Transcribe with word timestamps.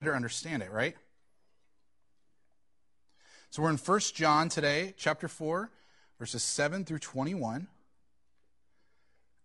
better 0.00 0.16
understand 0.16 0.62
it, 0.62 0.72
right? 0.72 0.96
So 3.50 3.62
we're 3.62 3.70
in 3.70 3.76
1 3.76 4.00
John 4.14 4.48
today, 4.48 4.94
chapter 4.96 5.28
4, 5.28 5.70
verses 6.18 6.42
7 6.42 6.86
through 6.86 7.00
21. 7.00 7.68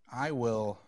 I 0.10 0.32
will 0.32 0.80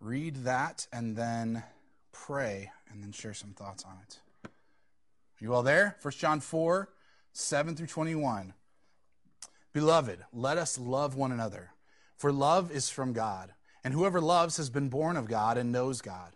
read 0.00 0.44
that 0.44 0.88
and 0.92 1.14
then 1.14 1.62
pray 2.10 2.72
and 2.90 3.04
then 3.04 3.12
share 3.12 3.34
some 3.34 3.50
thoughts 3.50 3.84
on 3.84 3.98
it. 4.02 4.18
Are 4.44 5.44
you 5.44 5.54
all 5.54 5.62
there? 5.62 5.96
1 6.02 6.12
John 6.14 6.40
4, 6.40 6.88
7 7.34 7.76
through 7.76 7.86
21. 7.86 8.52
Beloved, 9.72 10.24
let 10.32 10.58
us 10.58 10.76
love 10.76 11.14
one 11.14 11.30
another, 11.30 11.70
for 12.16 12.32
love 12.32 12.72
is 12.72 12.90
from 12.90 13.12
God, 13.12 13.52
and 13.84 13.94
whoever 13.94 14.20
loves 14.20 14.56
has 14.56 14.70
been 14.70 14.88
born 14.88 15.16
of 15.16 15.28
God 15.28 15.56
and 15.56 15.70
knows 15.70 16.00
God. 16.00 16.35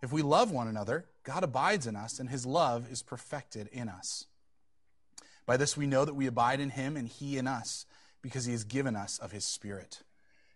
If 0.00 0.12
we 0.12 0.22
love 0.22 0.50
one 0.50 0.68
another, 0.68 1.06
God 1.24 1.42
abides 1.42 1.86
in 1.86 1.96
us, 1.96 2.20
and 2.20 2.30
his 2.30 2.46
love 2.46 2.90
is 2.90 3.02
perfected 3.02 3.68
in 3.72 3.88
us. 3.88 4.26
By 5.46 5.56
this 5.56 5.76
we 5.76 5.86
know 5.86 6.04
that 6.04 6.14
we 6.14 6.26
abide 6.26 6.60
in 6.60 6.70
him 6.70 6.96
and 6.96 7.08
he 7.08 7.38
in 7.38 7.46
us, 7.46 7.86
because 8.22 8.44
he 8.44 8.52
has 8.52 8.64
given 8.64 8.96
us 8.96 9.18
of 9.18 9.32
his 9.32 9.44
Spirit. 9.44 10.02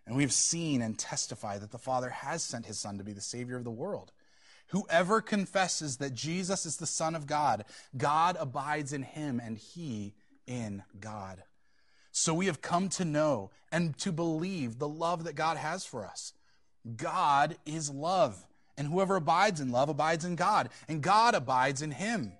And 0.05 0.15
we 0.15 0.23
have 0.23 0.33
seen 0.33 0.81
and 0.81 0.99
testify 0.99 1.57
that 1.57 1.71
the 1.71 1.77
Father 1.77 2.09
has 2.09 2.43
sent 2.43 2.65
his 2.65 2.77
Son 2.77 2.97
to 2.97 3.03
be 3.03 3.13
the 3.13 3.21
Savior 3.21 3.55
of 3.55 3.63
the 3.63 3.71
world. 3.71 4.11
Whoever 4.67 5.21
confesses 5.21 5.97
that 5.97 6.13
Jesus 6.13 6.65
is 6.65 6.77
the 6.77 6.85
Son 6.85 7.15
of 7.15 7.27
God, 7.27 7.65
God 7.95 8.37
abides 8.39 8.93
in 8.93 9.03
him, 9.03 9.41
and 9.43 9.57
he 9.57 10.13
in 10.45 10.83
God. 10.99 11.43
So 12.11 12.33
we 12.33 12.45
have 12.45 12.61
come 12.61 12.89
to 12.89 13.05
know 13.05 13.51
and 13.71 13.97
to 13.99 14.11
believe 14.11 14.77
the 14.77 14.87
love 14.87 15.23
that 15.23 15.35
God 15.35 15.57
has 15.57 15.85
for 15.85 16.05
us. 16.05 16.33
God 16.95 17.57
is 17.65 17.89
love, 17.89 18.45
and 18.77 18.87
whoever 18.87 19.15
abides 19.15 19.59
in 19.59 19.71
love 19.71 19.89
abides 19.89 20.25
in 20.25 20.35
God, 20.35 20.69
and 20.87 21.01
God 21.01 21.35
abides 21.35 21.81
in 21.81 21.91
him. 21.91 22.33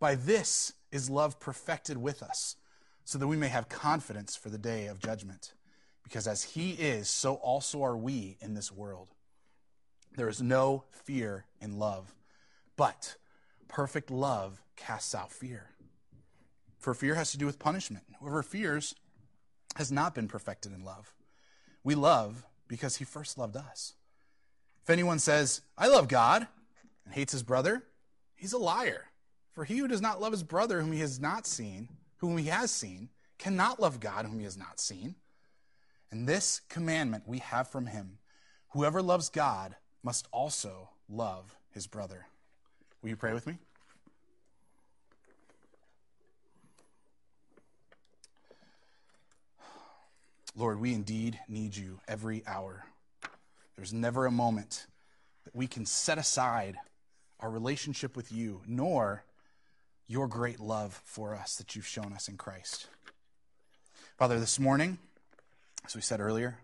By 0.00 0.14
this 0.14 0.72
is 0.90 1.10
love 1.10 1.40
perfected 1.40 1.96
with 1.96 2.22
us, 2.22 2.56
so 3.04 3.18
that 3.18 3.28
we 3.28 3.36
may 3.36 3.48
have 3.48 3.68
confidence 3.68 4.36
for 4.36 4.48
the 4.48 4.58
day 4.58 4.86
of 4.86 4.98
judgment. 4.98 5.54
Because 6.02 6.26
as 6.26 6.42
he 6.42 6.72
is, 6.72 7.08
so 7.08 7.34
also 7.34 7.82
are 7.82 7.96
we 7.96 8.36
in 8.40 8.54
this 8.54 8.70
world. 8.70 9.08
There 10.16 10.28
is 10.28 10.40
no 10.40 10.84
fear 10.90 11.46
in 11.60 11.78
love, 11.78 12.14
but 12.76 13.16
perfect 13.68 14.10
love 14.10 14.62
casts 14.76 15.14
out 15.14 15.32
fear. 15.32 15.70
For 16.78 16.94
fear 16.94 17.14
has 17.14 17.32
to 17.32 17.38
do 17.38 17.46
with 17.46 17.58
punishment. 17.58 18.04
Whoever 18.20 18.42
fears 18.42 18.94
has 19.76 19.90
not 19.90 20.14
been 20.14 20.28
perfected 20.28 20.72
in 20.72 20.84
love. 20.84 21.14
We 21.82 21.94
love 21.94 22.44
because 22.68 22.96
he 22.96 23.04
first 23.04 23.38
loved 23.38 23.56
us. 23.56 23.94
If 24.84 24.90
anyone 24.90 25.18
says, 25.18 25.62
I 25.78 25.88
love 25.88 26.08
God, 26.08 26.46
and 27.06 27.14
hates 27.14 27.32
his 27.32 27.42
brother, 27.42 27.82
he's 28.36 28.52
a 28.52 28.58
liar. 28.58 29.06
For 29.52 29.64
he 29.64 29.78
who 29.78 29.88
does 29.88 30.02
not 30.02 30.20
love 30.20 30.32
his 30.32 30.42
brother 30.42 30.82
whom 30.82 30.92
he 30.92 31.00
has 31.00 31.18
not 31.18 31.46
seen, 31.46 31.88
whom 32.18 32.36
he 32.36 32.48
has 32.48 32.70
seen, 32.70 33.08
cannot 33.38 33.80
love 33.80 33.98
God 33.98 34.26
whom 34.26 34.38
he 34.38 34.44
has 34.44 34.58
not 34.58 34.78
seen. 34.78 35.14
And 36.10 36.28
this 36.28 36.60
commandment 36.68 37.24
we 37.26 37.38
have 37.38 37.68
from 37.68 37.86
him 37.86 38.18
whoever 38.68 39.00
loves 39.00 39.30
God 39.30 39.74
must 40.02 40.28
also 40.32 40.90
love 41.08 41.56
his 41.70 41.86
brother. 41.86 42.26
Will 43.00 43.08
you 43.08 43.16
pray 43.16 43.32
with 43.32 43.46
me? 43.46 43.56
Lord, 50.54 50.78
we 50.78 50.92
indeed 50.92 51.40
need 51.48 51.74
you 51.74 52.00
every 52.06 52.42
hour. 52.46 52.84
There's 53.76 53.92
never 53.92 54.26
a 54.26 54.30
moment 54.30 54.86
that 55.44 55.54
we 55.54 55.66
can 55.66 55.86
set 55.86 56.18
aside 56.18 56.76
our 57.40 57.50
relationship 57.50 58.16
with 58.16 58.32
you, 58.32 58.62
nor 58.66 59.24
your 60.06 60.28
great 60.28 60.60
love 60.60 61.00
for 61.04 61.34
us 61.34 61.56
that 61.56 61.74
you've 61.74 61.86
shown 61.86 62.12
us 62.12 62.28
in 62.28 62.36
Christ. 62.36 62.88
Father, 64.16 64.38
this 64.38 64.60
morning, 64.60 64.98
as 65.84 65.94
we 65.94 66.00
said 66.00 66.20
earlier, 66.20 66.58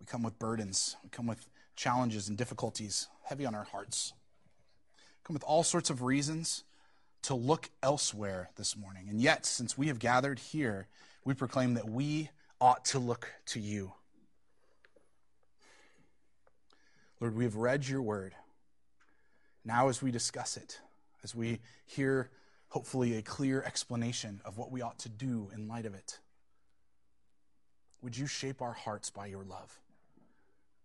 we 0.00 0.06
come 0.06 0.22
with 0.22 0.38
burdens, 0.38 0.96
we 1.02 1.08
come 1.08 1.26
with 1.26 1.48
challenges 1.76 2.28
and 2.28 2.36
difficulties 2.36 3.08
heavy 3.24 3.46
on 3.46 3.54
our 3.54 3.64
hearts. 3.64 4.12
Come 5.24 5.34
with 5.34 5.44
all 5.44 5.62
sorts 5.62 5.90
of 5.90 6.02
reasons 6.02 6.64
to 7.22 7.34
look 7.34 7.70
elsewhere 7.82 8.50
this 8.56 8.76
morning. 8.76 9.06
And 9.08 9.20
yet, 9.20 9.46
since 9.46 9.78
we 9.78 9.86
have 9.86 10.00
gathered 10.00 10.38
here, 10.38 10.88
we 11.24 11.34
proclaim 11.34 11.74
that 11.74 11.88
we 11.88 12.30
ought 12.60 12.84
to 12.86 12.98
look 12.98 13.32
to 13.46 13.60
you. 13.60 13.92
Lord, 17.22 17.36
we 17.36 17.44
have 17.44 17.54
read 17.54 17.86
your 17.86 18.02
word. 18.02 18.34
Now, 19.64 19.88
as 19.88 20.02
we 20.02 20.10
discuss 20.10 20.56
it, 20.56 20.80
as 21.22 21.36
we 21.36 21.60
hear 21.86 22.30
hopefully 22.66 23.16
a 23.16 23.22
clear 23.22 23.62
explanation 23.62 24.40
of 24.44 24.58
what 24.58 24.72
we 24.72 24.82
ought 24.82 24.98
to 24.98 25.08
do 25.08 25.48
in 25.54 25.68
light 25.68 25.86
of 25.86 25.94
it, 25.94 26.18
would 28.02 28.18
you 28.18 28.26
shape 28.26 28.60
our 28.60 28.72
hearts 28.72 29.08
by 29.08 29.26
your 29.26 29.44
love? 29.44 29.78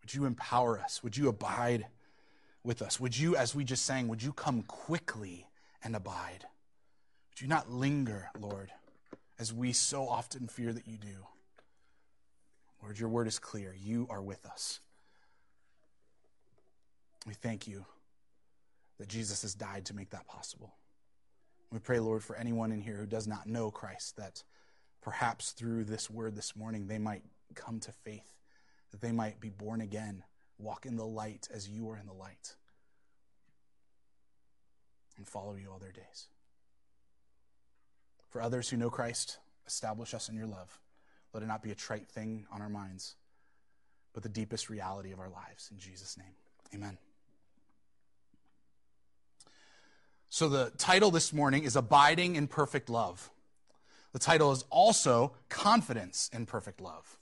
Would 0.01 0.13
you 0.13 0.25
empower 0.25 0.79
us? 0.79 1.01
Would 1.01 1.17
you 1.17 1.27
abide 1.27 1.87
with 2.63 2.83
us? 2.83 2.99
Would 2.99 3.17
you, 3.17 3.35
as 3.35 3.55
we 3.55 3.63
just 3.63 3.83
sang, 3.83 4.07
would 4.07 4.21
you 4.21 4.31
come 4.31 4.61
quickly 4.61 5.47
and 5.83 5.95
abide? 5.95 6.45
Would 7.31 7.41
you 7.41 7.47
not 7.47 7.71
linger, 7.71 8.29
Lord, 8.39 8.71
as 9.39 9.51
we 9.51 9.73
so 9.73 10.07
often 10.07 10.47
fear 10.47 10.71
that 10.71 10.87
you 10.87 10.99
do? 10.99 11.25
Lord, 12.83 12.99
your 12.99 13.09
word 13.09 13.25
is 13.25 13.39
clear. 13.39 13.73
You 13.75 14.05
are 14.11 14.21
with 14.21 14.45
us. 14.45 14.81
We 17.27 17.33
thank 17.33 17.67
you 17.67 17.85
that 18.97 19.09
Jesus 19.09 19.41
has 19.41 19.53
died 19.53 19.85
to 19.87 19.93
make 19.93 20.11
that 20.11 20.27
possible. 20.27 20.73
We 21.71 21.79
pray, 21.79 21.99
Lord, 21.99 22.23
for 22.23 22.37
anyone 22.37 22.71
in 22.71 22.79
here 22.79 22.95
who 22.95 23.05
does 23.05 23.27
not 23.27 23.47
know 23.47 23.69
Christ, 23.69 24.15
that 24.15 24.43
perhaps 25.01 25.51
through 25.51 25.83
this 25.83 26.09
word 26.09 26.35
this 26.37 26.55
morning 26.55 26.87
they 26.87 26.97
might 26.97 27.23
come 27.53 27.81
to 27.81 27.91
faith, 27.91 28.33
that 28.91 29.01
they 29.01 29.11
might 29.11 29.41
be 29.41 29.49
born 29.49 29.81
again, 29.81 30.23
walk 30.57 30.85
in 30.85 30.95
the 30.95 31.05
light 31.05 31.49
as 31.53 31.67
you 31.67 31.89
are 31.89 31.97
in 31.97 32.07
the 32.07 32.13
light, 32.13 32.55
and 35.17 35.27
follow 35.27 35.55
you 35.55 35.69
all 35.69 35.79
their 35.79 35.91
days. 35.91 36.27
For 38.29 38.41
others 38.41 38.69
who 38.69 38.77
know 38.77 38.89
Christ, 38.89 39.37
establish 39.67 40.13
us 40.13 40.29
in 40.29 40.35
your 40.35 40.47
love. 40.47 40.79
Let 41.33 41.43
it 41.43 41.47
not 41.47 41.61
be 41.61 41.71
a 41.71 41.75
trite 41.75 42.07
thing 42.07 42.45
on 42.53 42.61
our 42.61 42.69
minds, 42.69 43.15
but 44.13 44.23
the 44.23 44.29
deepest 44.29 44.69
reality 44.69 45.11
of 45.11 45.19
our 45.19 45.29
lives. 45.29 45.69
In 45.71 45.77
Jesus' 45.77 46.17
name, 46.17 46.33
amen. 46.73 46.97
So, 50.29 50.49
the 50.49 50.71
title 50.77 51.09
this 51.09 51.31
morning 51.31 51.63
is 51.63 51.77
Abiding 51.77 52.35
in 52.35 52.47
Perfect 52.47 52.89
Love. 52.89 53.31
The 54.11 54.19
title 54.19 54.51
is 54.51 54.65
also 54.69 55.33
Confidence 55.47 56.29
in 56.33 56.45
Perfect 56.45 56.81
Love. 56.81 57.17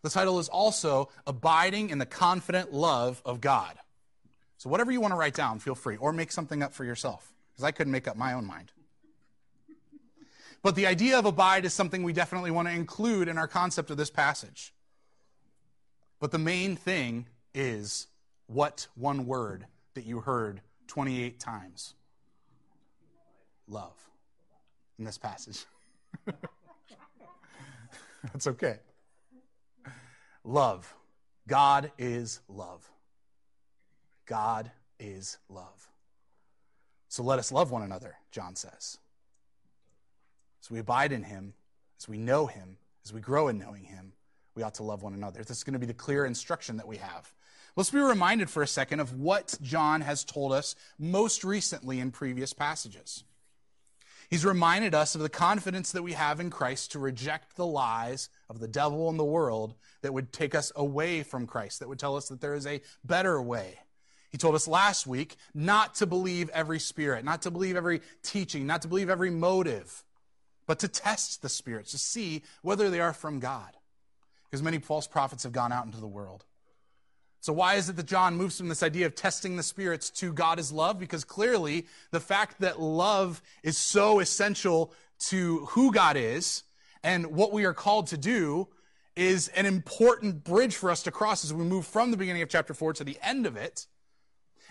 The 0.00 0.08
title 0.08 0.38
is 0.38 0.48
also 0.48 1.10
Abiding 1.26 1.90
in 1.90 1.98
the 1.98 2.06
Confident 2.06 2.72
Love 2.72 3.20
of 3.26 3.42
God. 3.42 3.76
So, 4.56 4.70
whatever 4.70 4.90
you 4.90 5.00
want 5.00 5.12
to 5.12 5.18
write 5.18 5.34
down, 5.34 5.58
feel 5.58 5.74
free, 5.74 5.98
or 5.98 6.10
make 6.10 6.32
something 6.32 6.62
up 6.62 6.72
for 6.72 6.86
yourself, 6.86 7.34
because 7.52 7.64
I 7.64 7.70
couldn't 7.70 7.92
make 7.92 8.08
up 8.08 8.16
my 8.16 8.32
own 8.32 8.46
mind. 8.46 8.72
But 10.62 10.74
the 10.74 10.86
idea 10.86 11.18
of 11.18 11.26
abide 11.26 11.66
is 11.66 11.74
something 11.74 12.02
we 12.02 12.14
definitely 12.14 12.50
want 12.50 12.68
to 12.68 12.74
include 12.74 13.28
in 13.28 13.36
our 13.36 13.48
concept 13.48 13.90
of 13.90 13.98
this 13.98 14.10
passage. 14.10 14.72
But 16.18 16.30
the 16.30 16.38
main 16.38 16.76
thing 16.76 17.26
is 17.52 18.06
what 18.46 18.86
one 18.94 19.26
word 19.26 19.66
that 19.92 20.06
you 20.06 20.20
heard 20.20 20.62
28 20.86 21.38
times 21.38 21.94
love 23.68 23.94
in 24.98 25.04
this 25.04 25.18
passage. 25.18 25.64
That's 28.32 28.46
okay. 28.46 28.78
Love. 30.44 30.94
God 31.48 31.90
is 31.98 32.40
love. 32.48 32.88
God 34.26 34.70
is 34.98 35.38
love. 35.48 35.88
So 37.08 37.22
let 37.22 37.38
us 37.38 37.52
love 37.52 37.70
one 37.70 37.82
another, 37.82 38.16
John 38.30 38.54
says. 38.54 38.98
As 40.62 40.70
we 40.70 40.78
abide 40.78 41.12
in 41.12 41.24
him, 41.24 41.54
as 41.98 42.08
we 42.08 42.16
know 42.16 42.46
him, 42.46 42.76
as 43.04 43.12
we 43.12 43.20
grow 43.20 43.48
in 43.48 43.58
knowing 43.58 43.84
him, 43.84 44.12
we 44.54 44.62
ought 44.62 44.74
to 44.74 44.82
love 44.82 45.02
one 45.02 45.14
another. 45.14 45.40
This 45.40 45.58
is 45.58 45.64
going 45.64 45.72
to 45.74 45.78
be 45.78 45.86
the 45.86 45.94
clear 45.94 46.24
instruction 46.24 46.76
that 46.76 46.86
we 46.86 46.98
have. 46.98 47.32
Let's 47.74 47.90
be 47.90 47.98
reminded 47.98 48.50
for 48.50 48.62
a 48.62 48.66
second 48.66 49.00
of 49.00 49.18
what 49.18 49.58
John 49.62 50.02
has 50.02 50.24
told 50.24 50.52
us 50.52 50.74
most 50.98 51.42
recently 51.42 52.00
in 52.00 52.10
previous 52.10 52.52
passages. 52.52 53.24
He's 54.32 54.46
reminded 54.46 54.94
us 54.94 55.14
of 55.14 55.20
the 55.20 55.28
confidence 55.28 55.92
that 55.92 56.02
we 56.02 56.14
have 56.14 56.40
in 56.40 56.48
Christ 56.48 56.92
to 56.92 56.98
reject 56.98 57.54
the 57.54 57.66
lies 57.66 58.30
of 58.48 58.60
the 58.60 58.66
devil 58.66 59.10
and 59.10 59.18
the 59.18 59.24
world 59.24 59.74
that 60.00 60.14
would 60.14 60.32
take 60.32 60.54
us 60.54 60.72
away 60.74 61.22
from 61.22 61.46
Christ, 61.46 61.80
that 61.80 61.88
would 61.90 61.98
tell 61.98 62.16
us 62.16 62.28
that 62.28 62.40
there 62.40 62.54
is 62.54 62.66
a 62.66 62.80
better 63.04 63.42
way. 63.42 63.78
He 64.30 64.38
told 64.38 64.54
us 64.54 64.66
last 64.66 65.06
week 65.06 65.36
not 65.52 65.96
to 65.96 66.06
believe 66.06 66.48
every 66.48 66.78
spirit, 66.78 67.26
not 67.26 67.42
to 67.42 67.50
believe 67.50 67.76
every 67.76 68.00
teaching, 68.22 68.66
not 68.66 68.80
to 68.80 68.88
believe 68.88 69.10
every 69.10 69.28
motive, 69.28 70.02
but 70.66 70.78
to 70.78 70.88
test 70.88 71.42
the 71.42 71.50
spirits 71.50 71.90
to 71.90 71.98
see 71.98 72.40
whether 72.62 72.88
they 72.88 73.00
are 73.00 73.12
from 73.12 73.38
God. 73.38 73.76
Because 74.44 74.62
many 74.62 74.78
false 74.78 75.06
prophets 75.06 75.42
have 75.42 75.52
gone 75.52 75.72
out 75.72 75.84
into 75.84 76.00
the 76.00 76.06
world. 76.06 76.46
So, 77.42 77.52
why 77.52 77.74
is 77.74 77.88
it 77.88 77.96
that 77.96 78.06
John 78.06 78.36
moves 78.36 78.56
from 78.56 78.68
this 78.68 78.84
idea 78.84 79.04
of 79.04 79.16
testing 79.16 79.56
the 79.56 79.64
spirits 79.64 80.10
to 80.10 80.32
God 80.32 80.60
is 80.60 80.70
love? 80.70 81.00
Because 81.00 81.24
clearly, 81.24 81.88
the 82.12 82.20
fact 82.20 82.60
that 82.60 82.80
love 82.80 83.42
is 83.64 83.76
so 83.76 84.20
essential 84.20 84.92
to 85.26 85.66
who 85.70 85.90
God 85.90 86.16
is 86.16 86.62
and 87.02 87.26
what 87.26 87.52
we 87.52 87.64
are 87.64 87.74
called 87.74 88.06
to 88.08 88.16
do 88.16 88.68
is 89.16 89.48
an 89.48 89.66
important 89.66 90.44
bridge 90.44 90.76
for 90.76 90.88
us 90.88 91.02
to 91.02 91.10
cross 91.10 91.44
as 91.44 91.52
we 91.52 91.64
move 91.64 91.84
from 91.84 92.12
the 92.12 92.16
beginning 92.16 92.42
of 92.42 92.48
chapter 92.48 92.74
4 92.74 92.92
to 92.92 93.04
the 93.04 93.18
end 93.20 93.44
of 93.44 93.56
it. 93.56 93.88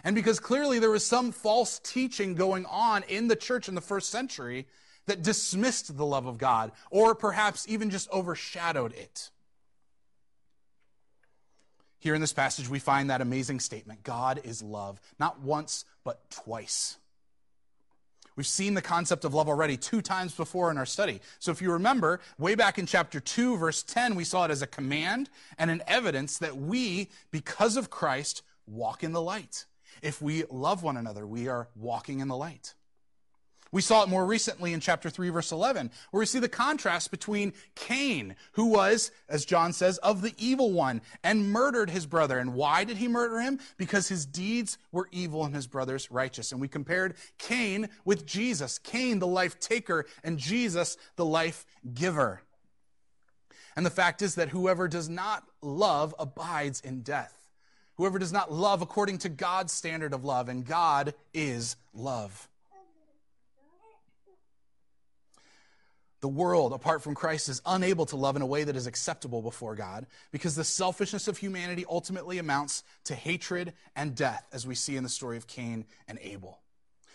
And 0.06 0.16
because 0.16 0.40
clearly 0.40 0.80
there 0.80 0.90
was 0.90 1.06
some 1.06 1.34
false 1.34 1.78
teaching 1.78 2.36
going 2.36 2.66
on 2.68 3.04
in 3.10 3.28
the 3.28 3.36
church 3.36 3.68
in 3.68 3.76
the 3.76 3.82
first 3.82 4.10
century 4.10 4.66
that 5.08 5.24
dismissed 5.24 5.98
the 5.98 6.06
love 6.06 6.26
of 6.26 6.38
God, 6.38 6.72
or 6.90 7.16
perhaps 7.16 7.68
even 7.68 7.90
just 7.90 8.10
overshadowed 8.12 8.94
it. 8.94 9.30
Here 12.02 12.16
in 12.16 12.20
this 12.20 12.34
passage, 12.34 12.68
we 12.68 12.80
find 12.80 13.12
that 13.12 13.22
amazing 13.22 13.60
statement 13.60 14.02
God 14.02 14.42
is 14.44 14.64
love, 14.64 15.00
not 15.20 15.40
once, 15.42 15.86
but 16.04 16.20
twice. 16.32 16.98
We've 18.36 18.48
seen 18.48 18.74
the 18.74 18.82
concept 18.82 19.24
of 19.24 19.36
love 19.36 19.48
already 19.48 19.78
two 19.78 20.02
times 20.02 20.34
before 20.34 20.72
in 20.72 20.80
our 20.80 20.86
study. 20.88 21.22
So 21.38 21.52
if 21.52 21.62
you 21.62 21.72
remember, 21.72 22.20
way 22.40 22.56
back 22.56 22.80
in 22.80 22.88
chapter 22.88 23.20
2, 23.20 23.56
verse 23.58 23.84
10, 23.84 24.16
we 24.16 24.24
saw 24.24 24.46
it 24.46 24.52
as 24.52 24.64
a 24.64 24.68
command 24.68 25.30
and 25.60 25.70
an 25.70 25.84
evidence 25.86 26.40
that 26.40 26.58
we, 26.58 27.10
because 27.30 27.78
of 27.78 27.92
Christ, 27.92 28.42
walk 28.66 29.04
in 29.04 29.12
the 29.12 29.22
light. 29.22 29.66
If 30.02 30.24
we 30.24 30.46
love 30.50 30.82
one 30.82 30.98
another, 30.98 31.28
we 31.28 31.50
are 31.50 31.68
walking 31.76 32.20
in 32.20 32.30
the 32.30 32.38
light. 32.38 32.74
We 33.74 33.82
saw 33.82 34.04
it 34.04 34.10
more 34.10 34.26
recently 34.26 34.74
in 34.74 34.82
chapter 34.82 35.10
3, 35.10 35.30
verse 35.30 35.54
11, 35.54 35.92
where 36.12 36.20
we 36.20 36.26
see 36.26 36.40
the 36.40 36.50
contrast 36.50 37.10
between 37.10 37.54
Cain, 37.76 38.36
who 38.54 38.66
was, 38.66 39.12
as 39.30 39.46
John 39.46 39.72
says, 39.72 39.98
of 40.00 40.22
the 40.22 40.34
evil 40.38 40.74
one 40.74 41.02
and 41.24 41.50
murdered 41.50 41.90
his 41.90 42.06
brother. 42.06 42.38
And 42.38 42.54
why 42.54 42.84
did 42.84 42.98
he 42.98 43.08
murder 43.08 43.40
him? 43.40 43.60
Because 43.78 44.10
his 44.10 44.26
deeds 44.26 44.78
were 44.92 45.08
evil 45.12 45.46
and 45.46 45.56
his 45.56 45.68
brother's 45.68 46.12
righteous. 46.12 46.52
And 46.52 46.60
we 46.60 46.68
compared 46.68 47.16
Cain 47.38 47.88
with 48.04 48.26
Jesus 48.26 48.78
Cain, 48.78 49.20
the 49.20 49.28
life 49.28 49.58
taker, 49.58 50.06
and 50.22 50.38
Jesus, 50.38 50.98
the 51.16 51.26
life 51.26 51.66
giver. 51.94 52.42
And 53.78 53.86
the 53.86 53.90
fact 53.90 54.22
is 54.22 54.36
that 54.36 54.50
whoever 54.50 54.90
does 54.90 55.08
not 55.08 55.46
love 55.62 56.14
abides 56.20 56.82
in 56.82 57.04
death. 57.04 57.48
Whoever 57.96 58.20
does 58.20 58.34
not 58.34 58.52
love 58.52 58.82
according 58.82 59.20
to 59.20 59.30
God's 59.30 59.72
standard 59.72 60.14
of 60.14 60.26
love, 60.26 60.50
and 60.50 60.66
God 60.66 61.14
is 61.34 61.78
love. 61.94 62.50
The 66.22 66.28
world, 66.28 66.72
apart 66.72 67.02
from 67.02 67.16
Christ, 67.16 67.50
is 67.50 67.64
unable 67.66 68.06
to 68.06 68.16
love 68.16 68.36
in 68.36 68.44
a 68.44 68.48
way 68.48 68.64
that 68.64 68.76
is 68.76 68.86
acceptable 68.86 69.42
before 69.42 69.76
God 69.76 70.06
because 70.32 70.56
the 70.56 70.64
selfishness 70.64 71.28
of 71.28 71.38
humanity 71.38 71.84
ultimately 71.90 72.38
amounts 72.38 72.84
to 73.06 73.16
hatred 73.16 73.74
and 73.96 74.16
death, 74.16 74.48
as 74.54 74.68
we 74.68 74.76
see 74.76 74.96
in 74.96 75.04
the 75.04 75.10
story 75.10 75.36
of 75.36 75.48
Cain 75.48 75.84
and 76.08 76.20
Abel. 76.22 76.60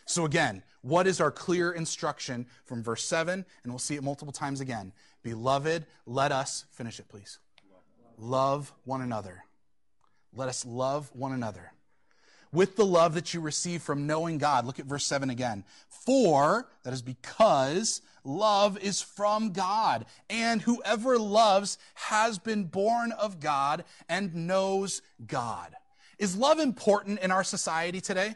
So, 0.07 0.25
again, 0.25 0.63
what 0.83 1.07
is 1.07 1.21
our 1.21 1.31
clear 1.31 1.71
instruction 1.73 2.47
from 2.65 2.83
verse 2.83 3.05
7? 3.05 3.45
And 3.63 3.73
we'll 3.73 3.79
see 3.79 3.95
it 3.95 4.03
multiple 4.03 4.33
times 4.33 4.61
again. 4.61 4.93
Beloved, 5.23 5.87
let 6.05 6.33
us, 6.33 6.65
finish 6.73 6.99
it, 6.99 7.09
please. 7.09 7.39
Love 8.19 8.73
one 8.85 9.03
another. 9.03 9.45
Let 10.35 10.49
us 10.49 10.65
love 10.65 11.11
one 11.13 11.33
another 11.33 11.73
with 12.53 12.77
the 12.77 12.87
love 12.87 13.15
that 13.15 13.35
you 13.35 13.41
receive 13.41 13.83
from 13.83 14.07
knowing 14.07 14.39
God. 14.39 14.65
Look 14.65 14.79
at 14.79 14.87
verse 14.87 15.07
7 15.07 15.31
again. 15.31 15.65
For, 15.89 16.69
that 16.85 16.93
is 16.93 17.03
because, 17.03 18.01
love 18.27 18.79
is 18.79 19.01
from 19.01 19.53
God, 19.53 20.07
and 20.29 20.61
whoever 20.61 21.19
loves 21.19 21.79
has 21.95 22.39
been 22.39 22.65
born 22.65 23.13
of 23.13 23.41
God 23.41 23.85
and 24.09 24.47
knows 24.47 25.03
God. 25.27 25.75
Is 26.19 26.37
love 26.37 26.59
important 26.59 27.21
in 27.21 27.31
our 27.31 27.45
society 27.45 28.01
today? 28.01 28.35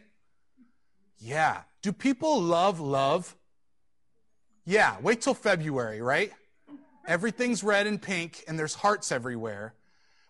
Yeah. 1.18 1.62
Do 1.82 1.92
people 1.92 2.40
love 2.40 2.80
love? 2.80 3.34
Yeah. 4.64 4.96
Wait 5.02 5.20
till 5.20 5.34
February, 5.34 6.00
right? 6.00 6.32
Everything's 7.06 7.64
red 7.64 7.86
and 7.86 8.00
pink, 8.00 8.44
and 8.46 8.58
there's 8.58 8.74
hearts 8.74 9.10
everywhere 9.10 9.74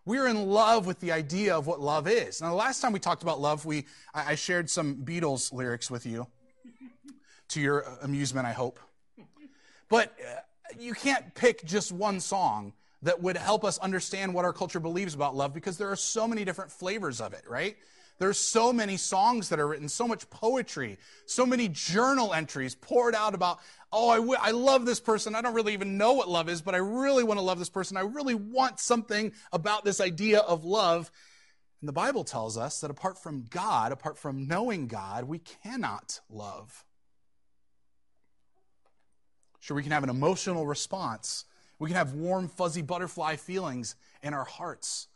we're 0.04 0.26
in 0.26 0.48
love 0.48 0.86
with 0.86 0.98
the 1.00 1.12
idea 1.12 1.56
of 1.56 1.66
what 1.66 1.80
love 1.80 2.08
is. 2.08 2.40
Now, 2.40 2.48
the 2.48 2.56
last 2.56 2.80
time 2.80 2.92
we 2.92 2.98
talked 2.98 3.22
about 3.22 3.40
love, 3.40 3.64
we 3.64 3.86
I 4.14 4.34
shared 4.34 4.70
some 4.70 4.96
Beatles 4.96 5.52
lyrics 5.52 5.90
with 5.90 6.06
you, 6.06 6.26
to 7.48 7.60
your 7.60 7.84
amusement, 8.02 8.46
I 8.46 8.52
hope. 8.52 8.80
But 9.90 10.14
uh, 10.18 10.40
you 10.78 10.94
can't 10.94 11.34
pick 11.34 11.64
just 11.66 11.92
one 11.92 12.20
song 12.20 12.72
that 13.02 13.20
would 13.22 13.36
help 13.36 13.64
us 13.64 13.76
understand 13.78 14.32
what 14.32 14.46
our 14.46 14.52
culture 14.52 14.80
believes 14.80 15.14
about 15.14 15.34
love 15.34 15.52
because 15.52 15.76
there 15.76 15.90
are 15.90 15.96
so 15.96 16.26
many 16.26 16.44
different 16.44 16.70
flavors 16.70 17.20
of 17.20 17.34
it, 17.34 17.42
right? 17.46 17.76
There's 18.18 18.38
so 18.38 18.70
many 18.70 18.98
songs 18.98 19.48
that 19.48 19.58
are 19.58 19.66
written, 19.66 19.88
so 19.88 20.06
much 20.06 20.28
poetry, 20.28 20.98
so 21.24 21.46
many 21.46 21.68
journal 21.68 22.34
entries 22.34 22.74
poured 22.74 23.14
out 23.14 23.34
about, 23.34 23.60
oh, 23.90 24.10
I, 24.10 24.16
w- 24.16 24.38
I 24.38 24.50
love 24.50 24.84
this 24.84 25.00
person. 25.00 25.34
I 25.34 25.40
don't 25.40 25.54
really 25.54 25.72
even 25.72 25.96
know 25.96 26.12
what 26.12 26.28
love 26.28 26.50
is, 26.50 26.60
but 26.60 26.74
I 26.74 26.78
really 26.78 27.24
want 27.24 27.38
to 27.40 27.44
love 27.44 27.58
this 27.58 27.70
person. 27.70 27.96
I 27.96 28.02
really 28.02 28.34
want 28.34 28.78
something 28.78 29.32
about 29.52 29.86
this 29.86 30.02
idea 30.02 30.40
of 30.40 30.66
love. 30.66 31.10
And 31.80 31.88
the 31.88 31.94
Bible 31.94 32.24
tells 32.24 32.58
us 32.58 32.82
that 32.82 32.90
apart 32.90 33.16
from 33.16 33.46
God, 33.48 33.90
apart 33.90 34.18
from 34.18 34.46
knowing 34.46 34.86
God, 34.86 35.24
we 35.24 35.38
cannot 35.38 36.20
love. 36.28 36.84
Sure, 39.60 39.76
we 39.76 39.82
can 39.82 39.92
have 39.92 40.04
an 40.04 40.10
emotional 40.10 40.66
response. 40.66 41.44
We 41.78 41.88
can 41.88 41.96
have 41.96 42.14
warm, 42.14 42.48
fuzzy 42.48 42.82
butterfly 42.82 43.36
feelings 43.36 43.94
in 44.22 44.34
our 44.34 44.44
hearts. 44.44 45.06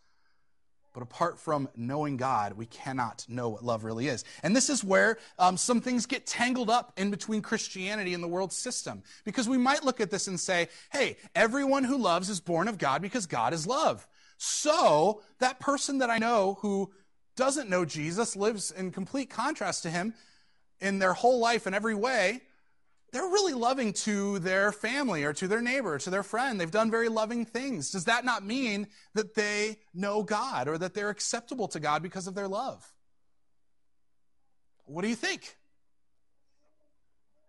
But 0.94 1.02
apart 1.02 1.40
from 1.40 1.68
knowing 1.74 2.16
God, 2.16 2.52
we 2.52 2.66
cannot 2.66 3.26
know 3.28 3.48
what 3.48 3.64
love 3.64 3.82
really 3.82 4.06
is. 4.06 4.24
And 4.44 4.54
this 4.54 4.70
is 4.70 4.84
where 4.84 5.18
um, 5.40 5.56
some 5.56 5.80
things 5.80 6.06
get 6.06 6.24
tangled 6.24 6.70
up 6.70 6.92
in 6.96 7.10
between 7.10 7.42
Christianity 7.42 8.14
and 8.14 8.22
the 8.22 8.28
world 8.28 8.52
system. 8.52 9.02
Because 9.24 9.48
we 9.48 9.58
might 9.58 9.82
look 9.82 10.00
at 10.00 10.12
this 10.12 10.28
and 10.28 10.38
say, 10.38 10.68
hey, 10.92 11.16
everyone 11.34 11.82
who 11.82 11.98
loves 11.98 12.30
is 12.30 12.40
born 12.40 12.68
of 12.68 12.78
God 12.78 13.02
because 13.02 13.26
God 13.26 13.52
is 13.52 13.66
love. 13.66 14.06
So 14.36 15.22
that 15.40 15.58
person 15.58 15.98
that 15.98 16.10
I 16.10 16.18
know 16.18 16.58
who 16.60 16.92
doesn't 17.36 17.68
know 17.68 17.84
Jesus 17.84 18.36
lives 18.36 18.70
in 18.70 18.92
complete 18.92 19.30
contrast 19.30 19.82
to 19.82 19.90
him 19.90 20.14
in 20.80 21.00
their 21.00 21.12
whole 21.12 21.40
life 21.40 21.66
in 21.66 21.74
every 21.74 21.94
way 21.96 22.42
they're 23.14 23.22
really 23.22 23.54
loving 23.54 23.92
to 23.92 24.40
their 24.40 24.72
family 24.72 25.22
or 25.22 25.32
to 25.32 25.46
their 25.46 25.62
neighbor, 25.62 25.94
or 25.94 25.98
to 26.00 26.10
their 26.10 26.24
friend. 26.24 26.60
They've 26.60 26.68
done 26.68 26.90
very 26.90 27.08
loving 27.08 27.44
things. 27.44 27.92
Does 27.92 28.06
that 28.06 28.24
not 28.24 28.44
mean 28.44 28.88
that 29.14 29.36
they 29.36 29.76
know 29.94 30.24
God 30.24 30.66
or 30.66 30.76
that 30.78 30.94
they're 30.94 31.10
acceptable 31.10 31.68
to 31.68 31.78
God 31.78 32.02
because 32.02 32.26
of 32.26 32.34
their 32.34 32.48
love? 32.48 32.84
What 34.86 35.02
do 35.02 35.08
you 35.08 35.14
think? 35.14 35.56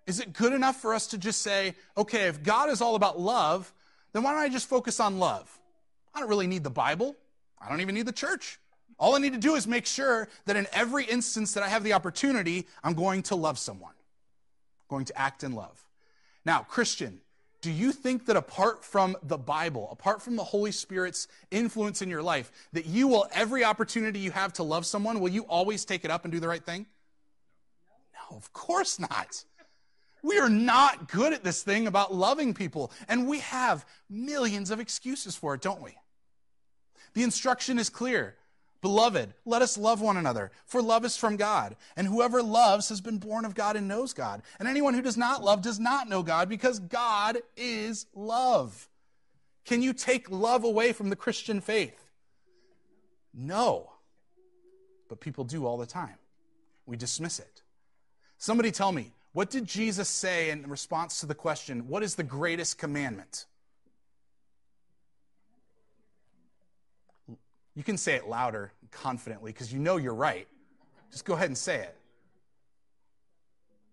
Is 0.05 0.19
it 0.19 0.34
good 0.34 0.53
enough 0.53 0.79
for 0.79 0.93
us 0.93 1.07
to 1.07 1.17
just 1.17 1.41
say, 1.41 1.74
okay, 1.98 2.27
if 2.27 2.43
God 2.43 2.69
is 2.69 2.79
all 2.79 2.93
about 2.93 3.19
love, 3.19 3.74
then 4.13 4.22
why 4.22 4.34
don't 4.34 4.41
I 4.41 4.50
just 4.50 4.69
focus 4.69 5.00
on 5.00 5.17
love? 5.17 5.50
I 6.13 6.19
don't 6.19 6.29
really 6.29 6.45
need 6.45 6.63
the 6.63 6.69
Bible. 6.69 7.15
I 7.60 7.69
don't 7.69 7.81
even 7.81 7.95
need 7.95 8.05
the 8.05 8.12
church. 8.12 8.60
All 9.00 9.15
I 9.15 9.17
need 9.17 9.34
to 9.34 9.39
do 9.39 9.55
is 9.55 9.65
make 9.65 9.88
sure 9.88 10.29
that 10.45 10.57
in 10.57 10.67
every 10.74 11.05
instance 11.05 11.55
that 11.55 11.63
I 11.63 11.69
have 11.69 11.84
the 11.84 11.93
opportunity, 11.93 12.67
I'm 12.84 12.93
going 12.93 13.24
to 13.24 13.36
love 13.36 13.57
someone 13.57 13.95
going 14.87 15.05
to 15.05 15.19
act 15.19 15.43
in 15.43 15.53
love. 15.53 15.83
Now, 16.45 16.59
Christian, 16.59 17.21
do 17.61 17.71
you 17.71 17.91
think 17.91 18.27
that 18.27 18.35
apart 18.35 18.85
from 18.85 19.17
the 19.23 19.37
Bible, 19.37 19.89
apart 19.91 20.21
from 20.21 20.35
the 20.35 20.43
Holy 20.43 20.71
Spirit's 20.71 21.27
influence 21.49 22.01
in 22.03 22.09
your 22.09 22.21
life, 22.21 22.51
that 22.73 22.85
you 22.85 23.07
will, 23.07 23.27
every 23.33 23.63
opportunity 23.63 24.19
you 24.19 24.31
have 24.31 24.53
to 24.53 24.63
love 24.63 24.85
someone, 24.85 25.19
will 25.19 25.31
you 25.31 25.43
always 25.43 25.83
take 25.83 26.05
it 26.05 26.11
up 26.11 26.25
and 26.25 26.31
do 26.31 26.39
the 26.39 26.47
right 26.47 26.63
thing? 26.63 26.85
No, 28.13 28.37
of 28.37 28.53
course 28.53 28.99
not. 28.99 29.43
We 30.21 30.37
are 30.39 30.49
not 30.49 31.09
good 31.11 31.33
at 31.33 31.43
this 31.43 31.63
thing 31.63 31.87
about 31.87 32.13
loving 32.13 32.53
people, 32.53 32.91
and 33.07 33.27
we 33.27 33.39
have 33.39 33.85
millions 34.09 34.69
of 34.71 34.79
excuses 34.79 35.35
for 35.35 35.55
it, 35.55 35.61
don't 35.61 35.81
we? 35.81 35.97
The 37.13 37.23
instruction 37.23 37.79
is 37.79 37.89
clear 37.89 38.35
Beloved, 38.85 39.33
let 39.45 39.63
us 39.63 39.79
love 39.79 39.99
one 39.99 40.15
another, 40.15 40.51
for 40.67 40.79
love 40.79 41.05
is 41.05 41.17
from 41.17 41.37
God. 41.37 41.75
And 41.97 42.05
whoever 42.05 42.43
loves 42.43 42.89
has 42.89 43.01
been 43.01 43.17
born 43.17 43.43
of 43.43 43.55
God 43.55 43.75
and 43.75 43.87
knows 43.87 44.13
God. 44.13 44.43
And 44.59 44.67
anyone 44.67 44.93
who 44.93 45.01
does 45.01 45.17
not 45.17 45.43
love 45.43 45.63
does 45.63 45.79
not 45.79 46.07
know 46.07 46.21
God, 46.21 46.49
because 46.49 46.77
God 46.77 47.39
is 47.57 48.05
love. 48.13 48.87
Can 49.65 49.81
you 49.81 49.91
take 49.91 50.29
love 50.29 50.63
away 50.63 50.93
from 50.93 51.09
the 51.09 51.15
Christian 51.15 51.61
faith? 51.61 52.11
No. 53.33 53.89
But 55.09 55.19
people 55.19 55.45
do 55.45 55.65
all 55.65 55.77
the 55.77 55.87
time. 55.87 56.19
We 56.85 56.95
dismiss 56.95 57.39
it. 57.39 57.63
Somebody 58.37 58.69
tell 58.71 58.91
me, 58.91 59.13
What 59.33 59.49
did 59.49 59.65
Jesus 59.65 60.09
say 60.09 60.51
in 60.51 60.69
response 60.69 61.21
to 61.21 61.25
the 61.25 61.33
question, 61.33 61.87
What 61.87 62.03
is 62.03 62.13
the 62.13 62.23
greatest 62.23 62.77
commandment? 62.77 63.47
You 67.75 67.84
can 67.84 67.98
say 67.98 68.15
it 68.15 68.27
louder, 68.27 68.72
confidently, 68.91 69.51
because 69.51 69.72
you 69.72 69.79
know 69.79 69.98
you're 69.98 70.13
right. 70.13 70.48
Just 71.12 71.25
go 71.25 71.34
ahead 71.34 71.48
and 71.48 71.58
say 71.58 71.75
it. 71.75 71.96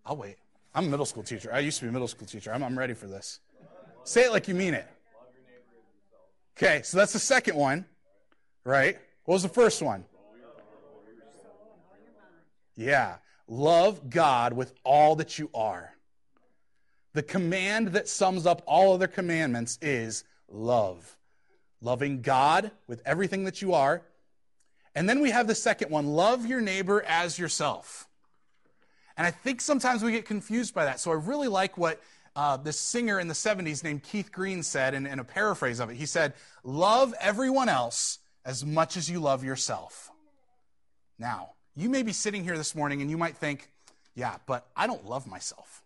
I'll 0.06 0.16
wait. 0.16 0.36
I'm 0.74 0.86
a 0.86 0.88
middle 0.88 1.06
school 1.06 1.22
teacher. 1.22 1.52
I 1.52 1.58
used 1.58 1.78
to 1.78 1.84
be 1.84 1.88
a 1.88 1.92
middle 1.92 2.08
school 2.08 2.26
teacher. 2.26 2.52
I'm, 2.52 2.62
I'm 2.62 2.78
ready 2.78 2.94
for 2.94 3.06
this. 3.06 3.40
Say 4.04 4.24
it 4.24 4.32
like 4.32 4.48
you 4.48 4.54
mean 4.54 4.74
it. 4.74 4.86
Okay, 6.56 6.82
so 6.82 6.96
that's 6.96 7.12
the 7.12 7.18
second 7.18 7.56
one, 7.56 7.84
right? 8.64 8.98
What 9.24 9.34
was 9.34 9.42
the 9.42 9.48
first 9.48 9.82
one? 9.82 10.04
Yeah. 12.76 13.16
Love 13.48 14.08
God 14.08 14.52
with 14.52 14.72
all 14.84 15.16
that 15.16 15.38
you 15.38 15.50
are. 15.54 15.94
The 17.12 17.22
command 17.22 17.88
that 17.88 18.08
sums 18.08 18.46
up 18.46 18.62
all 18.66 18.94
other 18.94 19.06
commandments 19.06 19.78
is 19.82 20.24
love. 20.48 21.16
Loving 21.82 22.22
God 22.22 22.70
with 22.86 23.02
everything 23.04 23.44
that 23.44 23.60
you 23.60 23.74
are. 23.74 24.02
And 24.94 25.08
then 25.08 25.20
we 25.20 25.30
have 25.30 25.46
the 25.46 25.54
second 25.54 25.90
one 25.90 26.06
love 26.06 26.46
your 26.46 26.60
neighbor 26.60 27.02
as 27.02 27.38
yourself. 27.38 28.08
And 29.16 29.26
I 29.26 29.30
think 29.30 29.60
sometimes 29.60 30.02
we 30.02 30.12
get 30.12 30.24
confused 30.24 30.74
by 30.74 30.84
that. 30.84 31.00
So 31.00 31.10
I 31.10 31.14
really 31.14 31.48
like 31.48 31.76
what 31.76 32.00
uh, 32.34 32.56
this 32.56 32.78
singer 32.78 33.20
in 33.20 33.28
the 33.28 33.34
70s 33.34 33.84
named 33.84 34.02
Keith 34.02 34.32
Green 34.32 34.62
said 34.62 34.94
in, 34.94 35.06
in 35.06 35.18
a 35.18 35.24
paraphrase 35.24 35.80
of 35.80 35.90
it. 35.90 35.96
He 35.96 36.06
said, 36.06 36.32
Love 36.64 37.14
everyone 37.20 37.68
else 37.68 38.20
as 38.44 38.64
much 38.64 38.96
as 38.96 39.10
you 39.10 39.20
love 39.20 39.44
yourself. 39.44 40.10
Now, 41.18 41.50
you 41.76 41.88
may 41.88 42.02
be 42.02 42.12
sitting 42.12 42.44
here 42.44 42.56
this 42.56 42.74
morning 42.74 43.02
and 43.02 43.10
you 43.10 43.18
might 43.18 43.36
think, 43.36 43.70
yeah, 44.14 44.36
but 44.46 44.66
I 44.76 44.86
don't 44.86 45.06
love 45.06 45.26
myself. 45.26 45.82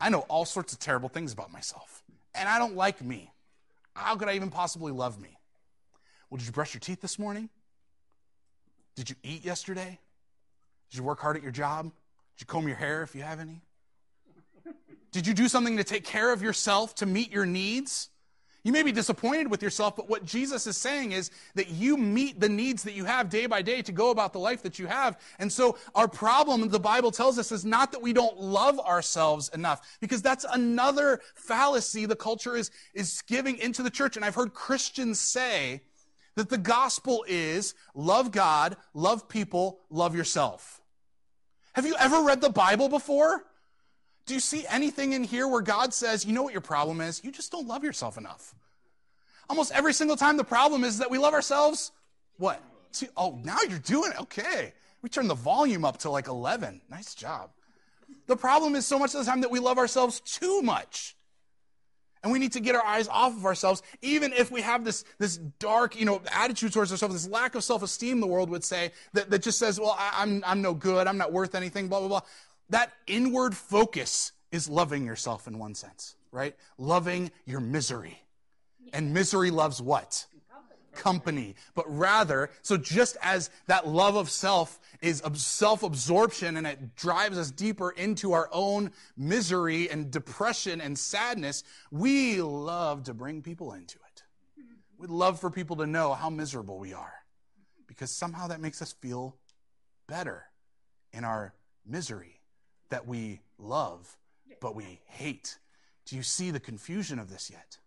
I 0.00 0.10
know 0.10 0.20
all 0.20 0.44
sorts 0.44 0.72
of 0.72 0.78
terrible 0.78 1.08
things 1.08 1.32
about 1.32 1.52
myself, 1.52 2.02
and 2.34 2.48
I 2.48 2.58
don't 2.58 2.76
like 2.76 3.02
me. 3.02 3.30
How 3.94 4.16
could 4.16 4.28
I 4.28 4.34
even 4.34 4.50
possibly 4.50 4.92
love 4.92 5.20
me? 5.20 5.38
Well, 6.28 6.38
did 6.38 6.46
you 6.46 6.52
brush 6.52 6.74
your 6.74 6.80
teeth 6.80 7.00
this 7.00 7.18
morning? 7.18 7.48
Did 8.96 9.10
you 9.10 9.16
eat 9.22 9.44
yesterday? 9.44 9.98
Did 10.90 10.98
you 10.98 11.04
work 11.04 11.20
hard 11.20 11.36
at 11.36 11.42
your 11.42 11.52
job? 11.52 11.84
Did 11.84 12.40
you 12.40 12.46
comb 12.46 12.66
your 12.66 12.76
hair 12.76 13.02
if 13.02 13.14
you 13.14 13.22
have 13.22 13.40
any? 13.40 13.62
Did 15.12 15.26
you 15.28 15.34
do 15.34 15.46
something 15.46 15.76
to 15.76 15.84
take 15.84 16.04
care 16.04 16.32
of 16.32 16.42
yourself 16.42 16.96
to 16.96 17.06
meet 17.06 17.30
your 17.30 17.46
needs? 17.46 18.10
You 18.64 18.72
may 18.72 18.82
be 18.82 18.92
disappointed 18.92 19.50
with 19.50 19.62
yourself, 19.62 19.94
but 19.94 20.08
what 20.08 20.24
Jesus 20.24 20.66
is 20.66 20.78
saying 20.78 21.12
is 21.12 21.30
that 21.54 21.68
you 21.68 21.98
meet 21.98 22.40
the 22.40 22.48
needs 22.48 22.82
that 22.84 22.94
you 22.94 23.04
have 23.04 23.28
day 23.28 23.44
by 23.44 23.60
day 23.60 23.82
to 23.82 23.92
go 23.92 24.10
about 24.10 24.32
the 24.32 24.38
life 24.38 24.62
that 24.62 24.78
you 24.78 24.86
have. 24.86 25.20
And 25.38 25.52
so 25.52 25.76
our 25.94 26.08
problem, 26.08 26.66
the 26.70 26.80
Bible 26.80 27.10
tells 27.10 27.38
us, 27.38 27.52
is 27.52 27.66
not 27.66 27.92
that 27.92 28.00
we 28.00 28.14
don't 28.14 28.40
love 28.40 28.80
ourselves 28.80 29.50
enough, 29.50 29.98
because 30.00 30.22
that's 30.22 30.46
another 30.50 31.20
fallacy 31.34 32.06
the 32.06 32.16
culture 32.16 32.56
is, 32.56 32.70
is 32.94 33.22
giving 33.26 33.58
into 33.58 33.82
the 33.82 33.90
church. 33.90 34.16
And 34.16 34.24
I've 34.24 34.34
heard 34.34 34.54
Christians 34.54 35.20
say 35.20 35.82
that 36.36 36.48
the 36.48 36.58
gospel 36.58 37.22
is 37.28 37.74
love 37.94 38.32
God, 38.32 38.78
love 38.94 39.28
people, 39.28 39.80
love 39.90 40.16
yourself. 40.16 40.80
Have 41.74 41.84
you 41.84 41.96
ever 41.98 42.22
read 42.22 42.40
the 42.40 42.48
Bible 42.48 42.88
before? 42.88 43.44
Do 44.26 44.34
you 44.34 44.40
see 44.40 44.64
anything 44.68 45.12
in 45.12 45.24
here 45.24 45.46
where 45.46 45.60
God 45.60 45.92
says, 45.92 46.24
you 46.24 46.32
know 46.32 46.42
what 46.42 46.52
your 46.52 46.62
problem 46.62 47.00
is? 47.00 47.22
You 47.22 47.30
just 47.30 47.52
don't 47.52 47.66
love 47.66 47.84
yourself 47.84 48.16
enough. 48.16 48.54
Almost 49.50 49.72
every 49.72 49.92
single 49.92 50.16
time 50.16 50.36
the 50.36 50.44
problem 50.44 50.84
is 50.84 50.98
that 50.98 51.10
we 51.10 51.18
love 51.18 51.34
ourselves. 51.34 51.92
What? 52.38 52.62
Oh, 53.16 53.38
now 53.42 53.58
you're 53.68 53.78
doing 53.78 54.12
it. 54.12 54.20
Okay. 54.20 54.72
We 55.02 55.10
turn 55.10 55.28
the 55.28 55.34
volume 55.34 55.84
up 55.84 55.98
to 55.98 56.10
like 56.10 56.28
11. 56.28 56.80
Nice 56.90 57.14
job. 57.14 57.50
The 58.26 58.36
problem 58.36 58.74
is 58.74 58.86
so 58.86 58.98
much 58.98 59.14
of 59.14 59.24
the 59.24 59.30
time 59.30 59.42
that 59.42 59.50
we 59.50 59.58
love 59.58 59.76
ourselves 59.76 60.20
too 60.20 60.62
much. 60.62 61.16
And 62.22 62.32
we 62.32 62.38
need 62.38 62.52
to 62.52 62.60
get 62.60 62.74
our 62.74 62.82
eyes 62.82 63.06
off 63.08 63.36
of 63.36 63.44
ourselves, 63.44 63.82
even 64.00 64.32
if 64.32 64.50
we 64.50 64.62
have 64.62 64.82
this, 64.82 65.04
this 65.18 65.36
dark, 65.36 65.94
you 65.94 66.06
know, 66.06 66.22
attitude 66.32 66.72
towards 66.72 66.90
ourselves, 66.90 67.14
this 67.14 67.30
lack 67.30 67.54
of 67.54 67.62
self-esteem, 67.62 68.20
the 68.20 68.26
world 68.26 68.48
would 68.48 68.64
say, 68.64 68.92
that, 69.12 69.28
that 69.28 69.42
just 69.42 69.58
says, 69.58 69.78
well, 69.78 69.94
I, 69.98 70.14
I'm, 70.22 70.42
I'm 70.46 70.62
no 70.62 70.72
good, 70.72 71.06
I'm 71.06 71.18
not 71.18 71.34
worth 71.34 71.54
anything, 71.54 71.88
blah, 71.88 71.98
blah, 71.98 72.08
blah 72.08 72.22
that 72.70 72.92
inward 73.06 73.56
focus 73.56 74.32
is 74.50 74.68
loving 74.68 75.04
yourself 75.04 75.46
in 75.46 75.58
one 75.58 75.74
sense, 75.74 76.16
right? 76.30 76.54
Loving 76.78 77.30
your 77.44 77.60
misery. 77.60 78.22
And 78.92 79.12
misery 79.12 79.50
loves 79.50 79.82
what? 79.82 80.26
Company. 80.92 81.56
But 81.74 81.86
rather, 81.88 82.50
so 82.62 82.76
just 82.76 83.16
as 83.20 83.50
that 83.66 83.88
love 83.88 84.14
of 84.14 84.30
self 84.30 84.78
is 85.02 85.20
self 85.34 85.82
absorption 85.82 86.56
and 86.56 86.68
it 86.68 86.94
drives 86.94 87.36
us 87.36 87.50
deeper 87.50 87.90
into 87.90 88.32
our 88.32 88.48
own 88.52 88.92
misery 89.16 89.90
and 89.90 90.10
depression 90.12 90.80
and 90.80 90.96
sadness, 90.96 91.64
we 91.90 92.40
love 92.40 93.02
to 93.04 93.14
bring 93.14 93.42
people 93.42 93.72
into 93.72 93.96
it. 93.96 94.22
We'd 94.96 95.10
love 95.10 95.40
for 95.40 95.50
people 95.50 95.76
to 95.76 95.86
know 95.86 96.14
how 96.14 96.30
miserable 96.30 96.78
we 96.78 96.92
are 96.94 97.12
because 97.88 98.12
somehow 98.12 98.46
that 98.46 98.60
makes 98.60 98.80
us 98.80 98.92
feel 98.92 99.36
better 100.06 100.44
in 101.12 101.24
our 101.24 101.54
misery 101.84 102.40
that 102.90 103.06
we 103.06 103.40
love, 103.58 104.16
but 104.60 104.74
we 104.74 105.00
hate. 105.06 105.58
Do 106.06 106.16
you 106.16 106.22
see 106.22 106.50
the 106.50 106.60
confusion 106.60 107.18
of 107.18 107.30
this 107.30 107.50
yet? 107.50 107.78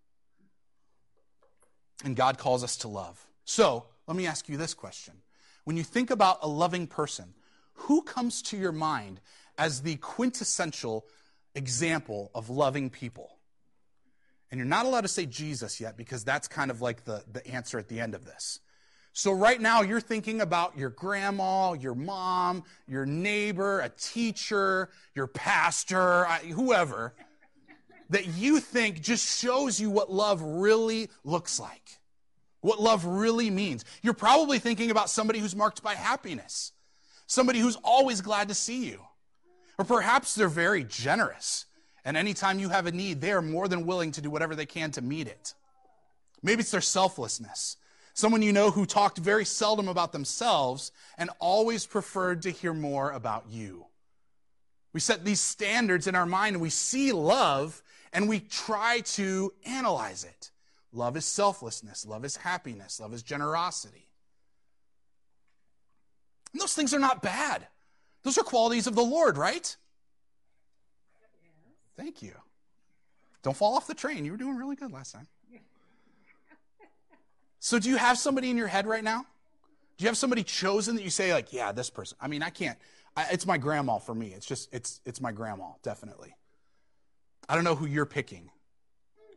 And 2.04 2.16
God 2.16 2.38
calls 2.38 2.63
us 2.63 2.77
to 2.77 2.88
love. 2.88 3.25
So 3.46 3.86
let 4.08 4.18
me 4.18 4.27
ask 4.27 4.50
you 4.50 4.58
this 4.58 4.74
question. 4.74 5.16
When 5.63 5.77
you 5.77 5.84
think 5.84 6.12
about 6.12 6.39
a 6.42 6.48
loving 6.48 6.88
person, 6.88 7.34
who 7.74 8.01
comes 8.01 8.42
to 8.44 8.58
your 8.58 8.72
mind 8.72 9.22
as 9.58 9.82
the 9.82 9.96
quintessential 9.98 11.06
example 11.56 12.32
of 12.34 12.50
loving 12.50 12.89
people? 12.89 13.38
And 14.50 14.60
you're 14.60 14.68
not 14.68 14.86
allowed 14.86 15.01
to 15.01 15.10
say 15.10 15.25
Jesus 15.25 15.82
yet 15.82 15.98
because 15.98 16.24
that's 16.24 16.48
kind 16.48 16.72
of 16.72 16.82
like 16.82 17.04
the, 17.04 17.24
the 17.32 17.46
answer 17.48 17.77
at 17.77 17.89
the 17.89 18.00
end 18.00 18.16
of 18.16 18.25
this. 18.25 18.60
So 19.17 19.31
right 19.31 19.59
now 19.59 19.81
you're 19.81 20.00
thinking 20.00 20.41
about 20.41 20.77
your 20.77 20.91
grandma, 20.91 21.74
your 21.74 21.95
mom, 21.95 22.63
your 22.88 23.07
neighbor, 23.07 23.79
a 23.79 23.89
teacher, 23.89 24.89
your 25.15 25.25
pastor, 25.25 26.25
whoever, 26.53 27.15
that 28.12 28.27
you 28.27 28.59
think 28.59 29.01
just 29.01 29.39
shows 29.39 29.79
you 29.79 29.89
what 29.89 30.12
love 30.12 30.43
really 30.43 31.09
looks 31.24 31.59
like, 31.59 31.97
what 32.62 32.79
love 32.79 33.05
really 33.05 33.50
means. 33.50 33.86
You're 34.03 34.13
probably 34.13 34.59
thinking 34.59 34.91
about 34.91 35.09
somebody 35.09 35.39
who's 35.39 35.55
marked 35.55 35.81
by 35.81 35.95
happiness, 35.95 36.71
somebody 37.25 37.57
who's 37.57 37.77
always 37.83 38.21
glad 38.21 38.50
to 38.50 38.53
see 38.53 38.86
you. 38.86 39.01
Or 39.79 39.86
perhaps 39.86 40.36
they're 40.36 40.47
very 40.47 40.83
generous, 40.83 41.65
and 42.05 42.17
anytime 42.17 42.59
you 42.59 42.69
have 42.69 42.86
a 42.86 42.91
need, 42.91 43.21
they 43.21 43.31
are 43.31 43.41
more 43.41 43.67
than 43.67 43.88
willing 43.88 44.12
to 44.12 44.21
do 44.21 44.29
whatever 44.29 44.53
they 44.53 44.67
can 44.67 44.91
to 44.91 45.01
meet 45.01 45.25
it. 45.25 45.55
Maybe 46.43 46.59
it's 46.59 46.69
their 46.69 46.81
selflessness. 46.81 47.77
Someone 48.17 48.41
you 48.41 48.51
know 48.51 48.71
who 48.71 48.88
talked 48.88 49.19
very 49.19 49.45
seldom 49.45 49.88
about 49.88 50.12
themselves 50.12 50.91
and 51.19 51.29
always 51.38 51.86
preferred 51.86 52.41
to 52.41 52.50
hear 52.50 52.74
more 52.74 53.12
about 53.12 53.45
you. 53.47 53.86
We 54.91 55.00
set 55.00 55.24
these 55.24 55.39
standards 55.39 56.07
in 56.07 56.15
our 56.15 56.25
mind 56.25 56.55
and 56.55 56.62
we 56.63 56.71
see 56.71 57.12
love 57.12 57.83
and 58.12 58.27
we 58.27 58.39
try 58.39 59.01
to 59.01 59.53
analyze 59.67 60.24
it. 60.24 60.50
Love 60.91 61.15
is 61.15 61.25
selflessness, 61.25 62.07
love 62.07 62.25
is 62.25 62.38
happiness, 62.38 63.00
love 63.00 63.13
is 63.13 63.21
generosity. 63.21 64.07
And 66.53 66.59
those 66.59 66.74
things 66.74 66.95
are 66.95 67.00
not 67.00 67.21
bad. 67.21 67.67
Those 68.24 68.39
are 68.39 68.43
qualities 68.43 68.88
of 68.88 68.95
the 68.95 69.03
Lord, 69.05 69.38
right? 69.38 69.75
Thank 71.95 72.24
you. 72.24 72.33
Don't 73.43 73.55
fall 73.55 73.75
off 73.75 73.86
the 73.86 73.93
train. 73.93 74.25
You 74.25 74.31
were 74.31 74.39
doing 74.39 74.55
really 74.55 74.75
good 74.75 74.91
last 74.91 75.12
time. 75.12 75.27
So, 77.59 77.79
do 77.79 77.89
you 77.89 77.97
have 77.97 78.17
somebody 78.17 78.49
in 78.49 78.57
your 78.57 78.67
head 78.67 78.87
right 78.87 79.03
now? 79.03 79.25
Do 79.97 80.03
you 80.03 80.07
have 80.07 80.17
somebody 80.17 80.43
chosen 80.43 80.95
that 80.95 81.03
you 81.03 81.09
say, 81.09 81.33
like, 81.33 81.51
yeah, 81.51 81.71
this 81.71 81.89
person? 81.89 82.17
I 82.21 82.27
mean, 82.27 82.43
I 82.43 82.49
can't. 82.49 82.77
I, 83.15 83.27
it's 83.31 83.47
my 83.47 83.57
grandma 83.57 83.97
for 83.97 84.13
me. 84.13 84.27
It's 84.27 84.45
just, 84.45 84.71
it's, 84.71 85.01
it's 85.05 85.19
my 85.19 85.31
grandma, 85.31 85.69
definitely. 85.81 86.35
I 87.49 87.55
don't 87.55 87.63
know 87.63 87.75
who 87.75 87.87
you're 87.87 88.05
picking. 88.05 88.51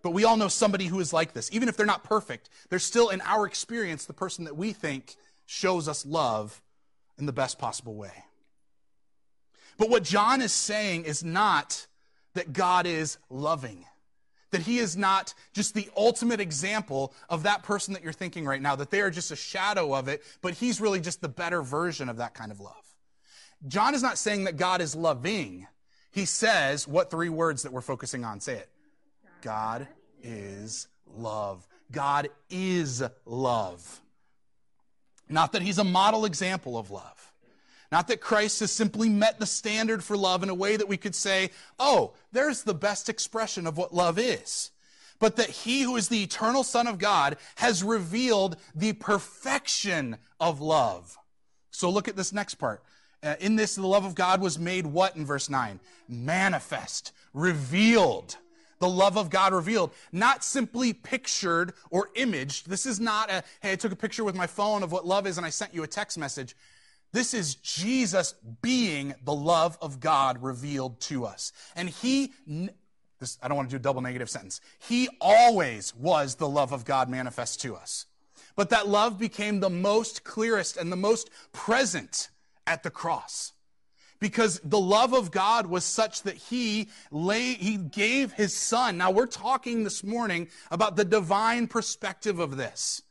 But 0.02 0.10
we 0.10 0.24
all 0.24 0.36
know 0.36 0.48
somebody 0.48 0.86
who 0.86 1.00
is 1.00 1.12
like 1.12 1.32
this. 1.32 1.50
Even 1.52 1.68
if 1.68 1.76
they're 1.76 1.86
not 1.86 2.04
perfect, 2.04 2.50
they're 2.68 2.78
still, 2.78 3.08
in 3.08 3.20
our 3.22 3.46
experience, 3.46 4.04
the 4.04 4.12
person 4.12 4.44
that 4.44 4.56
we 4.56 4.72
think 4.72 5.16
shows 5.46 5.88
us 5.88 6.04
love 6.04 6.60
in 7.18 7.26
the 7.26 7.32
best 7.32 7.58
possible 7.58 7.94
way. 7.94 8.12
But 9.78 9.88
what 9.90 10.02
John 10.02 10.42
is 10.42 10.52
saying 10.52 11.04
is 11.04 11.24
not 11.24 11.86
that 12.34 12.52
God 12.52 12.86
is 12.86 13.18
loving 13.30 13.86
that 14.50 14.62
he 14.62 14.78
is 14.78 14.96
not 14.96 15.34
just 15.52 15.74
the 15.74 15.88
ultimate 15.96 16.40
example 16.40 17.14
of 17.28 17.44
that 17.44 17.62
person 17.62 17.94
that 17.94 18.02
you're 18.02 18.12
thinking 18.12 18.44
right 18.44 18.60
now, 18.60 18.76
that 18.76 18.90
they 18.90 19.00
are 19.00 19.10
just 19.10 19.30
a 19.30 19.36
shadow 19.36 19.94
of 19.94 20.08
it, 20.08 20.22
but 20.42 20.54
he's 20.54 20.80
really 20.80 21.00
just 21.00 21.20
the 21.20 21.28
better 21.28 21.62
version 21.62 22.08
of 22.08 22.16
that 22.18 22.34
kind 22.34 22.50
of 22.50 22.60
love. 22.60 22.74
John 23.68 23.94
is 23.94 24.02
not 24.02 24.18
saying 24.18 24.44
that 24.44 24.56
God 24.56 24.80
is 24.80 24.94
loving. 24.94 25.66
He 26.10 26.24
says 26.24 26.88
what 26.88 27.10
three 27.10 27.28
words 27.28 27.62
that 27.62 27.72
we're 27.72 27.80
focusing 27.80 28.24
on? 28.24 28.40
Say 28.40 28.54
it. 28.54 28.68
God 29.42 29.86
is 30.22 30.88
love. 31.06 31.66
God 31.92 32.28
is 32.48 33.02
love. 33.24 34.00
Not 35.28 35.52
that 35.52 35.62
he's 35.62 35.78
a 35.78 35.84
model 35.84 36.24
example 36.24 36.76
of 36.76 36.90
love. 36.90 37.29
Not 37.92 38.06
that 38.08 38.20
Christ 38.20 38.60
has 38.60 38.70
simply 38.70 39.08
met 39.08 39.40
the 39.40 39.46
standard 39.46 40.04
for 40.04 40.16
love 40.16 40.42
in 40.42 40.48
a 40.48 40.54
way 40.54 40.76
that 40.76 40.88
we 40.88 40.96
could 40.96 41.14
say, 41.14 41.50
oh, 41.78 42.12
there's 42.30 42.62
the 42.62 42.74
best 42.74 43.08
expression 43.08 43.66
of 43.66 43.76
what 43.76 43.94
love 43.94 44.18
is. 44.18 44.70
But 45.18 45.36
that 45.36 45.50
he 45.50 45.82
who 45.82 45.96
is 45.96 46.08
the 46.08 46.22
eternal 46.22 46.62
Son 46.62 46.86
of 46.86 46.98
God 46.98 47.36
has 47.56 47.82
revealed 47.82 48.56
the 48.74 48.92
perfection 48.92 50.16
of 50.38 50.60
love. 50.60 51.18
So 51.70 51.90
look 51.90 52.08
at 52.08 52.16
this 52.16 52.32
next 52.32 52.54
part. 52.54 52.82
Uh, 53.22 53.34
in 53.40 53.56
this, 53.56 53.74
the 53.74 53.86
love 53.86 54.04
of 54.04 54.14
God 54.14 54.40
was 54.40 54.58
made 54.58 54.86
what 54.86 55.16
in 55.16 55.26
verse 55.26 55.50
9? 55.50 55.78
Manifest, 56.08 57.12
revealed. 57.34 58.36
The 58.78 58.88
love 58.88 59.18
of 59.18 59.28
God 59.28 59.52
revealed, 59.52 59.90
not 60.10 60.42
simply 60.42 60.94
pictured 60.94 61.74
or 61.90 62.08
imaged. 62.14 62.70
This 62.70 62.86
is 62.86 62.98
not 62.98 63.30
a, 63.30 63.44
hey, 63.60 63.72
I 63.72 63.76
took 63.76 63.92
a 63.92 63.96
picture 63.96 64.24
with 64.24 64.34
my 64.34 64.46
phone 64.46 64.82
of 64.82 64.90
what 64.90 65.06
love 65.06 65.26
is 65.26 65.36
and 65.36 65.46
I 65.46 65.50
sent 65.50 65.74
you 65.74 65.82
a 65.82 65.86
text 65.86 66.16
message. 66.16 66.56
This 67.12 67.34
is 67.34 67.56
Jesus 67.56 68.34
being 68.62 69.14
the 69.24 69.34
love 69.34 69.76
of 69.82 69.98
God 70.00 70.42
revealed 70.42 71.00
to 71.02 71.24
us. 71.24 71.52
And 71.74 71.88
he, 71.88 72.32
this, 73.18 73.38
I 73.42 73.48
don't 73.48 73.56
want 73.56 73.68
to 73.70 73.74
do 73.74 73.80
a 73.80 73.82
double 73.82 74.00
negative 74.00 74.30
sentence. 74.30 74.60
He 74.78 75.08
always 75.20 75.94
was 75.94 76.36
the 76.36 76.48
love 76.48 76.72
of 76.72 76.84
God 76.84 77.08
manifest 77.08 77.60
to 77.62 77.74
us. 77.74 78.06
But 78.54 78.70
that 78.70 78.88
love 78.88 79.18
became 79.18 79.60
the 79.60 79.70
most 79.70 80.22
clearest 80.22 80.76
and 80.76 80.92
the 80.92 80.96
most 80.96 81.30
present 81.52 82.28
at 82.66 82.82
the 82.82 82.90
cross. 82.90 83.52
Because 84.20 84.60
the 84.62 84.78
love 84.78 85.14
of 85.14 85.30
God 85.30 85.66
was 85.66 85.84
such 85.84 86.22
that 86.22 86.36
he 86.36 86.88
lay, 87.10 87.54
he 87.54 87.78
gave 87.78 88.32
his 88.32 88.54
son. 88.54 88.98
Now 88.98 89.10
we're 89.10 89.26
talking 89.26 89.82
this 89.82 90.04
morning 90.04 90.48
about 90.70 90.96
the 90.96 91.04
divine 91.04 91.66
perspective 91.66 92.38
of 92.38 92.56
this. 92.56 93.02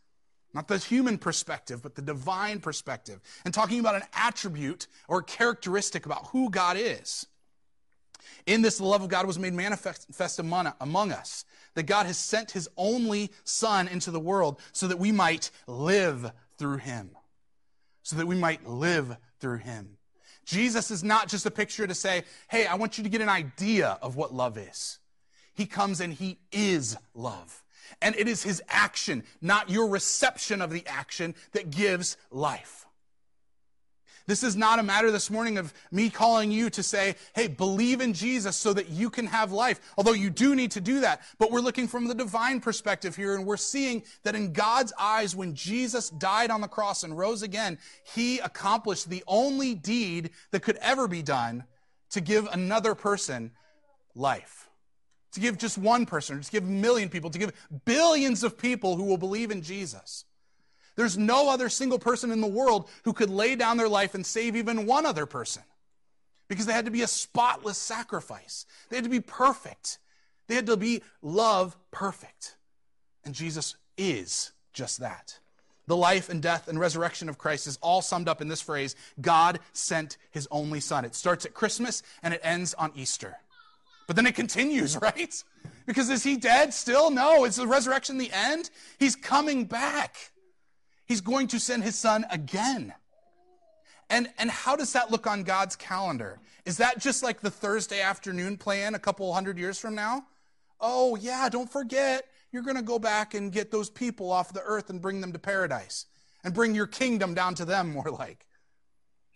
Not 0.53 0.67
the 0.67 0.77
human 0.77 1.17
perspective, 1.17 1.83
but 1.83 1.95
the 1.95 2.01
divine 2.01 2.59
perspective. 2.59 3.21
And 3.45 3.53
talking 3.53 3.79
about 3.79 3.95
an 3.95 4.03
attribute 4.13 4.87
or 5.07 5.21
characteristic 5.21 6.05
about 6.05 6.27
who 6.27 6.49
God 6.49 6.75
is. 6.77 7.27
In 8.45 8.61
this, 8.61 8.77
the 8.79 8.85
love 8.85 9.03
of 9.03 9.09
God 9.09 9.27
was 9.27 9.37
made 9.37 9.53
manifest 9.53 10.39
among, 10.39 11.11
us. 11.11 11.45
That 11.75 11.83
God 11.83 12.07
has 12.07 12.17
sent 12.17 12.51
his 12.51 12.67
only 12.77 13.31
Son 13.43 13.87
into 13.87 14.11
the 14.11 14.19
world 14.19 14.59
so 14.71 14.87
that 14.87 14.97
we 14.97 15.11
might 15.11 15.51
live 15.67 16.31
through 16.57 16.77
him. 16.77 17.11
So 18.01 18.15
that 18.15 18.25
we 18.25 18.35
might 18.35 18.67
live 18.67 19.17
through 19.39 19.57
him. 19.57 19.97
Jesus 20.45 20.89
is 20.89 21.03
not 21.03 21.27
just 21.27 21.45
a 21.45 21.51
picture 21.51 21.85
to 21.85 21.93
say, 21.93 22.23
hey, 22.49 22.65
I 22.65 22.73
want 22.73 22.97
you 22.97 23.03
to 23.03 23.09
get 23.09 23.21
an 23.21 23.29
idea 23.29 23.99
of 24.01 24.15
what 24.15 24.33
love 24.33 24.57
is. 24.57 24.97
He 25.53 25.67
comes 25.67 26.01
and 26.01 26.11
he 26.11 26.39
is 26.51 26.97
love. 27.13 27.63
And 28.01 28.15
it 28.15 28.27
is 28.27 28.43
his 28.43 28.61
action, 28.67 29.23
not 29.41 29.69
your 29.69 29.87
reception 29.87 30.61
of 30.61 30.71
the 30.71 30.83
action, 30.87 31.35
that 31.53 31.69
gives 31.69 32.17
life. 32.31 32.85
This 34.27 34.43
is 34.43 34.55
not 34.55 34.77
a 34.77 34.83
matter 34.83 35.09
this 35.09 35.31
morning 35.31 35.57
of 35.57 35.73
me 35.91 36.11
calling 36.11 36.51
you 36.51 36.69
to 36.69 36.83
say, 36.83 37.15
hey, 37.33 37.47
believe 37.47 37.99
in 37.99 38.13
Jesus 38.13 38.55
so 38.55 38.73
that 38.73 38.89
you 38.89 39.09
can 39.09 39.25
have 39.25 39.51
life. 39.51 39.81
Although 39.97 40.13
you 40.13 40.29
do 40.29 40.53
need 40.53 40.69
to 40.71 40.81
do 40.81 40.99
that. 40.99 41.23
But 41.39 41.49
we're 41.49 41.61
looking 41.61 41.87
from 41.87 42.07
the 42.07 42.13
divine 42.13 42.61
perspective 42.61 43.15
here, 43.15 43.33
and 43.33 43.43
we're 43.43 43.57
seeing 43.57 44.03
that 44.21 44.35
in 44.35 44.53
God's 44.53 44.93
eyes, 44.99 45.35
when 45.35 45.55
Jesus 45.55 46.11
died 46.11 46.51
on 46.51 46.61
the 46.61 46.67
cross 46.67 47.03
and 47.03 47.17
rose 47.17 47.41
again, 47.41 47.79
he 48.13 48.37
accomplished 48.37 49.09
the 49.09 49.23
only 49.25 49.73
deed 49.73 50.29
that 50.51 50.61
could 50.61 50.77
ever 50.77 51.07
be 51.07 51.23
done 51.23 51.63
to 52.11 52.21
give 52.21 52.45
another 52.51 52.93
person 52.93 53.49
life. 54.13 54.68
To 55.33 55.39
give 55.39 55.57
just 55.57 55.77
one 55.77 56.05
person, 56.05 56.37
or 56.37 56.41
to 56.41 56.51
give 56.51 56.63
a 56.63 56.67
million 56.67 57.09
people, 57.09 57.29
to 57.29 57.37
give 57.37 57.51
billions 57.85 58.43
of 58.43 58.57
people 58.57 58.95
who 58.95 59.03
will 59.03 59.17
believe 59.17 59.51
in 59.51 59.61
Jesus. 59.61 60.25
There's 60.95 61.17
no 61.17 61.49
other 61.49 61.69
single 61.69 61.99
person 61.99 62.31
in 62.31 62.41
the 62.41 62.47
world 62.47 62.89
who 63.03 63.13
could 63.13 63.29
lay 63.29 63.55
down 63.55 63.77
their 63.77 63.87
life 63.87 64.15
and 64.15 64.25
save 64.25 64.55
even 64.55 64.85
one 64.85 65.05
other 65.05 65.25
person 65.25 65.63
because 66.49 66.65
they 66.65 66.73
had 66.73 66.85
to 66.85 66.91
be 66.91 67.03
a 67.03 67.07
spotless 67.07 67.77
sacrifice. 67.77 68.65
They 68.89 68.97
had 68.97 69.05
to 69.05 69.09
be 69.09 69.21
perfect. 69.21 69.99
They 70.47 70.55
had 70.55 70.65
to 70.65 70.75
be 70.75 71.03
love 71.21 71.77
perfect. 71.91 72.57
And 73.23 73.33
Jesus 73.33 73.75
is 73.97 74.51
just 74.73 74.99
that. 74.99 75.39
The 75.87 75.95
life 75.95 76.29
and 76.29 76.41
death 76.41 76.67
and 76.67 76.79
resurrection 76.79 77.29
of 77.29 77.37
Christ 77.37 77.65
is 77.65 77.77
all 77.81 78.01
summed 78.01 78.27
up 78.27 78.41
in 78.41 78.47
this 78.47 78.61
phrase 78.61 78.95
God 79.21 79.59
sent 79.73 80.17
his 80.31 80.47
only 80.51 80.79
son. 80.79 81.05
It 81.05 81.15
starts 81.15 81.45
at 81.45 81.53
Christmas 81.53 82.03
and 82.21 82.33
it 82.33 82.41
ends 82.43 82.73
on 82.73 82.91
Easter. 82.95 83.37
But 84.09 84.15
then 84.15 84.25
it 84.25 84.33
continues, 84.33 84.97
right? 85.01 85.43
Because 85.85 86.09
is 86.09 86.23
he 86.23 86.35
dead 86.35 86.73
still? 86.73 87.11
No. 87.11 87.45
Is 87.45 87.57
the 87.57 87.67
resurrection 87.67 88.17
the 88.17 88.31
end? 88.33 88.71
He's 88.97 89.15
coming 89.15 89.65
back. 89.65 90.31
He's 91.05 91.21
going 91.21 91.47
to 91.49 91.59
send 91.59 91.83
his 91.83 91.95
son 91.95 92.25
again. 92.31 92.91
And, 94.09 94.27
and 94.39 94.49
how 94.49 94.75
does 94.75 94.93
that 94.93 95.11
look 95.11 95.27
on 95.27 95.43
God's 95.43 95.75
calendar? 95.75 96.39
Is 96.65 96.77
that 96.77 96.97
just 96.97 97.21
like 97.21 97.41
the 97.41 97.51
Thursday 97.51 98.01
afternoon 98.01 98.57
plan 98.57 98.95
a 98.95 98.99
couple 98.99 99.31
hundred 99.31 99.59
years 99.59 99.77
from 99.77 99.93
now? 99.93 100.25
Oh, 100.81 101.15
yeah, 101.15 101.47
don't 101.47 101.71
forget, 101.71 102.25
you're 102.51 102.63
going 102.63 102.77
to 102.77 102.81
go 102.81 102.97
back 102.97 103.35
and 103.35 103.51
get 103.51 103.69
those 103.69 103.91
people 103.91 104.31
off 104.31 104.51
the 104.51 104.63
earth 104.63 104.89
and 104.89 104.99
bring 104.99 105.21
them 105.21 105.33
to 105.33 105.39
paradise 105.39 106.07
and 106.43 106.51
bring 106.51 106.73
your 106.73 106.87
kingdom 106.87 107.35
down 107.35 107.53
to 107.53 107.65
them, 107.65 107.91
more 107.93 108.09
like. 108.09 108.47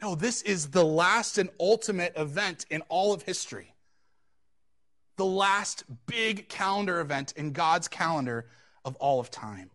No, 0.01 0.15
this 0.15 0.41
is 0.41 0.71
the 0.71 0.83
last 0.83 1.38
and 1.38 1.51
ultimate 1.59 2.13
event 2.17 2.65
in 2.71 2.81
all 2.89 3.13
of 3.13 3.21
history. 3.21 3.72
The 5.15 5.26
last 5.26 5.84
big 6.08 6.49
calendar 6.49 6.99
event 6.99 7.34
in 7.36 7.52
God's 7.52 7.88
calendar 7.88 8.47
of 8.84 8.95
all 8.97 9.19
of 9.19 9.30
time 9.30 9.69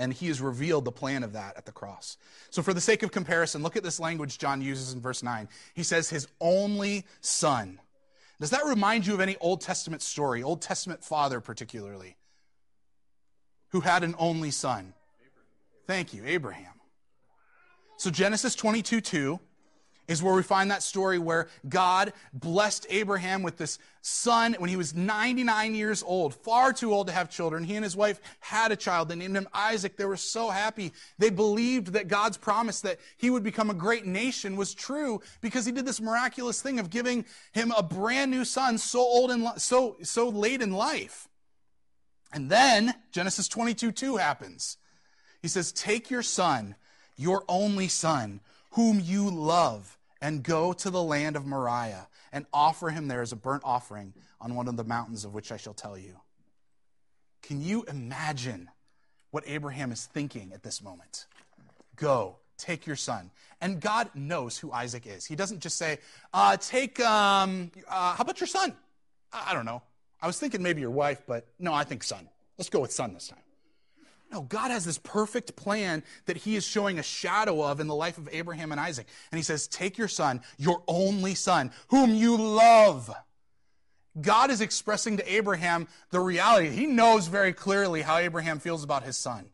and 0.00 0.14
he 0.14 0.28
has 0.28 0.40
revealed 0.40 0.86
the 0.86 0.92
plan 0.92 1.22
of 1.22 1.34
that 1.34 1.58
at 1.58 1.66
the 1.66 1.72
cross. 1.72 2.16
So, 2.48 2.62
for 2.62 2.72
the 2.72 2.80
sake 2.80 3.02
of 3.02 3.12
comparison, 3.12 3.62
look 3.62 3.76
at 3.76 3.82
this 3.82 4.00
language 4.00 4.38
John 4.38 4.62
uses 4.62 4.94
in 4.94 5.00
verse 5.02 5.22
9. 5.22 5.46
He 5.74 5.82
says, 5.82 6.08
His 6.08 6.26
only 6.40 7.04
son. 7.20 7.78
Does 8.40 8.48
that 8.48 8.64
remind 8.64 9.06
you 9.06 9.12
of 9.12 9.20
any 9.20 9.36
Old 9.42 9.60
Testament 9.60 10.00
story, 10.00 10.42
Old 10.42 10.62
Testament 10.62 11.04
father 11.04 11.38
particularly, 11.40 12.16
who 13.72 13.80
had 13.80 14.02
an 14.02 14.14
only 14.18 14.50
son? 14.50 14.94
Thank 15.86 16.14
you, 16.14 16.24
Abraham. 16.24 16.72
So, 17.98 18.08
Genesis 18.10 18.54
22 18.54 19.02
2 19.02 19.40
is 20.10 20.24
where 20.24 20.34
we 20.34 20.42
find 20.42 20.72
that 20.72 20.82
story 20.82 21.20
where 21.20 21.46
God 21.68 22.12
blessed 22.32 22.84
Abraham 22.90 23.44
with 23.44 23.58
this 23.58 23.78
son 24.02 24.56
when 24.58 24.68
he 24.68 24.74
was 24.74 24.92
99 24.92 25.76
years 25.76 26.02
old, 26.02 26.34
far 26.34 26.72
too 26.72 26.92
old 26.92 27.06
to 27.06 27.12
have 27.12 27.30
children. 27.30 27.62
He 27.62 27.76
and 27.76 27.84
his 27.84 27.96
wife 27.96 28.20
had 28.40 28.72
a 28.72 28.76
child. 28.76 29.08
They 29.08 29.14
named 29.14 29.36
him 29.36 29.46
Isaac. 29.54 29.96
They 29.96 30.04
were 30.04 30.16
so 30.16 30.50
happy. 30.50 30.92
They 31.18 31.30
believed 31.30 31.92
that 31.92 32.08
God's 32.08 32.36
promise 32.36 32.80
that 32.80 32.98
he 33.18 33.30
would 33.30 33.44
become 33.44 33.70
a 33.70 33.74
great 33.74 34.04
nation 34.04 34.56
was 34.56 34.74
true 34.74 35.20
because 35.40 35.64
he 35.64 35.70
did 35.70 35.86
this 35.86 36.00
miraculous 36.00 36.60
thing 36.60 36.80
of 36.80 36.90
giving 36.90 37.24
him 37.52 37.72
a 37.76 37.82
brand 37.82 38.32
new 38.32 38.44
son 38.44 38.78
so 38.78 38.98
old 38.98 39.30
and 39.30 39.46
so, 39.58 39.96
so 40.02 40.28
late 40.28 40.60
in 40.60 40.72
life. 40.72 41.28
And 42.32 42.50
then 42.50 42.94
Genesis 43.12 43.46
22 43.46 43.92
2 43.92 44.16
happens. 44.16 44.76
He 45.40 45.46
says, 45.46 45.70
Take 45.70 46.10
your 46.10 46.24
son, 46.24 46.74
your 47.16 47.44
only 47.48 47.86
son, 47.86 48.40
whom 48.72 48.98
you 48.98 49.30
love 49.30 49.98
and 50.20 50.42
go 50.42 50.72
to 50.72 50.90
the 50.90 51.02
land 51.02 51.36
of 51.36 51.46
Moriah 51.46 52.08
and 52.32 52.46
offer 52.52 52.90
him 52.90 53.08
there 53.08 53.22
as 53.22 53.32
a 53.32 53.36
burnt 53.36 53.62
offering 53.64 54.12
on 54.40 54.54
one 54.54 54.68
of 54.68 54.76
the 54.76 54.84
mountains 54.84 55.24
of 55.24 55.34
which 55.34 55.50
I 55.52 55.56
shall 55.56 55.74
tell 55.74 55.98
you. 55.98 56.16
Can 57.42 57.62
you 57.62 57.84
imagine 57.84 58.70
what 59.30 59.44
Abraham 59.46 59.92
is 59.92 60.06
thinking 60.06 60.52
at 60.52 60.62
this 60.62 60.82
moment? 60.82 61.26
Go, 61.96 62.36
take 62.58 62.86
your 62.86 62.96
son. 62.96 63.30
And 63.60 63.80
God 63.80 64.10
knows 64.14 64.58
who 64.58 64.72
Isaac 64.72 65.06
is. 65.06 65.24
He 65.24 65.36
doesn't 65.36 65.60
just 65.60 65.76
say, 65.76 65.98
uh, 66.32 66.56
take, 66.56 67.00
um, 67.00 67.70
uh, 67.88 68.14
how 68.14 68.22
about 68.22 68.40
your 68.40 68.46
son? 68.46 68.74
I 69.32 69.52
don't 69.54 69.64
know. 69.64 69.82
I 70.22 70.26
was 70.26 70.38
thinking 70.38 70.62
maybe 70.62 70.80
your 70.80 70.90
wife, 70.90 71.22
but 71.26 71.46
no, 71.58 71.72
I 71.72 71.84
think 71.84 72.02
son. 72.02 72.28
Let's 72.58 72.68
go 72.68 72.80
with 72.80 72.92
son 72.92 73.14
this 73.14 73.28
time. 73.28 73.38
No, 74.30 74.42
God 74.42 74.70
has 74.70 74.84
this 74.84 74.98
perfect 74.98 75.56
plan 75.56 76.04
that 76.26 76.36
he 76.36 76.54
is 76.54 76.64
showing 76.64 76.98
a 76.98 77.02
shadow 77.02 77.62
of 77.62 77.80
in 77.80 77.88
the 77.88 77.94
life 77.94 78.16
of 78.16 78.28
Abraham 78.32 78.70
and 78.70 78.80
Isaac. 78.80 79.06
And 79.32 79.38
he 79.38 79.42
says, 79.42 79.66
Take 79.66 79.98
your 79.98 80.08
son, 80.08 80.40
your 80.56 80.82
only 80.86 81.34
son, 81.34 81.72
whom 81.88 82.14
you 82.14 82.36
love. 82.36 83.10
God 84.20 84.50
is 84.50 84.60
expressing 84.60 85.16
to 85.16 85.32
Abraham 85.32 85.88
the 86.10 86.20
reality. 86.20 86.68
He 86.68 86.86
knows 86.86 87.26
very 87.26 87.52
clearly 87.52 88.02
how 88.02 88.18
Abraham 88.18 88.58
feels 88.58 88.84
about 88.84 89.02
his 89.02 89.16
son 89.16 89.50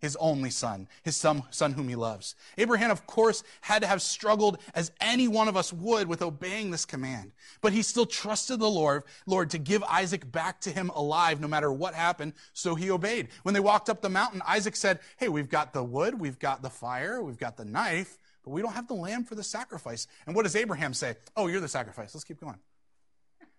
his 0.00 0.16
only 0.16 0.50
son, 0.50 0.88
his 1.02 1.16
son, 1.16 1.42
son 1.50 1.72
whom 1.72 1.88
he 1.88 1.94
loves. 1.94 2.34
Abraham, 2.58 2.90
of 2.90 3.06
course, 3.06 3.42
had 3.60 3.82
to 3.82 3.88
have 3.88 4.02
struggled 4.02 4.58
as 4.74 4.90
any 5.00 5.28
one 5.28 5.46
of 5.46 5.56
us 5.56 5.72
would 5.72 6.08
with 6.08 6.22
obeying 6.22 6.70
this 6.70 6.84
command. 6.84 7.32
But 7.60 7.72
he 7.72 7.82
still 7.82 8.06
trusted 8.06 8.58
the 8.60 8.68
Lord, 8.68 9.04
Lord 9.26 9.50
to 9.50 9.58
give 9.58 9.82
Isaac 9.84 10.30
back 10.30 10.60
to 10.62 10.70
him 10.70 10.90
alive 10.94 11.40
no 11.40 11.48
matter 11.48 11.70
what 11.70 11.94
happened, 11.94 12.32
so 12.52 12.74
he 12.74 12.90
obeyed. 12.90 13.28
When 13.42 13.54
they 13.54 13.60
walked 13.60 13.90
up 13.90 14.00
the 14.00 14.08
mountain, 14.08 14.42
Isaac 14.46 14.76
said, 14.76 15.00
Hey, 15.18 15.28
we've 15.28 15.50
got 15.50 15.72
the 15.72 15.84
wood, 15.84 16.18
we've 16.18 16.38
got 16.38 16.62
the 16.62 16.70
fire, 16.70 17.22
we've 17.22 17.38
got 17.38 17.56
the 17.56 17.64
knife, 17.64 18.18
but 18.42 18.50
we 18.50 18.62
don't 18.62 18.72
have 18.72 18.88
the 18.88 18.94
lamb 18.94 19.24
for 19.24 19.34
the 19.34 19.44
sacrifice. 19.44 20.06
And 20.26 20.34
what 20.34 20.44
does 20.44 20.56
Abraham 20.56 20.94
say? 20.94 21.16
Oh, 21.36 21.46
you're 21.46 21.60
the 21.60 21.68
sacrifice. 21.68 22.14
Let's 22.14 22.24
keep 22.24 22.40
going. 22.40 22.58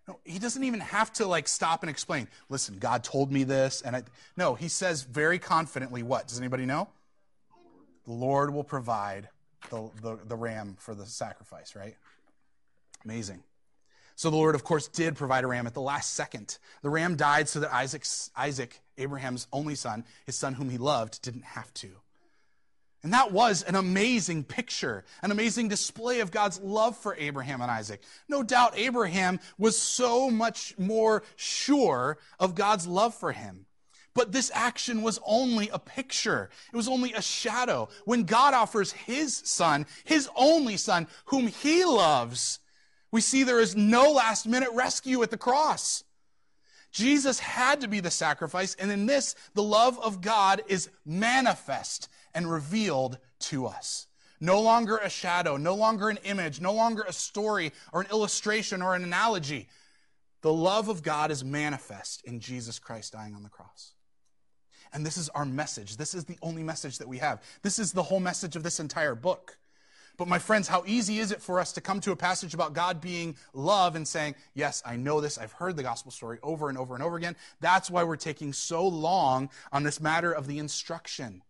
No, 0.08 0.18
he 0.24 0.38
doesn't 0.38 0.64
even 0.64 0.80
have 0.80 1.12
to 1.14 1.26
like 1.26 1.46
stop 1.46 1.82
and 1.82 1.90
explain. 1.90 2.26
Listen, 2.48 2.78
God 2.78 3.04
told 3.04 3.30
me 3.30 3.44
this, 3.44 3.82
and 3.82 3.94
I, 3.94 4.02
no, 4.36 4.54
he 4.54 4.68
says 4.68 5.02
very 5.02 5.38
confidently. 5.38 6.02
What 6.02 6.26
does 6.26 6.38
anybody 6.38 6.66
know? 6.66 6.88
The 8.04 8.12
Lord 8.12 8.52
will 8.52 8.64
provide 8.64 9.28
the, 9.70 9.90
the, 10.00 10.18
the 10.26 10.36
ram 10.36 10.76
for 10.78 10.94
the 10.94 11.06
sacrifice, 11.06 11.76
right? 11.76 11.94
Amazing. 13.04 13.44
So 14.16 14.28
the 14.30 14.36
Lord, 14.36 14.54
of 14.54 14.64
course, 14.64 14.88
did 14.88 15.14
provide 15.14 15.44
a 15.44 15.46
ram 15.46 15.66
at 15.66 15.74
the 15.74 15.80
last 15.80 16.14
second. 16.14 16.58
The 16.82 16.90
ram 16.90 17.16
died 17.16 17.48
so 17.48 17.60
that 17.60 17.72
Isaac's, 17.72 18.30
Isaac, 18.36 18.80
Abraham's 18.98 19.46
only 19.52 19.74
son, 19.74 20.04
his 20.26 20.36
son 20.36 20.54
whom 20.54 20.68
he 20.68 20.78
loved, 20.78 21.22
didn't 21.22 21.44
have 21.44 21.72
to. 21.74 21.88
And 23.02 23.12
that 23.12 23.32
was 23.32 23.62
an 23.64 23.74
amazing 23.74 24.44
picture, 24.44 25.04
an 25.22 25.32
amazing 25.32 25.68
display 25.68 26.20
of 26.20 26.30
God's 26.30 26.60
love 26.60 26.96
for 26.96 27.16
Abraham 27.16 27.60
and 27.60 27.70
Isaac. 27.70 28.00
No 28.28 28.44
doubt 28.44 28.78
Abraham 28.78 29.40
was 29.58 29.76
so 29.76 30.30
much 30.30 30.78
more 30.78 31.24
sure 31.34 32.18
of 32.38 32.54
God's 32.54 32.86
love 32.86 33.14
for 33.14 33.32
him. 33.32 33.66
But 34.14 34.30
this 34.30 34.52
action 34.54 35.02
was 35.02 35.18
only 35.26 35.68
a 35.70 35.78
picture. 35.78 36.50
It 36.72 36.76
was 36.76 36.88
only 36.88 37.12
a 37.12 37.22
shadow. 37.22 37.88
When 38.04 38.24
God 38.24 38.54
offers 38.54 38.92
his 38.92 39.34
son, 39.34 39.86
his 40.04 40.28
only 40.36 40.76
son, 40.76 41.08
whom 41.26 41.48
he 41.48 41.84
loves, 41.84 42.60
we 43.10 43.20
see 43.20 43.42
there 43.42 43.60
is 43.60 43.74
no 43.74 44.12
last 44.12 44.46
minute 44.46 44.70
rescue 44.74 45.22
at 45.22 45.30
the 45.30 45.38
cross. 45.38 46.04
Jesus 46.92 47.38
had 47.38 47.80
to 47.80 47.88
be 47.88 48.00
the 48.00 48.10
sacrifice, 48.10 48.74
and 48.74 48.92
in 48.92 49.06
this, 49.06 49.34
the 49.54 49.62
love 49.62 49.98
of 49.98 50.20
God 50.20 50.62
is 50.68 50.90
manifest 51.06 52.10
and 52.34 52.50
revealed 52.50 53.18
to 53.40 53.66
us. 53.66 54.06
No 54.40 54.60
longer 54.60 54.96
a 54.96 55.08
shadow, 55.08 55.56
no 55.56 55.74
longer 55.74 56.08
an 56.08 56.18
image, 56.24 56.60
no 56.60 56.72
longer 56.72 57.04
a 57.06 57.12
story 57.12 57.72
or 57.92 58.00
an 58.00 58.08
illustration 58.10 58.82
or 58.82 58.94
an 58.94 59.04
analogy. 59.04 59.68
The 60.40 60.52
love 60.52 60.88
of 60.88 61.02
God 61.02 61.30
is 61.30 61.44
manifest 61.44 62.24
in 62.24 62.40
Jesus 62.40 62.78
Christ 62.80 63.12
dying 63.12 63.34
on 63.34 63.44
the 63.44 63.48
cross. 63.48 63.92
And 64.92 65.06
this 65.06 65.16
is 65.16 65.28
our 65.30 65.44
message. 65.44 65.96
This 65.96 66.14
is 66.14 66.24
the 66.24 66.36
only 66.42 66.62
message 66.62 66.98
that 66.98 67.08
we 67.08 67.18
have. 67.18 67.42
This 67.62 67.78
is 67.78 67.92
the 67.92 68.02
whole 68.02 68.20
message 68.20 68.56
of 68.56 68.62
this 68.62 68.80
entire 68.80 69.14
book. 69.14 69.56
But 70.18 70.28
my 70.28 70.38
friends, 70.38 70.68
how 70.68 70.84
easy 70.86 71.20
is 71.20 71.32
it 71.32 71.40
for 71.40 71.58
us 71.58 71.72
to 71.72 71.80
come 71.80 72.00
to 72.00 72.12
a 72.12 72.16
passage 72.16 72.52
about 72.52 72.74
God 72.74 73.00
being 73.00 73.36
love 73.54 73.96
and 73.96 74.06
saying, 74.06 74.34
Yes, 74.54 74.82
I 74.84 74.96
know 74.96 75.20
this. 75.20 75.38
I've 75.38 75.52
heard 75.52 75.76
the 75.76 75.82
gospel 75.82 76.12
story 76.12 76.38
over 76.42 76.68
and 76.68 76.76
over 76.76 76.94
and 76.94 77.02
over 77.02 77.16
again. 77.16 77.36
That's 77.60 77.90
why 77.90 78.04
we're 78.04 78.16
taking 78.16 78.52
so 78.52 78.86
long 78.86 79.48
on 79.72 79.84
this 79.84 80.00
matter 80.00 80.32
of 80.32 80.46
the 80.46 80.58
instruction. 80.58 81.42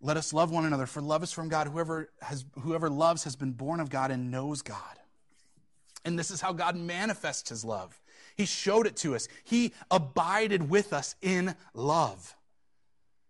Let 0.00 0.16
us 0.16 0.32
love 0.32 0.50
one 0.50 0.64
another, 0.64 0.86
for 0.86 1.00
love 1.00 1.22
is 1.22 1.32
from 1.32 1.48
God. 1.48 1.68
Whoever, 1.68 2.10
has, 2.20 2.44
whoever 2.60 2.90
loves 2.90 3.24
has 3.24 3.34
been 3.34 3.52
born 3.52 3.80
of 3.80 3.88
God 3.88 4.10
and 4.10 4.30
knows 4.30 4.62
God. 4.62 4.78
And 6.04 6.18
this 6.18 6.30
is 6.30 6.40
how 6.40 6.52
God 6.52 6.76
manifests 6.76 7.48
his 7.48 7.64
love. 7.64 8.00
He 8.36 8.44
showed 8.44 8.86
it 8.86 8.96
to 8.98 9.14
us. 9.14 9.26
He 9.44 9.72
abided 9.90 10.68
with 10.68 10.92
us 10.92 11.16
in 11.22 11.54
love. 11.74 12.36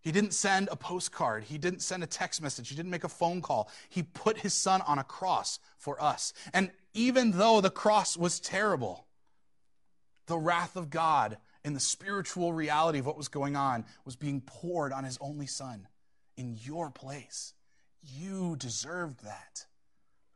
He 0.01 0.13
didn't 0.13 0.35
send 0.35 0.69
a 0.71 0.77
postcard. 0.77 1.45
He 1.45 1.59
didn't 1.59 1.81
send 1.81 2.03
a 2.03 2.07
text 2.07 2.43
message. 2.43 2.69
He 2.69 2.77
didn't 2.77 2.91
make 2.91 3.05
a 3.05 3.09
phone 3.09 3.41
call. 3.41 3.71
He 3.89 4.03
put 4.03 4.39
his 4.39 4.53
son 4.53 4.83
on 4.83 4.99
a 4.99 5.05
cross 5.05 5.59
for 5.79 6.01
us. 6.03 6.33
And 6.53 6.71
even 6.95 7.33
though 7.33 7.61
the 7.61 7.71
cross 7.71 8.17
was 8.17 8.39
terrible, 8.39 9.07
the 10.27 10.39
wrath 10.39 10.77
of 10.77 10.91
God 10.91 11.39
and 11.65 11.75
the 11.75 11.81
spiritual 11.81 12.53
reality 12.53 12.99
of 12.99 13.07
what 13.07 13.17
was 13.17 13.29
going 13.29 13.57
on 13.57 13.85
was 14.05 14.17
being 14.17 14.41
poured 14.41 14.93
on 14.93 15.05
his 15.05 15.19
only 15.21 15.47
son 15.47 15.87
in 16.37 16.57
your 16.63 16.91
place. 16.91 17.55
You 18.03 18.57
deserved 18.57 19.25
that. 19.25 19.67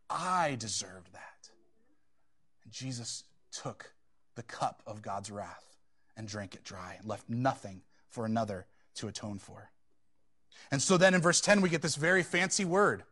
I 0.09 0.57
deserved 0.59 1.13
that. 1.13 1.51
And 2.65 2.73
Jesus 2.73 3.25
took 3.53 3.93
the 4.35 4.43
cup 4.43 4.83
of 4.87 5.03
God's 5.03 5.31
wrath 5.31 5.77
and 6.17 6.27
drank 6.27 6.55
it 6.55 6.65
dry 6.65 6.97
and 6.99 7.09
left 7.09 7.29
nothing 7.29 7.83
for 8.09 8.25
another 8.25 8.67
to 8.97 9.09
atone 9.09 9.39
for. 9.39 9.71
And 10.71 10.83
so 10.83 10.97
then 10.97 11.15
in 11.15 11.21
verse 11.21 11.41
10, 11.41 11.61
we 11.61 11.69
get 11.69 11.83
this 11.83 11.97
very 11.97 12.23
fancy 12.23 12.65
word. 12.65 13.05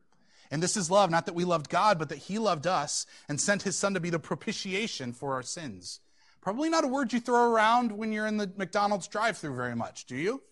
And 0.50 0.62
this 0.62 0.76
is 0.76 0.90
love, 0.90 1.10
not 1.10 1.26
that 1.26 1.34
we 1.34 1.44
loved 1.44 1.68
God, 1.68 1.98
but 1.98 2.08
that 2.08 2.18
He 2.18 2.38
loved 2.38 2.66
us 2.66 3.06
and 3.28 3.40
sent 3.40 3.62
His 3.62 3.76
Son 3.76 3.94
to 3.94 4.00
be 4.00 4.10
the 4.10 4.18
propitiation 4.18 5.12
for 5.12 5.34
our 5.34 5.42
sins. 5.42 6.00
Probably 6.40 6.70
not 6.70 6.84
a 6.84 6.88
word 6.88 7.12
you 7.12 7.20
throw 7.20 7.50
around 7.50 7.92
when 7.92 8.12
you're 8.12 8.26
in 8.26 8.38
the 8.38 8.50
McDonald's 8.56 9.08
drive 9.08 9.36
through 9.36 9.56
very 9.56 9.76
much, 9.76 10.06
do 10.06 10.16
you? 10.16 10.42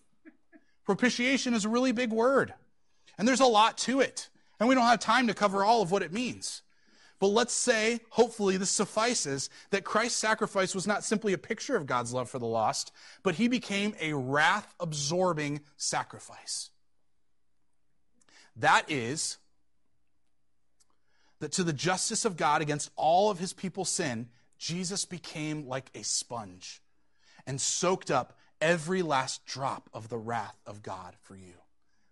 Propitiation 0.87 1.53
is 1.53 1.65
a 1.65 1.69
really 1.69 1.91
big 1.91 2.13
word, 2.13 2.53
and 3.17 3.27
there's 3.27 3.41
a 3.41 3.45
lot 3.45 3.77
to 3.79 3.99
it. 3.99 4.29
And 4.57 4.69
we 4.69 4.73
don't 4.73 4.85
have 4.85 5.01
time 5.01 5.27
to 5.27 5.33
cover 5.33 5.61
all 5.61 5.81
of 5.81 5.91
what 5.91 6.01
it 6.01 6.13
means. 6.13 6.61
But 7.19 7.27
let's 7.27 7.53
say, 7.53 7.99
hopefully, 8.09 8.55
this 8.55 8.69
suffices 8.69 9.49
that 9.71 9.83
Christ's 9.83 10.17
sacrifice 10.17 10.73
was 10.73 10.87
not 10.87 11.03
simply 11.03 11.33
a 11.33 11.37
picture 11.37 11.75
of 11.75 11.87
God's 11.87 12.13
love 12.13 12.29
for 12.29 12.39
the 12.39 12.45
lost, 12.45 12.93
but 13.21 13.35
he 13.35 13.49
became 13.49 13.95
a 13.99 14.13
wrath 14.13 14.73
absorbing 14.79 15.59
sacrifice. 15.75 16.69
That 18.55 18.89
is, 18.89 19.39
that 21.41 21.51
to 21.51 21.65
the 21.65 21.73
justice 21.73 22.23
of 22.23 22.37
God 22.37 22.61
against 22.61 22.91
all 22.95 23.29
of 23.29 23.39
his 23.39 23.51
people's 23.51 23.89
sin, 23.89 24.29
Jesus 24.57 25.03
became 25.03 25.67
like 25.67 25.91
a 25.93 26.03
sponge 26.05 26.81
and 27.45 27.59
soaked 27.59 28.09
up 28.09 28.36
every 28.61 29.01
last 29.01 29.45
drop 29.45 29.89
of 29.93 30.09
the 30.09 30.17
wrath 30.17 30.59
of 30.65 30.83
God 30.83 31.15
for 31.21 31.35
you, 31.35 31.53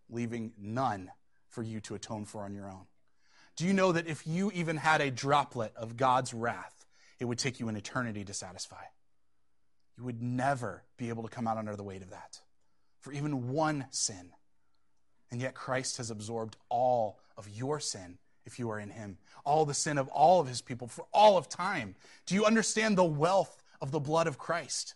leaving 0.10 0.54
none 0.58 1.12
for 1.50 1.64
you 1.64 1.80
to 1.82 1.96
atone 1.96 2.26
for 2.26 2.44
on 2.44 2.54
your 2.54 2.70
own. 2.70 2.86
Do 3.56 3.66
you 3.66 3.74
know 3.74 3.92
that 3.94 4.08
if 4.08 4.28
you 4.28 4.52
even 4.54 4.78
had 4.78 5.02
a 5.02 5.10
droplet 5.10 5.74
of 5.76 5.96
God's 5.96 6.34
wrath, 6.34 6.86
it 7.20 7.26
would 7.26 7.40
take 7.40 7.60
you 7.60 7.70
an 7.70 7.78
eternity 7.78 8.26
to 8.26 8.34
satisfy? 8.34 8.84
You 9.98 10.04
would 10.04 10.22
never 10.22 10.84
be 10.98 11.10
able 11.10 11.24
to 11.24 11.30
come 11.30 11.48
out 11.48 11.58
under 11.58 11.76
the 11.76 11.84
weight 11.84 12.02
of 12.02 12.10
that 12.10 12.42
for 13.00 13.14
even 13.14 13.50
one 13.50 13.86
sin. 13.92 14.32
And 15.32 15.42
yet 15.42 15.54
Christ 15.54 15.98
has 15.98 16.12
absorbed 16.12 16.58
all 16.70 17.20
of 17.38 17.48
your 17.50 17.80
sin 17.80 18.18
if 18.46 18.60
you 18.60 18.70
are 18.70 18.80
in 18.80 18.90
him, 18.90 19.18
all 19.44 19.66
the 19.66 19.74
sin 19.74 19.98
of 19.98 20.08
all 20.10 20.40
of 20.40 20.48
his 20.48 20.62
people 20.62 20.88
for 20.88 21.06
all 21.14 21.38
of 21.38 21.48
time. 21.50 21.96
Do 22.26 22.36
you 22.36 22.46
understand 22.46 22.98
the 22.98 23.04
wealth 23.04 23.64
of 23.82 23.92
the 23.92 24.00
blood 24.00 24.28
of 24.28 24.38
Christ? 24.38 24.96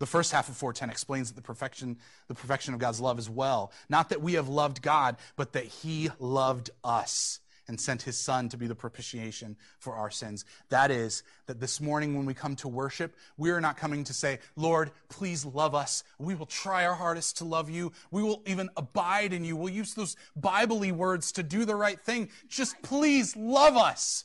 The 0.00 0.06
first 0.06 0.32
half 0.32 0.48
of 0.48 0.56
410 0.56 0.90
explains 0.90 1.28
that 1.28 1.36
the 1.36 1.42
perfection, 1.42 1.98
the 2.26 2.34
perfection 2.34 2.72
of 2.72 2.80
God's 2.80 3.00
love 3.00 3.18
as 3.18 3.28
well. 3.28 3.70
Not 3.90 4.08
that 4.08 4.22
we 4.22 4.32
have 4.32 4.48
loved 4.48 4.80
God, 4.82 5.16
but 5.36 5.52
that 5.52 5.66
He 5.66 6.08
loved 6.18 6.70
us 6.82 7.38
and 7.68 7.78
sent 7.78 8.02
His 8.02 8.18
Son 8.18 8.48
to 8.48 8.56
be 8.56 8.66
the 8.66 8.74
propitiation 8.74 9.56
for 9.78 9.94
our 9.94 10.10
sins. 10.10 10.46
That 10.70 10.90
is, 10.90 11.22
that 11.46 11.60
this 11.60 11.82
morning 11.82 12.16
when 12.16 12.24
we 12.24 12.32
come 12.32 12.56
to 12.56 12.68
worship, 12.68 13.14
we 13.36 13.50
are 13.50 13.60
not 13.60 13.76
coming 13.76 14.02
to 14.04 14.14
say, 14.14 14.38
Lord, 14.56 14.90
please 15.10 15.44
love 15.44 15.74
us. 15.74 16.02
We 16.18 16.34
will 16.34 16.46
try 16.46 16.86
our 16.86 16.94
hardest 16.94 17.36
to 17.38 17.44
love 17.44 17.68
you. 17.68 17.92
We 18.10 18.22
will 18.22 18.42
even 18.46 18.70
abide 18.78 19.34
in 19.34 19.44
you. 19.44 19.54
We'll 19.54 19.68
use 19.68 19.92
those 19.92 20.16
Bible 20.34 20.80
words 20.92 21.30
to 21.32 21.42
do 21.42 21.66
the 21.66 21.76
right 21.76 22.00
thing. 22.00 22.30
Just 22.48 22.80
please 22.82 23.36
love 23.36 23.76
us. 23.76 24.24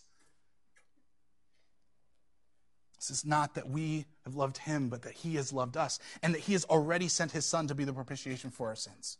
This 3.07 3.19
is 3.19 3.25
not 3.25 3.53
that 3.53 3.69
we 3.69 4.05
have 4.23 4.35
loved 4.35 4.57
him, 4.57 4.89
but 4.89 5.03
that 5.03 5.13
he 5.13 5.35
has 5.35 5.53
loved 5.53 5.77
us, 5.77 5.99
and 6.23 6.33
that 6.33 6.41
he 6.41 6.53
has 6.53 6.65
already 6.65 7.07
sent 7.07 7.33
his 7.33 7.45
son 7.45 7.67
to 7.67 7.75
be 7.75 7.83
the 7.83 7.93
propitiation 7.93 8.49
for 8.49 8.69
our 8.69 8.75
sins. 8.75 9.19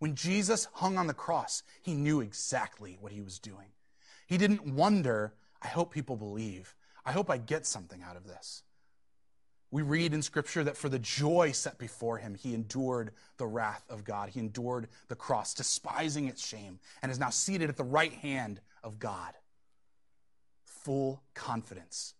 When 0.00 0.16
Jesus 0.16 0.66
hung 0.72 0.98
on 0.98 1.06
the 1.06 1.14
cross, 1.14 1.62
he 1.82 1.94
knew 1.94 2.20
exactly 2.20 2.98
what 3.00 3.12
he 3.12 3.20
was 3.20 3.38
doing. 3.38 3.68
He 4.26 4.38
didn't 4.38 4.74
wonder, 4.74 5.34
I 5.62 5.68
hope 5.68 5.92
people 5.92 6.16
believe. 6.16 6.74
I 7.06 7.12
hope 7.12 7.30
I 7.30 7.38
get 7.38 7.64
something 7.64 8.02
out 8.02 8.16
of 8.16 8.26
this. 8.26 8.64
We 9.70 9.82
read 9.82 10.12
in 10.12 10.22
Scripture 10.22 10.64
that 10.64 10.76
for 10.76 10.88
the 10.88 10.98
joy 10.98 11.52
set 11.52 11.78
before 11.78 12.18
him, 12.18 12.34
he 12.34 12.54
endured 12.54 13.12
the 13.36 13.46
wrath 13.46 13.84
of 13.88 14.02
God. 14.02 14.30
He 14.30 14.40
endured 14.40 14.88
the 15.06 15.14
cross, 15.14 15.54
despising 15.54 16.26
its 16.26 16.44
shame, 16.44 16.80
and 17.00 17.12
is 17.12 17.20
now 17.20 17.30
seated 17.30 17.70
at 17.70 17.76
the 17.76 17.84
right 17.84 18.12
hand 18.12 18.60
of 18.82 18.98
God. 18.98 19.34
Full 20.64 21.22
confidence 21.34 22.14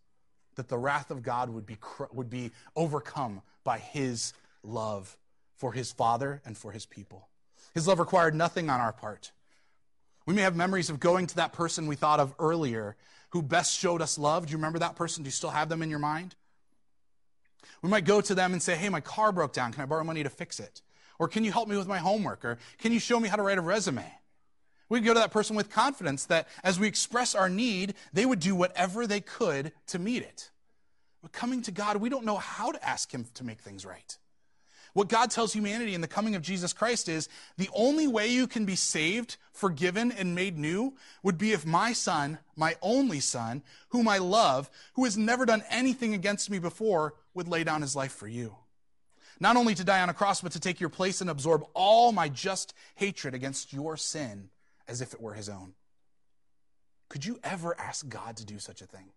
that 0.57 0.69
the 0.69 0.79
wrath 0.79 1.11
of 1.11 1.23
God 1.23 1.51
would 1.51 1.67
be, 1.67 1.77
would 2.13 2.31
be 2.31 2.51
overcome 2.77 3.43
by 3.65 3.79
his 3.79 4.33
love 4.63 5.17
for 5.57 5.73
his 5.73 5.93
Father 5.93 6.41
and 6.45 6.57
for 6.57 6.73
his 6.73 6.87
people. 6.87 7.29
His 7.75 7.89
love 7.89 7.99
required 7.99 8.35
nothing 8.35 8.69
on 8.69 8.81
our 8.81 8.93
part. 8.93 9.33
We 10.27 10.35
may 10.35 10.43
have 10.43 10.57
memories 10.57 10.91
of 10.91 11.01
going 11.01 11.27
to 11.29 11.37
that 11.37 11.53
person 11.53 11.87
we 11.87 11.97
thought 11.97 12.21
of 12.21 12.35
earlier 12.39 12.97
who 13.31 13.43
best 13.43 13.77
showed 13.77 14.03
us 14.03 14.19
love. 14.19 14.47
Do 14.47 14.53
you 14.53 14.59
remember 14.59 14.79
that 14.81 14.97
person? 14.97 15.23
Do 15.23 15.29
you 15.29 15.33
still 15.33 15.51
have 15.51 15.69
them 15.69 15.83
in 15.83 15.91
your 15.91 15.99
mind? 15.99 16.35
We 17.81 17.89
might 17.89 18.05
go 18.05 18.21
to 18.21 18.35
them 18.35 18.53
and 18.53 18.63
say, 18.63 18.77
Hey, 18.77 18.89
my 18.89 19.01
car 19.01 19.33
broke 19.33 19.53
down. 19.53 19.73
Can 19.73 19.83
I 19.83 19.87
borrow 19.87 20.05
money 20.05 20.23
to 20.23 20.31
fix 20.31 20.61
it? 20.61 20.83
Or 21.19 21.29
can 21.29 21.45
you 21.45 21.53
help 21.53 21.69
me 21.69 21.77
with 21.77 21.89
my 21.89 21.99
homework? 21.99 22.45
Or 22.45 22.59
can 22.79 22.93
you 22.93 22.99
show 22.99 23.19
me 23.19 23.29
how 23.29 23.37
to 23.37 23.43
write 23.43 23.59
a 23.59 23.63
resume? 23.63 24.05
We 24.93 25.01
go 25.01 25.15
to 25.15 25.21
that 25.21 25.31
person 25.31 25.57
with 25.57 25.71
confidence 25.71 26.27
that 26.27 26.49
as 26.63 26.79
we 26.79 26.87
express 26.87 27.35
our 27.35 27.49
need, 27.49 27.95
they 28.13 28.27
would 28.27 28.41
do 28.41 28.55
whatever 28.55 29.07
they 29.07 29.23
could 29.23 29.73
to 29.87 29.99
meet 29.99 30.23
it. 30.23 30.51
But 31.23 31.33
coming 31.33 31.63
to 31.63 31.71
God, 31.71 31.97
we 31.97 32.11
don't 32.11 32.27
know 32.27 32.37
how 32.37 32.73
to 32.73 32.87
ask 32.87 33.11
Him 33.11 33.25
to 33.33 33.43
make 33.43 33.61
things 33.61 33.87
right. 33.87 34.19
What 34.93 35.09
God 35.09 35.31
tells 35.31 35.55
humanity 35.55 35.95
in 35.95 36.03
the 36.03 36.09
coming 36.09 36.35
of 36.35 36.43
Jesus 36.43 36.75
Christ 36.75 37.09
is 37.09 37.31
the 37.57 37.71
only 37.75 38.07
way 38.07 38.29
you 38.29 38.47
can 38.47 38.67
be 38.67 38.77
saved, 38.77 39.39
forgiven, 39.51 40.13
and 40.13 40.35
made 40.35 40.59
new 40.59 40.93
would 41.23 41.39
be 41.39 41.53
if 41.53 41.65
my 41.65 41.95
son, 41.95 42.39
my 42.55 42.77
only 42.83 43.21
son, 43.21 43.63
whom 43.89 44.07
I 44.07 44.19
love, 44.19 44.69
who 44.93 45.05
has 45.05 45.17
never 45.17 45.47
done 45.47 45.65
anything 45.71 46.13
against 46.13 46.51
me 46.51 46.59
before, 46.59 47.15
would 47.33 47.49
lay 47.49 47.65
down 47.65 47.81
his 47.81 47.97
life 47.97 48.13
for 48.13 48.29
you. 48.29 48.57
not 49.41 49.57
only 49.57 49.75
to 49.75 49.85
die 49.85 50.03
on 50.03 50.11
a 50.11 50.15
cross, 50.15 50.43
but 50.43 50.53
to 50.53 50.61
take 50.61 50.81
your 50.81 50.91
place 50.91 51.23
and 51.23 51.31
absorb 51.31 51.65
all 51.73 52.13
my 52.13 52.29
just 52.29 52.75
hatred 52.97 53.33
against 53.33 53.73
your 53.73 53.97
sin 53.97 54.51
as 54.89 55.01
if 55.01 55.15
it 55.15 55.21
were 55.21 55.35
his 55.35 55.49
own. 55.49 55.75
Could 57.09 57.25
you 57.25 57.39
ever 57.45 57.79
ask 57.79 58.09
God 58.09 58.37
to 58.39 58.45
do 58.45 58.59
such 58.59 58.81
a 58.81 58.87
thing? 58.87 59.11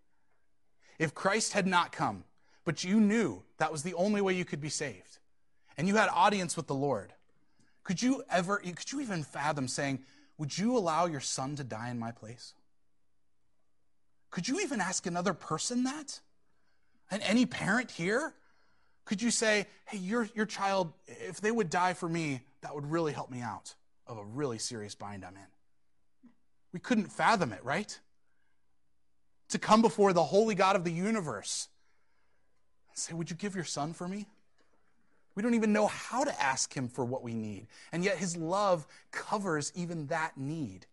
If 0.99 1.13
Christ 1.13 1.53
had 1.53 1.67
not 1.67 1.91
come, 1.91 2.23
but 2.63 2.83
you 2.83 2.99
knew 2.99 3.43
that 3.57 3.71
was 3.71 3.83
the 3.83 3.93
only 3.93 4.21
way 4.21 4.33
you 4.33 4.45
could 4.45 4.61
be 4.61 4.69
saved, 4.69 5.19
and 5.77 5.87
you 5.87 5.95
had 5.95 6.09
audience 6.09 6.57
with 6.57 6.67
the 6.67 6.75
Lord, 6.75 7.13
could 7.83 8.01
you 8.01 8.23
ever, 8.29 8.57
could 8.57 8.91
you 8.91 9.01
even 9.01 9.23
fathom 9.23 9.67
saying, 9.67 9.99
Would 10.37 10.57
you 10.57 10.75
allow 10.75 11.05
your 11.05 11.19
son 11.19 11.55
to 11.57 11.63
die 11.63 11.89
in 11.89 11.99
my 11.99 12.11
place? 12.11 12.53
Could 14.31 14.47
you 14.47 14.59
even 14.59 14.81
ask 14.81 15.05
another 15.05 15.33
person 15.33 15.83
that? 15.83 16.19
And 17.09 17.21
any 17.23 17.45
parent 17.45 17.91
here? 17.91 18.33
Could 19.05 19.21
you 19.21 19.31
say, 19.31 19.67
hey, 19.85 19.99
your, 19.99 20.27
your 20.33 20.45
child, 20.47 20.91
if 21.07 21.39
they 21.39 21.51
would 21.51 21.69
die 21.69 21.93
for 21.93 22.09
me, 22.09 22.41
that 22.61 22.73
would 22.73 22.89
really 22.89 23.13
help 23.13 23.29
me 23.29 23.41
out 23.41 23.75
of 24.07 24.17
a 24.17 24.23
really 24.23 24.57
serious 24.57 24.95
bind 24.95 25.23
I'm 25.23 25.35
in? 25.35 25.54
We 26.75 26.81
couldn't 26.81 27.09
fathom 27.09 27.53
it, 27.53 27.63
right? 27.63 27.97
To 29.47 29.57
come 29.57 29.81
before 29.81 30.11
the 30.11 30.25
holy 30.25 30.55
God 30.55 30.75
of 30.75 30.83
the 30.83 30.91
universe 30.91 31.69
and 32.89 32.97
say, 32.97 33.13
Would 33.13 33.29
you 33.29 33.37
give 33.37 33.55
your 33.55 33.63
son 33.63 33.93
for 33.93 34.09
me? 34.09 34.25
We 35.35 35.41
don't 35.41 35.53
even 35.53 35.71
know 35.71 35.87
how 35.87 36.25
to 36.25 36.41
ask 36.41 36.75
him 36.75 36.89
for 36.89 37.05
what 37.05 37.23
we 37.23 37.33
need. 37.33 37.67
And 37.93 38.03
yet 38.03 38.17
his 38.17 38.35
love 38.35 38.85
covers 39.11 39.71
even 39.73 40.07
that 40.07 40.35
need 40.35 40.85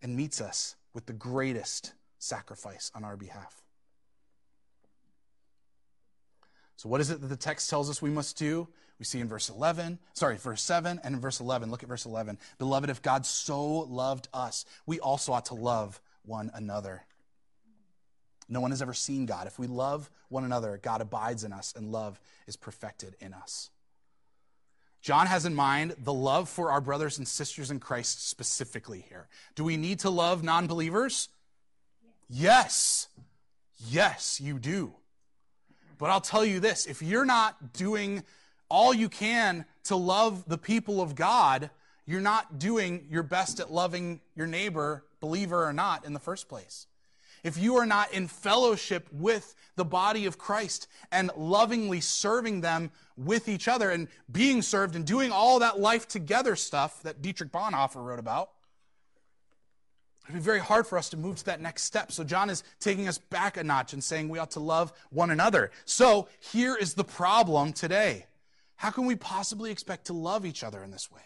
and 0.00 0.16
meets 0.16 0.40
us 0.40 0.76
with 0.94 1.04
the 1.04 1.12
greatest 1.12 1.92
sacrifice 2.18 2.90
on 2.94 3.04
our 3.04 3.18
behalf. 3.18 3.62
So, 6.76 6.88
what 6.88 7.02
is 7.02 7.10
it 7.10 7.20
that 7.20 7.26
the 7.26 7.36
text 7.36 7.68
tells 7.68 7.90
us 7.90 8.00
we 8.00 8.08
must 8.08 8.38
do? 8.38 8.66
We 8.98 9.04
see 9.04 9.20
in 9.20 9.28
verse 9.28 9.50
11, 9.50 9.98
sorry, 10.14 10.36
verse 10.36 10.62
7 10.62 11.00
and 11.04 11.14
in 11.14 11.20
verse 11.20 11.40
11. 11.40 11.70
Look 11.70 11.82
at 11.82 11.88
verse 11.88 12.06
11. 12.06 12.38
Beloved, 12.58 12.88
if 12.88 13.02
God 13.02 13.26
so 13.26 13.80
loved 13.80 14.28
us, 14.32 14.64
we 14.86 15.00
also 15.00 15.32
ought 15.32 15.46
to 15.46 15.54
love 15.54 16.00
one 16.24 16.50
another. 16.54 17.04
No 18.48 18.60
one 18.60 18.70
has 18.70 18.80
ever 18.80 18.94
seen 18.94 19.26
God. 19.26 19.46
If 19.46 19.58
we 19.58 19.66
love 19.66 20.10
one 20.28 20.44
another, 20.44 20.78
God 20.80 21.00
abides 21.00 21.44
in 21.44 21.52
us 21.52 21.74
and 21.76 21.92
love 21.92 22.20
is 22.46 22.56
perfected 22.56 23.16
in 23.20 23.34
us. 23.34 23.70
John 25.02 25.26
has 25.26 25.44
in 25.44 25.54
mind 25.54 25.94
the 25.98 26.12
love 26.12 26.48
for 26.48 26.70
our 26.70 26.80
brothers 26.80 27.18
and 27.18 27.28
sisters 27.28 27.70
in 27.70 27.78
Christ 27.78 28.28
specifically 28.28 29.04
here. 29.08 29.28
Do 29.54 29.62
we 29.62 29.76
need 29.76 30.00
to 30.00 30.10
love 30.10 30.42
non 30.42 30.66
believers? 30.66 31.28
Yes. 32.28 33.08
Yes, 33.88 34.40
you 34.40 34.58
do. 34.58 34.94
But 35.98 36.10
I'll 36.10 36.20
tell 36.20 36.44
you 36.44 36.60
this 36.60 36.86
if 36.86 37.02
you're 37.02 37.24
not 37.24 37.72
doing 37.72 38.24
all 38.68 38.92
you 38.92 39.08
can 39.08 39.64
to 39.84 39.96
love 39.96 40.44
the 40.46 40.58
people 40.58 41.00
of 41.00 41.14
God, 41.14 41.70
you're 42.06 42.20
not 42.20 42.58
doing 42.58 43.06
your 43.10 43.22
best 43.22 43.60
at 43.60 43.72
loving 43.72 44.20
your 44.34 44.46
neighbor, 44.46 45.04
believer 45.20 45.64
or 45.64 45.72
not, 45.72 46.04
in 46.04 46.12
the 46.12 46.20
first 46.20 46.48
place. 46.48 46.86
If 47.42 47.58
you 47.58 47.76
are 47.76 47.86
not 47.86 48.12
in 48.12 48.26
fellowship 48.26 49.08
with 49.12 49.54
the 49.76 49.84
body 49.84 50.26
of 50.26 50.38
Christ 50.38 50.88
and 51.12 51.30
lovingly 51.36 52.00
serving 52.00 52.60
them 52.60 52.90
with 53.16 53.48
each 53.48 53.68
other 53.68 53.90
and 53.90 54.08
being 54.30 54.62
served 54.62 54.96
and 54.96 55.04
doing 55.04 55.30
all 55.30 55.60
that 55.60 55.78
life 55.78 56.08
together 56.08 56.56
stuff 56.56 57.02
that 57.02 57.22
Dietrich 57.22 57.52
Bonhoeffer 57.52 58.04
wrote 58.04 58.18
about, 58.18 58.50
It'd 60.24 60.34
be 60.34 60.42
very 60.42 60.58
hard 60.58 60.88
for 60.88 60.98
us 60.98 61.08
to 61.10 61.16
move 61.16 61.36
to 61.36 61.44
that 61.44 61.60
next 61.60 61.84
step. 61.84 62.10
So 62.10 62.24
John 62.24 62.50
is 62.50 62.64
taking 62.80 63.06
us 63.06 63.16
back 63.16 63.56
a 63.56 63.62
notch 63.62 63.92
and 63.92 64.02
saying 64.02 64.28
we 64.28 64.40
ought 64.40 64.50
to 64.52 64.60
love 64.60 64.92
one 65.10 65.30
another. 65.30 65.70
So 65.84 66.26
here 66.40 66.74
is 66.74 66.94
the 66.94 67.04
problem 67.04 67.72
today. 67.72 68.26
How 68.76 68.90
can 68.90 69.06
we 69.06 69.16
possibly 69.16 69.70
expect 69.70 70.06
to 70.06 70.12
love 70.12 70.44
each 70.46 70.62
other 70.62 70.82
in 70.82 70.90
this 70.90 71.10
way? 71.10 71.20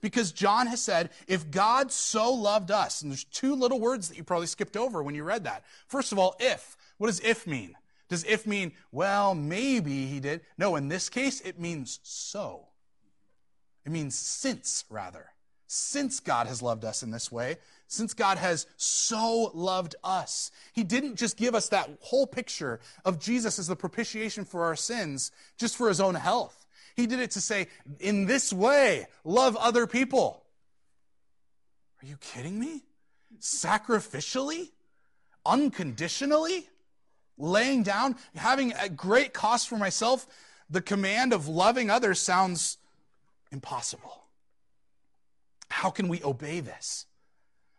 Because 0.00 0.32
John 0.32 0.66
has 0.66 0.82
said, 0.82 1.10
if 1.28 1.50
God 1.50 1.90
so 1.90 2.32
loved 2.32 2.70
us, 2.70 3.02
and 3.02 3.10
there's 3.10 3.24
two 3.24 3.54
little 3.54 3.80
words 3.80 4.08
that 4.08 4.16
you 4.16 4.24
probably 4.24 4.46
skipped 4.46 4.76
over 4.76 5.02
when 5.02 5.14
you 5.14 5.24
read 5.24 5.44
that. 5.44 5.64
First 5.86 6.12
of 6.12 6.18
all, 6.18 6.36
if. 6.40 6.76
What 6.98 7.06
does 7.06 7.20
if 7.20 7.46
mean? 7.46 7.74
Does 8.08 8.24
if 8.24 8.46
mean, 8.46 8.72
well, 8.92 9.34
maybe 9.34 10.06
he 10.06 10.20
did? 10.20 10.42
No, 10.58 10.76
in 10.76 10.88
this 10.88 11.08
case, 11.08 11.40
it 11.40 11.58
means 11.58 12.00
so. 12.02 12.68
It 13.86 13.92
means 13.92 14.14
since, 14.14 14.84
rather. 14.90 15.26
Since 15.66 16.20
God 16.20 16.46
has 16.46 16.62
loved 16.62 16.84
us 16.84 17.02
in 17.02 17.10
this 17.10 17.32
way, 17.32 17.56
since 17.86 18.14
God 18.14 18.38
has 18.38 18.66
so 18.76 19.50
loved 19.54 19.94
us. 20.02 20.50
He 20.72 20.84
didn't 20.84 21.16
just 21.16 21.36
give 21.36 21.54
us 21.54 21.68
that 21.68 21.90
whole 22.00 22.26
picture 22.26 22.80
of 23.04 23.20
Jesus 23.20 23.58
as 23.58 23.66
the 23.66 23.76
propitiation 23.76 24.44
for 24.44 24.64
our 24.64 24.76
sins 24.76 25.30
just 25.58 25.76
for 25.76 25.88
his 25.88 26.00
own 26.00 26.14
health. 26.14 26.66
He 26.96 27.06
did 27.06 27.20
it 27.20 27.32
to 27.32 27.40
say, 27.40 27.68
in 28.00 28.26
this 28.26 28.52
way, 28.52 29.06
love 29.24 29.56
other 29.56 29.86
people. 29.86 30.44
Are 32.02 32.06
you 32.06 32.16
kidding 32.18 32.58
me? 32.58 32.82
Sacrificially? 33.40 34.70
Unconditionally? 35.44 36.68
Laying 37.36 37.82
down, 37.82 38.16
having 38.36 38.72
a 38.74 38.88
great 38.88 39.32
cost 39.32 39.68
for 39.68 39.76
myself, 39.76 40.26
the 40.70 40.80
command 40.80 41.32
of 41.32 41.48
loving 41.48 41.90
others 41.90 42.20
sounds 42.20 42.78
impossible. 43.50 44.22
How 45.68 45.90
can 45.90 46.08
we 46.08 46.22
obey 46.22 46.60
this? 46.60 47.06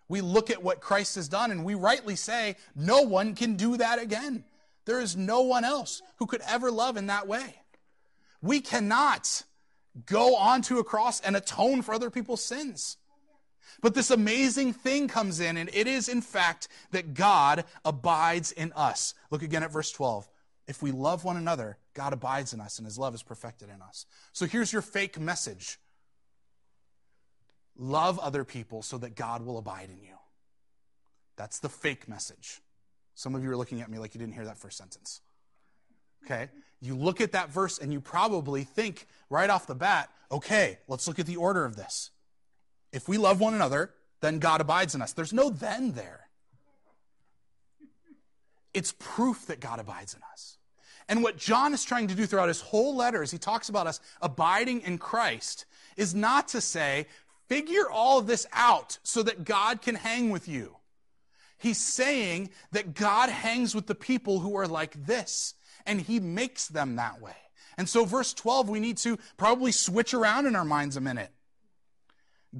We 0.07 0.21
look 0.21 0.49
at 0.49 0.63
what 0.63 0.81
Christ 0.81 1.15
has 1.15 1.27
done 1.27 1.51
and 1.51 1.65
we 1.65 1.75
rightly 1.75 2.15
say, 2.15 2.55
no 2.75 3.01
one 3.01 3.35
can 3.35 3.55
do 3.55 3.77
that 3.77 3.99
again. 3.99 4.43
There 4.85 4.99
is 4.99 5.15
no 5.15 5.41
one 5.41 5.65
else 5.65 6.01
who 6.17 6.27
could 6.27 6.41
ever 6.47 6.69
love 6.69 6.95
in 6.97 7.07
that 7.07 7.27
way. 7.27 7.55
We 8.41 8.61
cannot 8.61 9.43
go 10.05 10.35
onto 10.35 10.77
a 10.77 10.83
cross 10.83 11.19
and 11.21 11.35
atone 11.35 11.81
for 11.81 11.93
other 11.93 12.09
people's 12.09 12.43
sins. 12.43 12.97
But 13.81 13.93
this 13.93 14.11
amazing 14.11 14.73
thing 14.73 15.07
comes 15.07 15.39
in, 15.39 15.57
and 15.57 15.69
it 15.73 15.87
is, 15.87 16.07
in 16.07 16.21
fact, 16.21 16.67
that 16.91 17.13
God 17.13 17.65
abides 17.83 18.51
in 18.51 18.71
us. 18.73 19.13
Look 19.31 19.41
again 19.41 19.63
at 19.63 19.71
verse 19.71 19.91
12. 19.91 20.29
If 20.67 20.81
we 20.81 20.91
love 20.91 21.23
one 21.23 21.37
another, 21.37 21.77
God 21.93 22.13
abides 22.13 22.53
in 22.53 22.61
us, 22.61 22.77
and 22.77 22.85
his 22.85 22.97
love 22.97 23.13
is 23.13 23.23
perfected 23.23 23.69
in 23.69 23.81
us. 23.81 24.05
So 24.33 24.45
here's 24.45 24.71
your 24.71 24.81
fake 24.81 25.19
message 25.19 25.77
Love 27.77 28.19
other 28.19 28.43
people 28.43 28.81
so 28.81 28.97
that 28.97 29.15
God 29.15 29.45
will 29.45 29.57
abide 29.57 29.89
in 29.89 30.01
you. 30.03 30.15
That's 31.35 31.59
the 31.59 31.69
fake 31.69 32.07
message. 32.07 32.61
Some 33.15 33.35
of 33.35 33.43
you 33.43 33.51
are 33.51 33.57
looking 33.57 33.81
at 33.81 33.89
me 33.89 33.97
like 33.97 34.13
you 34.13 34.19
didn't 34.19 34.33
hear 34.33 34.45
that 34.45 34.57
first 34.57 34.77
sentence. 34.77 35.21
Okay? 36.25 36.49
You 36.81 36.95
look 36.95 37.21
at 37.21 37.33
that 37.33 37.49
verse 37.49 37.77
and 37.79 37.91
you 37.91 38.01
probably 38.01 38.63
think 38.63 39.07
right 39.29 39.49
off 39.49 39.67
the 39.67 39.75
bat, 39.75 40.09
okay, 40.31 40.79
let's 40.87 41.07
look 41.07 41.19
at 41.19 41.25
the 41.25 41.37
order 41.37 41.65
of 41.65 41.75
this. 41.75 42.11
If 42.91 43.07
we 43.07 43.17
love 43.17 43.39
one 43.39 43.53
another, 43.53 43.93
then 44.21 44.39
God 44.39 44.61
abides 44.61 44.95
in 44.95 45.01
us. 45.01 45.13
There's 45.13 45.33
no 45.33 45.49
then 45.49 45.91
there. 45.93 46.27
It's 48.73 48.93
proof 48.99 49.47
that 49.47 49.59
God 49.59 49.79
abides 49.79 50.13
in 50.13 50.21
us. 50.33 50.57
And 51.07 51.21
what 51.21 51.37
John 51.37 51.73
is 51.73 51.83
trying 51.83 52.07
to 52.07 52.15
do 52.15 52.25
throughout 52.25 52.47
his 52.47 52.61
whole 52.61 52.95
letter 52.95 53.21
as 53.21 53.31
he 53.31 53.37
talks 53.37 53.69
about 53.69 53.87
us 53.87 53.99
abiding 54.21 54.81
in 54.81 54.97
Christ 54.97 55.65
is 55.97 56.15
not 56.15 56.47
to 56.49 56.61
say, 56.61 57.05
Figure 57.47 57.89
all 57.89 58.21
this 58.21 58.47
out 58.51 58.97
so 59.03 59.21
that 59.23 59.45
God 59.45 59.81
can 59.81 59.95
hang 59.95 60.29
with 60.29 60.47
you. 60.47 60.77
He's 61.57 61.77
saying 61.77 62.49
that 62.71 62.93
God 62.93 63.29
hangs 63.29 63.73
with 63.73 63.87
the 63.87 63.95
people 63.95 64.39
who 64.39 64.57
are 64.57 64.67
like 64.67 65.05
this, 65.05 65.53
and 65.85 66.01
he 66.01 66.19
makes 66.19 66.67
them 66.67 66.95
that 66.95 67.21
way. 67.21 67.35
And 67.77 67.87
so, 67.87 68.05
verse 68.05 68.33
12, 68.33 68.69
we 68.69 68.79
need 68.79 68.97
to 68.97 69.17
probably 69.37 69.71
switch 69.71 70.13
around 70.13 70.45
in 70.45 70.55
our 70.55 70.65
minds 70.65 70.97
a 70.97 71.01
minute. 71.01 71.31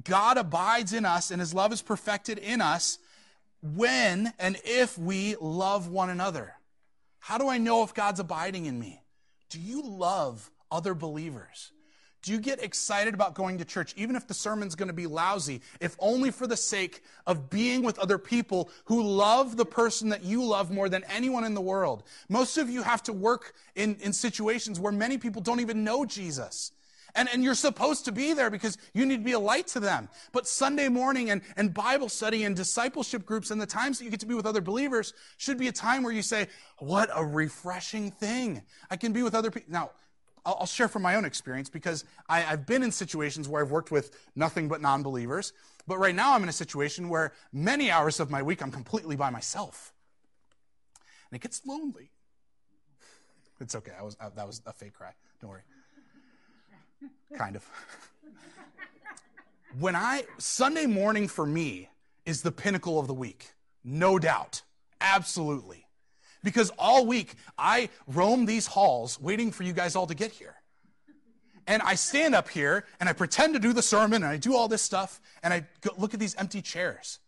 God 0.04 0.36
abides 0.36 0.92
in 0.92 1.04
us, 1.04 1.30
and 1.30 1.40
his 1.40 1.54
love 1.54 1.72
is 1.72 1.82
perfected 1.82 2.38
in 2.38 2.60
us 2.60 2.98
when 3.62 4.32
and 4.38 4.56
if 4.64 4.98
we 4.98 5.36
love 5.40 5.88
one 5.88 6.10
another. 6.10 6.54
How 7.18 7.38
do 7.38 7.48
I 7.48 7.58
know 7.58 7.82
if 7.82 7.94
God's 7.94 8.20
abiding 8.20 8.66
in 8.66 8.78
me? 8.78 9.02
Do 9.48 9.60
you 9.60 9.82
love 9.82 10.50
other 10.70 10.94
believers? 10.94 11.72
Do 12.26 12.32
you 12.32 12.40
get 12.40 12.60
excited 12.60 13.14
about 13.14 13.34
going 13.34 13.58
to 13.58 13.64
church, 13.64 13.94
even 13.96 14.16
if 14.16 14.26
the 14.26 14.34
sermon's 14.34 14.74
going 14.74 14.88
to 14.88 14.92
be 14.92 15.06
lousy, 15.06 15.60
if 15.80 15.94
only 16.00 16.32
for 16.32 16.48
the 16.48 16.56
sake 16.56 17.04
of 17.24 17.48
being 17.48 17.84
with 17.84 18.00
other 18.00 18.18
people 18.18 18.68
who 18.86 19.00
love 19.00 19.56
the 19.56 19.64
person 19.64 20.08
that 20.08 20.24
you 20.24 20.42
love 20.44 20.72
more 20.72 20.88
than 20.88 21.04
anyone 21.04 21.44
in 21.44 21.54
the 21.54 21.60
world? 21.60 22.02
Most 22.28 22.58
of 22.58 22.68
you 22.68 22.82
have 22.82 23.00
to 23.04 23.12
work 23.12 23.54
in, 23.76 23.94
in 24.00 24.12
situations 24.12 24.80
where 24.80 24.90
many 24.90 25.18
people 25.18 25.40
don't 25.40 25.60
even 25.60 25.84
know 25.84 26.04
Jesus. 26.04 26.72
And, 27.14 27.28
and 27.32 27.44
you're 27.44 27.54
supposed 27.54 28.06
to 28.06 28.12
be 28.12 28.32
there 28.32 28.50
because 28.50 28.76
you 28.92 29.06
need 29.06 29.18
to 29.18 29.24
be 29.24 29.30
a 29.32 29.38
light 29.38 29.68
to 29.68 29.78
them. 29.78 30.08
But 30.32 30.48
Sunday 30.48 30.88
morning 30.88 31.30
and, 31.30 31.42
and 31.56 31.72
Bible 31.72 32.08
study 32.08 32.42
and 32.42 32.56
discipleship 32.56 33.24
groups 33.24 33.52
and 33.52 33.60
the 33.60 33.66
times 33.66 33.98
that 33.98 34.04
you 34.04 34.10
get 34.10 34.18
to 34.20 34.26
be 34.26 34.34
with 34.34 34.46
other 34.46 34.60
believers 34.60 35.14
should 35.36 35.58
be 35.58 35.68
a 35.68 35.72
time 35.72 36.02
where 36.02 36.12
you 36.12 36.22
say, 36.22 36.48
What 36.78 37.08
a 37.14 37.24
refreshing 37.24 38.10
thing. 38.10 38.62
I 38.90 38.96
can 38.96 39.12
be 39.12 39.22
with 39.22 39.36
other 39.36 39.52
people. 39.52 39.72
Now, 39.72 39.92
I'll, 40.46 40.56
I'll 40.60 40.66
share 40.66 40.88
from 40.88 41.02
my 41.02 41.16
own 41.16 41.24
experience 41.24 41.68
because 41.68 42.04
I, 42.28 42.44
I've 42.44 42.64
been 42.64 42.82
in 42.82 42.92
situations 42.92 43.48
where 43.48 43.62
I've 43.62 43.70
worked 43.70 43.90
with 43.90 44.16
nothing 44.36 44.68
but 44.68 44.80
non 44.80 45.02
believers. 45.02 45.52
But 45.86 45.98
right 45.98 46.14
now 46.14 46.34
I'm 46.34 46.42
in 46.42 46.48
a 46.48 46.52
situation 46.52 47.08
where 47.08 47.32
many 47.52 47.90
hours 47.90 48.20
of 48.20 48.30
my 48.30 48.42
week 48.42 48.62
I'm 48.62 48.70
completely 48.70 49.16
by 49.16 49.28
myself. 49.30 49.92
And 51.30 51.36
it 51.36 51.42
gets 51.42 51.66
lonely. 51.66 52.10
It's 53.60 53.74
okay. 53.74 53.92
I 53.98 54.02
was, 54.02 54.16
I, 54.20 54.28
that 54.30 54.46
was 54.46 54.62
a 54.66 54.72
fake 54.72 54.94
cry. 54.94 55.12
Don't 55.40 55.50
worry. 55.50 55.62
kind 57.36 57.56
of. 57.56 57.68
when 59.78 59.96
I, 59.96 60.24
Sunday 60.38 60.86
morning 60.86 61.26
for 61.28 61.46
me 61.46 61.90
is 62.24 62.42
the 62.42 62.52
pinnacle 62.52 62.98
of 62.98 63.06
the 63.06 63.14
week. 63.14 63.52
No 63.84 64.18
doubt. 64.18 64.62
Absolutely. 65.00 65.85
Because 66.46 66.70
all 66.78 67.04
week 67.06 67.34
I 67.58 67.88
roam 68.06 68.46
these 68.46 68.68
halls 68.68 69.20
waiting 69.20 69.50
for 69.50 69.64
you 69.64 69.72
guys 69.72 69.96
all 69.96 70.06
to 70.06 70.14
get 70.14 70.30
here. 70.30 70.54
And 71.66 71.82
I 71.82 71.96
stand 71.96 72.36
up 72.36 72.48
here 72.48 72.84
and 73.00 73.08
I 73.08 73.14
pretend 73.14 73.54
to 73.54 73.58
do 73.58 73.72
the 73.72 73.82
sermon 73.82 74.22
and 74.22 74.30
I 74.30 74.36
do 74.36 74.54
all 74.54 74.68
this 74.68 74.80
stuff 74.80 75.20
and 75.42 75.52
I 75.52 75.66
look 75.98 76.14
at 76.14 76.20
these 76.20 76.36
empty 76.36 76.62
chairs. 76.62 77.18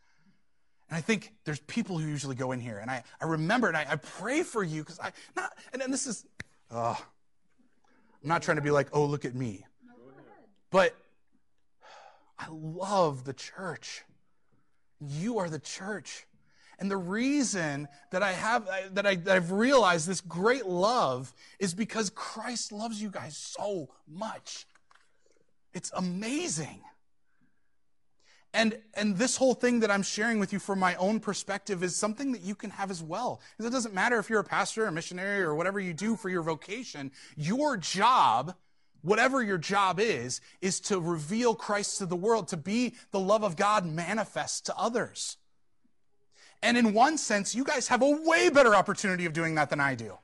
And 0.88 0.96
I 0.96 1.00
think 1.00 1.32
there's 1.44 1.58
people 1.58 1.98
who 1.98 2.06
usually 2.06 2.36
go 2.36 2.52
in 2.52 2.60
here 2.60 2.78
and 2.78 2.88
I, 2.88 3.02
I 3.20 3.24
remember 3.24 3.66
and 3.66 3.76
I, 3.76 3.86
I 3.90 3.96
pray 3.96 4.44
for 4.44 4.62
you 4.62 4.82
because 4.82 5.00
I 5.00 5.10
not 5.34 5.52
and, 5.72 5.92
this 5.92 6.06
is 6.06 6.24
I'm 6.70 6.94
not 8.22 8.42
trying 8.42 8.58
to 8.58 8.62
be 8.62 8.70
like, 8.70 8.86
oh, 8.92 9.04
look 9.04 9.24
at 9.24 9.34
me. 9.34 9.66
But 10.70 10.94
I 12.38 12.46
love 12.52 13.24
the 13.24 13.32
church. 13.32 14.04
You 15.00 15.38
are 15.38 15.50
the 15.50 15.58
church. 15.58 16.27
And 16.78 16.90
the 16.90 16.96
reason 16.96 17.88
that 18.10 18.22
I 18.22 18.32
have 18.32 18.68
that, 18.92 19.06
I, 19.06 19.16
that 19.16 19.36
I've 19.36 19.50
realized 19.50 20.06
this 20.06 20.20
great 20.20 20.66
love 20.66 21.32
is 21.58 21.74
because 21.74 22.10
Christ 22.10 22.70
loves 22.70 23.02
you 23.02 23.10
guys 23.10 23.36
so 23.36 23.88
much. 24.06 24.66
It's 25.72 25.90
amazing. 25.94 26.80
And, 28.54 28.78
and 28.94 29.16
this 29.16 29.36
whole 29.36 29.54
thing 29.54 29.80
that 29.80 29.90
I'm 29.90 30.02
sharing 30.02 30.38
with 30.38 30.52
you 30.52 30.58
from 30.58 30.78
my 30.78 30.94
own 30.96 31.20
perspective 31.20 31.82
is 31.82 31.94
something 31.94 32.32
that 32.32 32.42
you 32.42 32.54
can 32.54 32.70
have 32.70 32.90
as 32.90 33.02
well. 33.02 33.40
Because 33.56 33.70
it 33.70 33.74
doesn't 33.74 33.94
matter 33.94 34.18
if 34.18 34.30
you're 34.30 34.40
a 34.40 34.44
pastor, 34.44 34.86
a 34.86 34.92
missionary, 34.92 35.42
or 35.42 35.54
whatever 35.54 35.78
you 35.78 35.92
do 35.92 36.16
for 36.16 36.30
your 36.30 36.42
vocation. 36.42 37.10
Your 37.36 37.76
job, 37.76 38.54
whatever 39.02 39.42
your 39.42 39.58
job 39.58 40.00
is, 40.00 40.40
is 40.60 40.80
to 40.80 41.00
reveal 41.00 41.54
Christ 41.54 41.98
to 41.98 42.06
the 42.06 42.16
world, 42.16 42.48
to 42.48 42.56
be 42.56 42.94
the 43.10 43.20
love 43.20 43.42
of 43.42 43.56
God 43.56 43.84
manifest 43.84 44.66
to 44.66 44.76
others. 44.76 45.37
And 46.62 46.76
in 46.76 46.92
one 46.92 47.18
sense, 47.18 47.54
you 47.54 47.64
guys 47.64 47.88
have 47.88 48.02
a 48.02 48.10
way 48.10 48.50
better 48.50 48.74
opportunity 48.74 49.26
of 49.26 49.32
doing 49.32 49.54
that 49.56 49.70
than 49.70 49.80
I 49.80 49.94
do. 49.94 50.18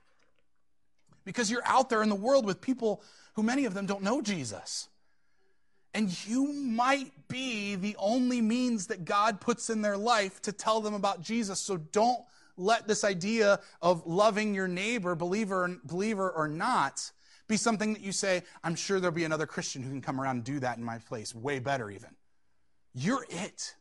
Because 1.25 1.51
you're 1.51 1.63
out 1.65 1.89
there 1.89 2.03
in 2.03 2.09
the 2.09 2.15
world 2.15 2.45
with 2.45 2.61
people 2.61 3.03
who 3.35 3.43
many 3.43 3.65
of 3.65 3.75
them 3.75 3.87
don't 3.87 4.03
know 4.03 4.21
Jesus. 4.21 4.89
And 5.95 6.27
you 6.27 6.53
might 6.53 7.29
be 7.29 7.77
the 7.77 7.95
only 7.99 8.41
means 8.41 8.89
that 8.89 9.05
God 9.05 9.41
puts 9.41 9.71
in 9.71 9.81
their 9.81 9.97
life 9.97 10.43
to 10.43 10.53
tell 10.53 10.81
them 10.81 10.95
about 10.95 11.23
Jesus. 11.23 11.61
So 11.61 11.77
don't 11.77 12.21
let 12.57 12.89
this 12.89 13.05
idea 13.05 13.61
of 13.81 14.05
loving 14.07 14.55
your 14.55 14.69
neighbor, 14.69 15.15
believer, 15.15 15.79
believer 15.85 16.31
or 16.31 16.49
not, 16.49 17.13
be 17.47 17.57
something 17.57 17.93
that 17.93 18.03
you 18.03 18.13
say, 18.13 18.43
I'm 18.63 18.75
sure 18.75 18.99
there'll 18.99 19.15
be 19.15 19.25
another 19.25 19.47
Christian 19.47 19.83
who 19.83 19.91
can 19.91 20.01
come 20.01 20.21
around 20.21 20.37
and 20.37 20.45
do 20.45 20.61
that 20.61 20.79
in 20.79 20.85
my 20.85 20.99
place, 20.99 21.35
way 21.35 21.59
better 21.59 21.91
even. 21.91 22.11
You're 22.93 23.27
it. 23.29 23.75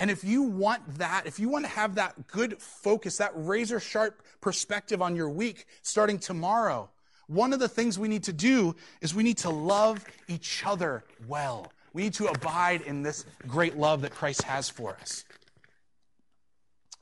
And 0.00 0.10
if 0.10 0.24
you 0.24 0.42
want 0.42 0.98
that, 0.98 1.26
if 1.26 1.38
you 1.38 1.48
want 1.48 1.64
to 1.64 1.70
have 1.70 1.94
that 1.96 2.26
good 2.26 2.58
focus, 2.60 3.18
that 3.18 3.32
razor 3.34 3.80
sharp 3.80 4.22
perspective 4.40 5.00
on 5.00 5.14
your 5.14 5.30
week 5.30 5.66
starting 5.82 6.18
tomorrow, 6.18 6.90
one 7.26 7.52
of 7.52 7.60
the 7.60 7.68
things 7.68 7.98
we 7.98 8.08
need 8.08 8.24
to 8.24 8.32
do 8.32 8.74
is 9.00 9.14
we 9.14 9.22
need 9.22 9.38
to 9.38 9.50
love 9.50 10.04
each 10.28 10.64
other 10.66 11.04
well. 11.28 11.72
We 11.92 12.02
need 12.02 12.14
to 12.14 12.26
abide 12.26 12.82
in 12.82 13.02
this 13.02 13.24
great 13.46 13.76
love 13.76 14.02
that 14.02 14.12
Christ 14.12 14.42
has 14.42 14.68
for 14.68 14.96
us. 15.00 15.24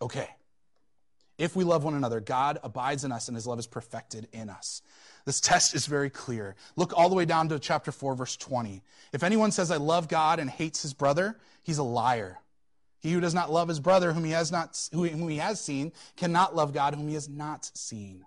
Okay. 0.02 0.28
If 1.38 1.56
we 1.56 1.64
love 1.64 1.84
one 1.84 1.94
another, 1.94 2.20
God 2.20 2.58
abides 2.62 3.04
in 3.04 3.12
us 3.12 3.28
and 3.28 3.34
his 3.34 3.46
love 3.46 3.58
is 3.58 3.66
perfected 3.66 4.28
in 4.32 4.50
us. 4.50 4.82
This 5.24 5.40
test 5.40 5.74
is 5.74 5.86
very 5.86 6.10
clear. 6.10 6.54
Look 6.76 6.92
all 6.96 7.08
the 7.08 7.14
way 7.14 7.24
down 7.24 7.48
to 7.48 7.58
chapter 7.58 7.92
4, 7.92 8.14
verse 8.14 8.36
20. 8.36 8.82
If 9.12 9.22
anyone 9.22 9.50
says, 9.50 9.70
I 9.70 9.76
love 9.76 10.08
God 10.08 10.38
and 10.38 10.50
hates 10.50 10.82
his 10.82 10.92
brother, 10.92 11.38
he's 11.62 11.78
a 11.78 11.82
liar. 11.82 12.38
He 13.00 13.12
who 13.12 13.20
does 13.20 13.34
not 13.34 13.50
love 13.50 13.68
his 13.68 13.80
brother 13.80 14.12
whom 14.12 14.24
he 14.24 14.32
has 14.32 14.52
not 14.52 14.88
whom 14.92 15.28
he 15.28 15.38
has 15.38 15.60
seen 15.60 15.92
cannot 16.16 16.54
love 16.54 16.72
God 16.72 16.94
whom 16.94 17.08
he 17.08 17.14
has 17.14 17.28
not 17.28 17.70
seen. 17.74 18.24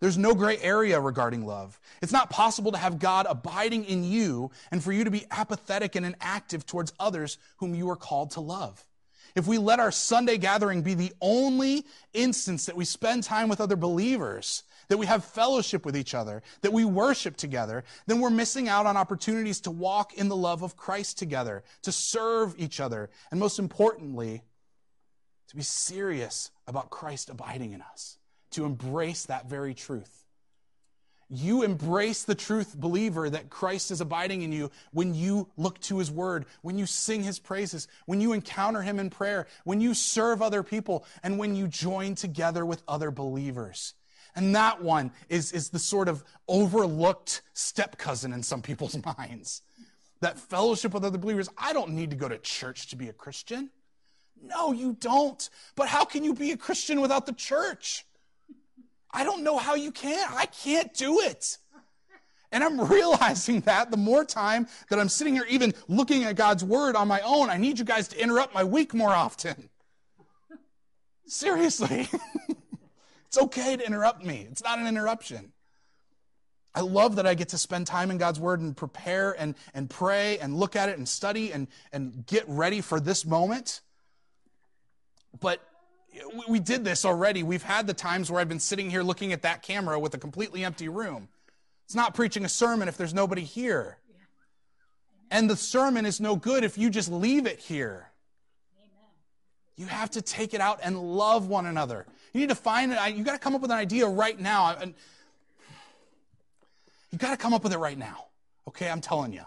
There's 0.00 0.18
no 0.18 0.34
gray 0.34 0.58
area 0.58 1.00
regarding 1.00 1.46
love. 1.46 1.80
It's 2.02 2.12
not 2.12 2.28
possible 2.28 2.72
to 2.72 2.78
have 2.78 2.98
God 2.98 3.26
abiding 3.28 3.84
in 3.84 4.04
you 4.04 4.50
and 4.70 4.82
for 4.82 4.92
you 4.92 5.04
to 5.04 5.10
be 5.10 5.24
apathetic 5.30 5.94
and 5.94 6.04
inactive 6.04 6.66
towards 6.66 6.92
others 6.98 7.38
whom 7.56 7.74
you 7.74 7.88
are 7.90 7.96
called 7.96 8.32
to 8.32 8.40
love. 8.40 8.84
If 9.34 9.46
we 9.46 9.58
let 9.58 9.80
our 9.80 9.90
Sunday 9.90 10.38
gathering 10.38 10.82
be 10.82 10.94
the 10.94 11.12
only 11.20 11.84
instance 12.12 12.66
that 12.66 12.76
we 12.76 12.84
spend 12.84 13.22
time 13.22 13.48
with 13.48 13.60
other 13.60 13.76
believers, 13.76 14.62
that 14.88 14.98
we 14.98 15.06
have 15.06 15.24
fellowship 15.24 15.84
with 15.84 15.96
each 15.96 16.14
other, 16.14 16.42
that 16.62 16.72
we 16.72 16.84
worship 16.84 17.36
together, 17.36 17.84
then 18.06 18.20
we're 18.20 18.30
missing 18.30 18.68
out 18.68 18.86
on 18.86 18.96
opportunities 18.96 19.60
to 19.62 19.70
walk 19.70 20.14
in 20.14 20.28
the 20.28 20.36
love 20.36 20.62
of 20.62 20.76
Christ 20.76 21.18
together, 21.18 21.64
to 21.82 21.92
serve 21.92 22.54
each 22.58 22.80
other, 22.80 23.10
and 23.30 23.40
most 23.40 23.58
importantly, 23.58 24.42
to 25.48 25.56
be 25.56 25.62
serious 25.62 26.50
about 26.66 26.90
Christ 26.90 27.30
abiding 27.30 27.72
in 27.72 27.82
us 27.82 28.18
to 28.54 28.64
embrace 28.64 29.26
that 29.26 29.48
very 29.48 29.74
truth. 29.74 30.24
You 31.28 31.62
embrace 31.62 32.22
the 32.22 32.34
truth, 32.34 32.76
believer, 32.76 33.28
that 33.28 33.50
Christ 33.50 33.90
is 33.90 34.00
abiding 34.00 34.42
in 34.42 34.52
you 34.52 34.70
when 34.92 35.14
you 35.14 35.48
look 35.56 35.80
to 35.80 35.98
his 35.98 36.10
word, 36.10 36.46
when 36.62 36.78
you 36.78 36.86
sing 36.86 37.22
his 37.24 37.38
praises, 37.38 37.88
when 38.06 38.20
you 38.20 38.32
encounter 38.32 38.82
him 38.82 39.00
in 39.00 39.10
prayer, 39.10 39.48
when 39.64 39.80
you 39.80 39.94
serve 39.94 40.42
other 40.42 40.62
people, 40.62 41.04
and 41.22 41.38
when 41.38 41.56
you 41.56 41.66
join 41.66 42.14
together 42.14 42.64
with 42.64 42.82
other 42.86 43.10
believers. 43.10 43.94
And 44.36 44.54
that 44.54 44.82
one 44.82 45.12
is, 45.28 45.52
is 45.52 45.70
the 45.70 45.78
sort 45.78 46.08
of 46.08 46.24
overlooked 46.48 47.42
step 47.52 47.98
cousin 47.98 48.32
in 48.32 48.42
some 48.42 48.62
people's 48.62 48.98
minds. 49.18 49.62
That 50.20 50.38
fellowship 50.38 50.94
with 50.94 51.04
other 51.04 51.18
believers. 51.18 51.48
I 51.56 51.72
don't 51.72 51.90
need 51.90 52.10
to 52.10 52.16
go 52.16 52.28
to 52.28 52.38
church 52.38 52.88
to 52.88 52.96
be 52.96 53.08
a 53.08 53.12
Christian. 53.12 53.70
No, 54.42 54.72
you 54.72 54.96
don't. 54.98 55.48
But 55.76 55.88
how 55.88 56.04
can 56.04 56.24
you 56.24 56.34
be 56.34 56.52
a 56.52 56.56
Christian 56.56 57.00
without 57.00 57.26
the 57.26 57.32
church? 57.32 58.04
I 59.10 59.22
don't 59.22 59.44
know 59.44 59.58
how 59.58 59.74
you 59.74 59.92
can. 59.92 60.26
I 60.30 60.46
can't 60.46 60.92
do 60.94 61.20
it. 61.20 61.58
And 62.50 62.64
I'm 62.64 62.80
realizing 62.88 63.60
that 63.62 63.90
the 63.90 63.96
more 63.96 64.24
time 64.24 64.66
that 64.88 64.98
I'm 64.98 65.08
sitting 65.08 65.34
here, 65.34 65.46
even 65.48 65.72
looking 65.88 66.24
at 66.24 66.36
God's 66.36 66.64
word 66.64 66.96
on 66.96 67.08
my 67.08 67.20
own, 67.20 67.50
I 67.50 67.56
need 67.56 67.78
you 67.78 67.84
guys 67.84 68.08
to 68.08 68.20
interrupt 68.20 68.54
my 68.54 68.64
week 68.64 68.94
more 68.94 69.10
often. 69.10 69.70
Seriously. 71.26 72.08
It's 73.34 73.42
okay 73.42 73.76
to 73.76 73.84
interrupt 73.84 74.24
me, 74.24 74.46
it's 74.48 74.62
not 74.62 74.78
an 74.78 74.86
interruption. 74.86 75.52
I 76.72 76.82
love 76.82 77.16
that 77.16 77.26
I 77.26 77.34
get 77.34 77.48
to 77.48 77.58
spend 77.58 77.88
time 77.88 78.12
in 78.12 78.18
God's 78.18 78.38
Word 78.38 78.60
and 78.60 78.76
prepare 78.76 79.32
and, 79.32 79.56
and 79.74 79.90
pray 79.90 80.38
and 80.38 80.56
look 80.56 80.76
at 80.76 80.88
it 80.88 80.98
and 80.98 81.08
study 81.08 81.52
and, 81.52 81.66
and 81.92 82.24
get 82.26 82.44
ready 82.46 82.80
for 82.80 83.00
this 83.00 83.24
moment. 83.24 83.80
But 85.40 85.60
we 86.48 86.60
did 86.60 86.84
this 86.84 87.04
already. 87.04 87.42
We've 87.42 87.62
had 87.62 87.88
the 87.88 87.94
times 87.94 88.30
where 88.30 88.40
I've 88.40 88.48
been 88.48 88.60
sitting 88.60 88.88
here 88.88 89.02
looking 89.02 89.32
at 89.32 89.42
that 89.42 89.62
camera 89.62 89.98
with 89.98 90.14
a 90.14 90.18
completely 90.18 90.64
empty 90.64 90.88
room. 90.88 91.28
It's 91.86 91.94
not 91.96 92.14
preaching 92.14 92.44
a 92.44 92.48
sermon 92.48 92.86
if 92.86 92.96
there's 92.96 93.14
nobody 93.14 93.42
here. 93.42 93.98
And 95.30 95.50
the 95.50 95.56
sermon 95.56 96.06
is 96.06 96.20
no 96.20 96.36
good 96.36 96.62
if 96.62 96.78
you 96.78 96.88
just 96.88 97.10
leave 97.10 97.46
it 97.46 97.58
here. 97.58 98.10
You 99.76 99.86
have 99.86 100.10
to 100.12 100.22
take 100.22 100.54
it 100.54 100.60
out 100.60 100.80
and 100.82 100.98
love 100.98 101.48
one 101.48 101.66
another. 101.66 102.06
You 102.32 102.40
need 102.40 102.50
to 102.50 102.54
find 102.54 102.92
it. 102.92 103.16
You 103.16 103.24
got 103.24 103.32
to 103.32 103.38
come 103.38 103.54
up 103.54 103.60
with 103.60 103.70
an 103.70 103.76
idea 103.76 104.06
right 104.06 104.38
now. 104.38 104.76
You 107.10 107.18
got 107.18 107.30
to 107.30 107.36
come 107.36 107.54
up 107.54 107.62
with 107.64 107.72
it 107.72 107.78
right 107.78 107.98
now. 107.98 108.26
Okay, 108.68 108.88
I'm 108.88 109.00
telling 109.00 109.32
you. 109.32 109.44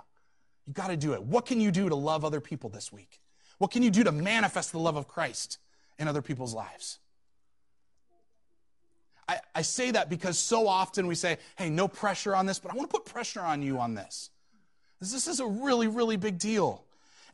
You 0.66 0.74
got 0.74 0.88
to 0.88 0.98
do 0.98 1.14
it. 1.14 1.24
What 1.24 1.46
can 1.46 1.62
you 1.62 1.72
do 1.72 1.88
to 1.90 1.96
love 1.96 2.26
other 2.26 2.42
people 2.42 2.70
this 2.70 2.92
week? 2.92 3.22
What 3.58 3.72
can 3.72 3.84
you 3.84 3.90
do 3.90 4.04
to 4.04 4.12
manifest 4.12 4.74
the 4.74 4.80
love 4.80 4.98
of 4.98 5.08
Christ? 5.08 5.60
in 6.00 6.08
other 6.08 6.22
people's 6.22 6.54
lives. 6.54 7.00
I, 9.28 9.40
I 9.56 9.62
say 9.62 9.92
that 9.92 10.10
because 10.10 10.38
so 10.38 10.68
often 10.68 11.08
we 11.08 11.16
say, 11.16 11.38
hey, 11.58 11.70
no 11.70 11.88
pressure 11.88 12.36
on 12.36 12.46
this, 12.46 12.60
but 12.60 12.72
I 12.72 12.76
want 12.76 12.90
to 12.90 12.98
put 12.98 13.06
pressure 13.06 13.42
on 13.42 13.62
you 13.62 13.80
on 13.80 13.94
this. 13.94 14.30
This 15.00 15.28
is 15.28 15.40
a 15.40 15.46
really, 15.46 15.88
really 15.88 16.18
big 16.18 16.40
deal. 16.40 16.84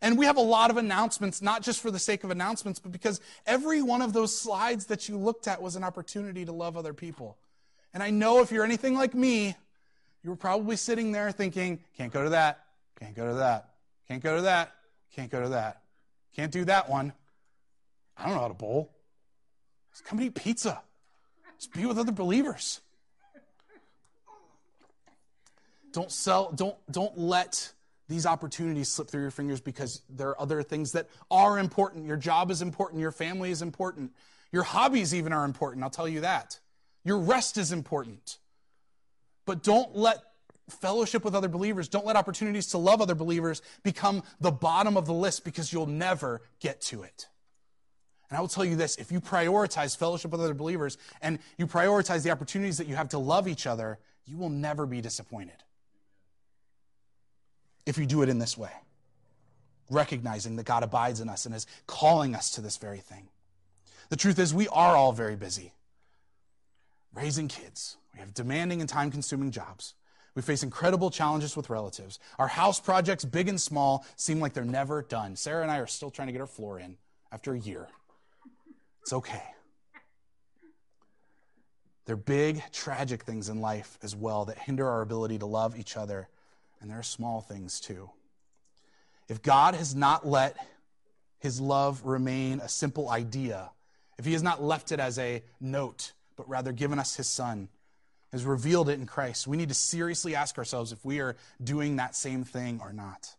And 0.04 0.18
we 0.18 0.26
have 0.26 0.36
a 0.36 0.42
lot 0.42 0.70
of 0.70 0.76
announcements, 0.76 1.42
not 1.42 1.64
just 1.64 1.80
for 1.80 1.90
the 1.90 1.98
sake 1.98 2.26
of 2.26 2.30
announcements, 2.30 2.78
but 2.78 2.92
because 2.92 3.22
every 3.46 3.82
one 3.82 4.02
of 4.02 4.12
those 4.12 4.38
slides 4.38 4.88
that 4.88 5.08
you 5.08 5.18
looked 5.18 5.48
at 5.48 5.62
was 5.62 5.78
an 5.78 5.84
opportunity 5.86 6.44
to 6.44 6.52
love 6.52 6.76
other 6.76 6.94
people. 6.94 7.38
And 7.94 8.04
I 8.04 8.10
know 8.10 8.42
if 8.42 8.52
you're 8.52 8.66
anything 8.66 8.96
like 8.96 9.14
me, 9.14 9.56
you 10.22 10.30
were 10.30 10.36
probably 10.36 10.76
sitting 10.76 11.14
there 11.14 11.32
thinking, 11.32 11.80
can't 11.98 12.12
go 12.12 12.22
to 12.22 12.32
that, 12.32 12.66
can't 13.00 13.16
go 13.16 13.30
to 13.30 13.36
that, 13.36 13.70
can't 14.10 14.22
go 14.22 14.36
to 14.36 14.42
that, 14.42 14.76
can't 15.16 15.32
go 15.32 15.42
to 15.42 15.50
that, 15.50 15.82
can't 16.36 16.52
do 16.52 16.66
that 16.66 16.90
one. 16.90 17.14
I 18.18 18.26
don't 18.26 18.36
know 18.36 18.42
how 18.42 18.50
to 18.50 18.54
bowl. 18.54 18.92
Just 19.94 20.04
come 20.04 20.20
and 20.20 20.28
eat 20.28 20.36
pizza. 20.36 20.82
Just 21.58 21.72
be 21.72 21.86
with 21.86 21.98
other 21.98 22.12
believers. 22.12 22.82
Don't 25.94 26.12
sell, 26.12 26.52
don't, 26.52 26.76
don't 26.92 27.18
let 27.18 27.72
these 28.14 28.28
opportunities 28.28 28.90
slip 28.90 29.10
through 29.10 29.24
your 29.24 29.32
fingers 29.32 29.60
because 29.60 30.04
there 30.08 30.30
are 30.30 30.40
other 30.40 30.62
things 30.62 30.92
that 30.92 31.10
are 31.32 31.58
important. 31.58 32.06
Your 32.06 32.16
job 32.16 32.52
is 32.52 32.62
important, 32.62 33.02
your 33.02 33.12
family 33.12 33.50
is 33.50 33.64
important, 33.64 34.12
your 34.52 34.62
hobbies 34.62 35.16
even 35.16 35.34
are 35.34 35.46
important, 35.46 35.84
I'll 35.84 35.90
tell 35.90 36.08
you 36.08 36.22
that. 36.22 36.60
Your 37.04 37.18
rest 37.18 37.58
is 37.58 37.72
important. 37.72 38.38
But 39.48 39.64
don't 39.64 39.96
let 39.96 40.20
fellowship 40.70 41.26
with 41.26 41.34
other 41.34 41.48
believers. 41.48 41.88
Don't 41.88 42.06
let 42.06 42.16
opportunities 42.16 42.68
to 42.68 42.78
love 42.78 43.02
other 43.02 43.16
believers 43.16 43.64
become 43.82 44.22
the 44.40 44.52
bottom 44.52 44.96
of 44.96 45.08
the 45.08 45.14
list 45.14 45.44
because 45.44 45.74
you'll 45.74 45.88
never 45.88 46.44
get 46.60 46.82
to 46.82 47.02
it. 47.02 47.28
And 48.30 48.38
I 48.38 48.42
will 48.42 48.48
tell 48.48 48.64
you 48.64 48.76
this 48.76 48.96
if 48.98 49.12
you 49.12 49.20
prioritize 49.20 49.98
fellowship 49.98 50.32
with 50.32 50.40
other 50.40 50.54
believers 50.54 51.00
and 51.20 51.40
you 51.58 51.66
prioritize 51.66 52.24
the 52.24 52.30
opportunities 52.30 52.78
that 52.78 52.88
you 52.88 52.96
have 52.96 53.10
to 53.10 53.18
love 53.18 53.48
each 53.48 53.66
other, 53.66 53.98
you 54.26 54.38
will 54.38 54.50
never 54.50 54.86
be 54.86 55.02
disappointed. 55.02 55.64
If 57.86 57.98
you 57.98 58.06
do 58.06 58.22
it 58.22 58.30
in 58.30 58.40
this 58.40 58.58
way, 58.58 58.72
recognizing 59.90 60.56
that 60.56 60.66
God 60.66 60.84
abides 60.84 61.20
in 61.20 61.30
us 61.30 61.46
and 61.46 61.54
is 61.54 61.68
calling 61.88 62.36
us 62.36 62.52
to 62.52 62.62
this 62.62 62.78
very 62.78 63.00
thing. 63.00 63.28
The 64.10 64.16
truth 64.16 64.40
is, 64.40 64.54
we 64.54 64.68
are 64.70 64.96
all 64.96 65.12
very 65.12 65.36
busy 65.36 65.74
raising 67.14 67.48
kids. 67.48 67.98
We 68.14 68.20
have 68.20 68.34
demanding 68.34 68.80
and 68.82 68.90
time 68.90 69.12
consuming 69.12 69.52
jobs. 69.52 69.94
We 70.36 70.42
face 70.42 70.64
incredible 70.64 71.12
challenges 71.12 71.56
with 71.56 71.70
relatives. 71.70 72.18
Our 72.40 72.48
house 72.48 72.80
projects, 72.80 73.24
big 73.24 73.48
and 73.48 73.62
small, 73.62 74.06
seem 74.16 74.40
like 74.40 74.54
they're 74.54 74.66
never 74.66 75.04
done. 75.04 75.36
Sarah 75.36 75.62
and 75.62 75.72
I 75.72 75.78
are 75.78 75.88
still 75.88 76.10
trying 76.10 76.28
to 76.28 76.32
get 76.32 76.42
our 76.42 76.48
floor 76.48 76.80
in 76.80 76.98
after 77.32 77.54
a 77.54 77.60
year. 77.60 77.88
It's 79.02 79.14
okay. 79.14 79.44
There 82.06 82.16
are 82.16 82.18
big, 82.18 82.64
tragic 82.72 83.24
things 83.24 83.48
in 83.48 83.62
life 83.62 83.98
as 84.02 84.16
well 84.16 84.46
that 84.46 84.58
hinder 84.58 84.88
our 84.88 85.02
ability 85.02 85.40
to 85.40 85.46
love 85.46 85.78
each 85.78 85.96
other, 85.96 86.28
and 86.84 86.92
there 86.92 87.00
are 87.00 87.04
small 87.04 87.40
things 87.40 87.80
too. 87.80 88.10
If 89.30 89.42
God 89.42 89.74
has 89.74 89.96
not 89.96 90.28
let 90.28 90.58
his 91.40 91.62
love 91.62 92.02
remain 92.04 92.60
a 92.60 92.68
simple 92.68 93.10
idea, 93.10 93.72
if 94.20 94.26
he 94.26 94.34
has 94.34 94.44
not 94.44 94.62
left 94.62 94.92
it 94.92 95.00
as 95.00 95.18
a 95.18 95.44
note, 95.62 96.12
but 96.36 96.48
rather 96.50 96.74
given 96.74 97.00
us 97.00 97.16
his 97.16 97.28
son, 97.28 97.70
has 98.34 98.44
revealed 98.44 98.90
it 98.90 99.00
in 99.00 99.06
Christ, 99.06 99.48
we 99.48 99.56
need 99.56 99.70
to 99.70 99.76
seriously 99.76 100.36
ask 100.36 100.58
ourselves 100.58 100.92
if 100.92 101.06
we 101.06 101.22
are 101.22 101.38
doing 101.64 101.96
that 101.96 102.18
same 102.18 102.44
thing 102.44 102.82
or 102.84 102.92
not. 102.92 103.34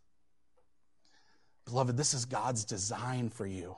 Beloved, 1.67 1.99
this 1.99 2.15
is 2.15 2.25
God's 2.25 2.65
design 2.65 3.29
for 3.29 3.47
you. 3.47 3.77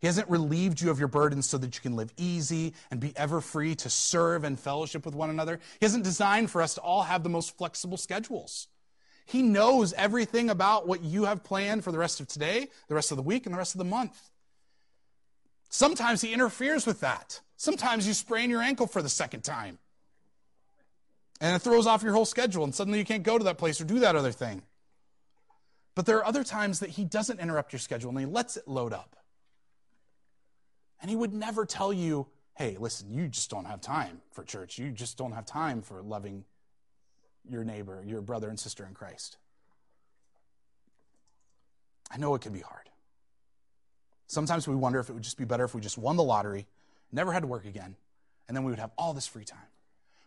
He 0.00 0.08
hasn't 0.08 0.28
relieved 0.28 0.80
you 0.80 0.90
of 0.90 0.98
your 0.98 1.08
burdens 1.08 1.48
so 1.48 1.58
that 1.58 1.76
you 1.76 1.80
can 1.80 1.94
live 1.94 2.12
easy 2.16 2.74
and 2.90 2.98
be 2.98 3.12
ever 3.16 3.40
free 3.40 3.76
to 3.76 3.88
serve 3.88 4.42
and 4.42 4.58
fellowship 4.58 5.06
with 5.06 5.14
one 5.14 5.30
another. 5.30 5.60
He 5.78 5.86
hasn't 5.86 6.04
designed 6.04 6.50
for 6.50 6.60
us 6.60 6.74
to 6.74 6.80
all 6.80 7.04
have 7.04 7.22
the 7.22 7.28
most 7.28 7.56
flexible 7.56 7.96
schedules. 7.96 8.66
He 9.26 9.42
knows 9.42 9.92
everything 9.92 10.50
about 10.50 10.86
what 10.86 11.02
you 11.02 11.24
have 11.24 11.44
planned 11.44 11.84
for 11.84 11.92
the 11.92 11.98
rest 11.98 12.20
of 12.20 12.28
today, 12.28 12.68
the 12.88 12.94
rest 12.94 13.10
of 13.10 13.16
the 13.16 13.22
week, 13.22 13.44
and 13.44 13.54
the 13.54 13.58
rest 13.58 13.74
of 13.74 13.78
the 13.78 13.84
month. 13.84 14.30
Sometimes 15.68 16.20
he 16.20 16.32
interferes 16.32 16.86
with 16.86 17.00
that. 17.00 17.40
Sometimes 17.56 18.06
you 18.06 18.14
sprain 18.14 18.50
your 18.50 18.62
ankle 18.62 18.86
for 18.86 19.02
the 19.02 19.08
second 19.08 19.42
time. 19.42 19.78
And 21.40 21.54
it 21.54 21.58
throws 21.58 21.86
off 21.86 22.02
your 22.02 22.12
whole 22.12 22.24
schedule, 22.24 22.64
and 22.64 22.74
suddenly 22.74 22.98
you 22.98 23.04
can't 23.04 23.24
go 23.24 23.36
to 23.36 23.44
that 23.44 23.58
place 23.58 23.80
or 23.80 23.84
do 23.84 23.98
that 23.98 24.16
other 24.16 24.32
thing. 24.32 24.62
But 25.96 26.06
there 26.06 26.18
are 26.18 26.26
other 26.26 26.44
times 26.44 26.80
that 26.80 26.90
he 26.90 27.04
doesn't 27.04 27.40
interrupt 27.40 27.72
your 27.72 27.80
schedule 27.80 28.10
and 28.10 28.20
he 28.20 28.26
lets 28.26 28.56
it 28.56 28.68
load 28.68 28.92
up. 28.92 29.16
And 31.00 31.10
he 31.10 31.16
would 31.16 31.32
never 31.32 31.66
tell 31.66 31.92
you, 31.92 32.26
hey, 32.54 32.76
listen, 32.78 33.10
you 33.10 33.28
just 33.28 33.50
don't 33.50 33.64
have 33.64 33.80
time 33.80 34.20
for 34.30 34.44
church. 34.44 34.78
You 34.78 34.90
just 34.90 35.18
don't 35.18 35.32
have 35.32 35.46
time 35.46 35.82
for 35.82 36.02
loving 36.02 36.44
your 37.50 37.64
neighbor, 37.64 38.02
your 38.06 38.20
brother 38.20 38.48
and 38.48 38.58
sister 38.58 38.86
in 38.86 38.94
Christ. 38.94 39.36
I 42.10 42.18
know 42.18 42.34
it 42.34 42.42
can 42.42 42.52
be 42.52 42.60
hard. 42.60 42.88
Sometimes 44.26 44.66
we 44.66 44.74
wonder 44.74 44.98
if 44.98 45.08
it 45.08 45.12
would 45.12 45.22
just 45.22 45.38
be 45.38 45.44
better 45.44 45.64
if 45.64 45.74
we 45.74 45.80
just 45.80 45.98
won 45.98 46.16
the 46.16 46.24
lottery, 46.24 46.66
never 47.12 47.32
had 47.32 47.42
to 47.42 47.46
work 47.46 47.64
again, 47.64 47.96
and 48.48 48.56
then 48.56 48.64
we 48.64 48.72
would 48.72 48.78
have 48.78 48.90
all 48.98 49.14
this 49.14 49.26
free 49.26 49.44
time. 49.44 49.58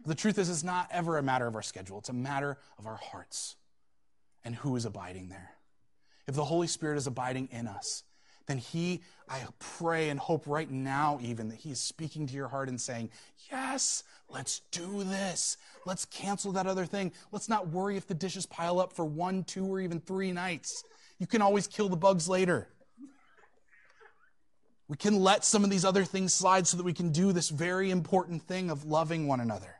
But 0.01 0.09
the 0.09 0.15
truth 0.15 0.37
is, 0.37 0.49
it's 0.49 0.63
not 0.63 0.87
ever 0.91 1.17
a 1.17 1.23
matter 1.23 1.47
of 1.47 1.55
our 1.55 1.61
schedule, 1.61 1.99
it's 1.99 2.09
a 2.09 2.13
matter 2.13 2.57
of 2.77 2.87
our 2.87 2.95
hearts 2.95 3.55
and 4.45 4.55
who 4.55 4.75
is 4.75 4.85
abiding 4.85 5.29
there. 5.29 5.51
If 6.27 6.35
the 6.35 6.45
Holy 6.45 6.67
Spirit 6.67 6.97
is 6.97 7.07
abiding 7.07 7.49
in 7.51 7.67
us, 7.67 8.03
then 8.45 8.57
He, 8.57 9.01
I 9.27 9.41
pray 9.59 10.09
and 10.09 10.19
hope 10.19 10.47
right 10.47 10.69
now, 10.69 11.19
even, 11.21 11.49
that 11.49 11.57
He 11.57 11.71
is 11.71 11.79
speaking 11.79 12.27
to 12.27 12.33
your 12.33 12.47
heart 12.47 12.69
and 12.69 12.79
saying, 12.79 13.09
Yes, 13.51 14.03
let's 14.29 14.61
do 14.71 15.03
this. 15.03 15.57
Let's 15.85 16.05
cancel 16.05 16.51
that 16.53 16.67
other 16.67 16.85
thing. 16.85 17.11
Let's 17.31 17.49
not 17.49 17.69
worry 17.69 17.97
if 17.97 18.07
the 18.07 18.13
dishes 18.13 18.45
pile 18.45 18.79
up 18.79 18.93
for 18.93 19.05
one, 19.05 19.43
two, 19.43 19.65
or 19.65 19.79
even 19.79 19.99
three 19.99 20.31
nights. 20.31 20.83
You 21.17 21.27
can 21.27 21.41
always 21.41 21.67
kill 21.67 21.89
the 21.89 21.97
bugs 21.97 22.27
later. 22.29 22.67
We 24.87 24.97
can 24.97 25.19
let 25.19 25.45
some 25.45 25.63
of 25.63 25.69
these 25.69 25.85
other 25.85 26.03
things 26.03 26.33
slide 26.33 26.65
so 26.65 26.77
that 26.77 26.83
we 26.83 26.93
can 26.93 27.11
do 27.11 27.31
this 27.31 27.49
very 27.49 27.91
important 27.91 28.41
thing 28.43 28.71
of 28.71 28.85
loving 28.85 29.27
one 29.27 29.39
another. 29.39 29.75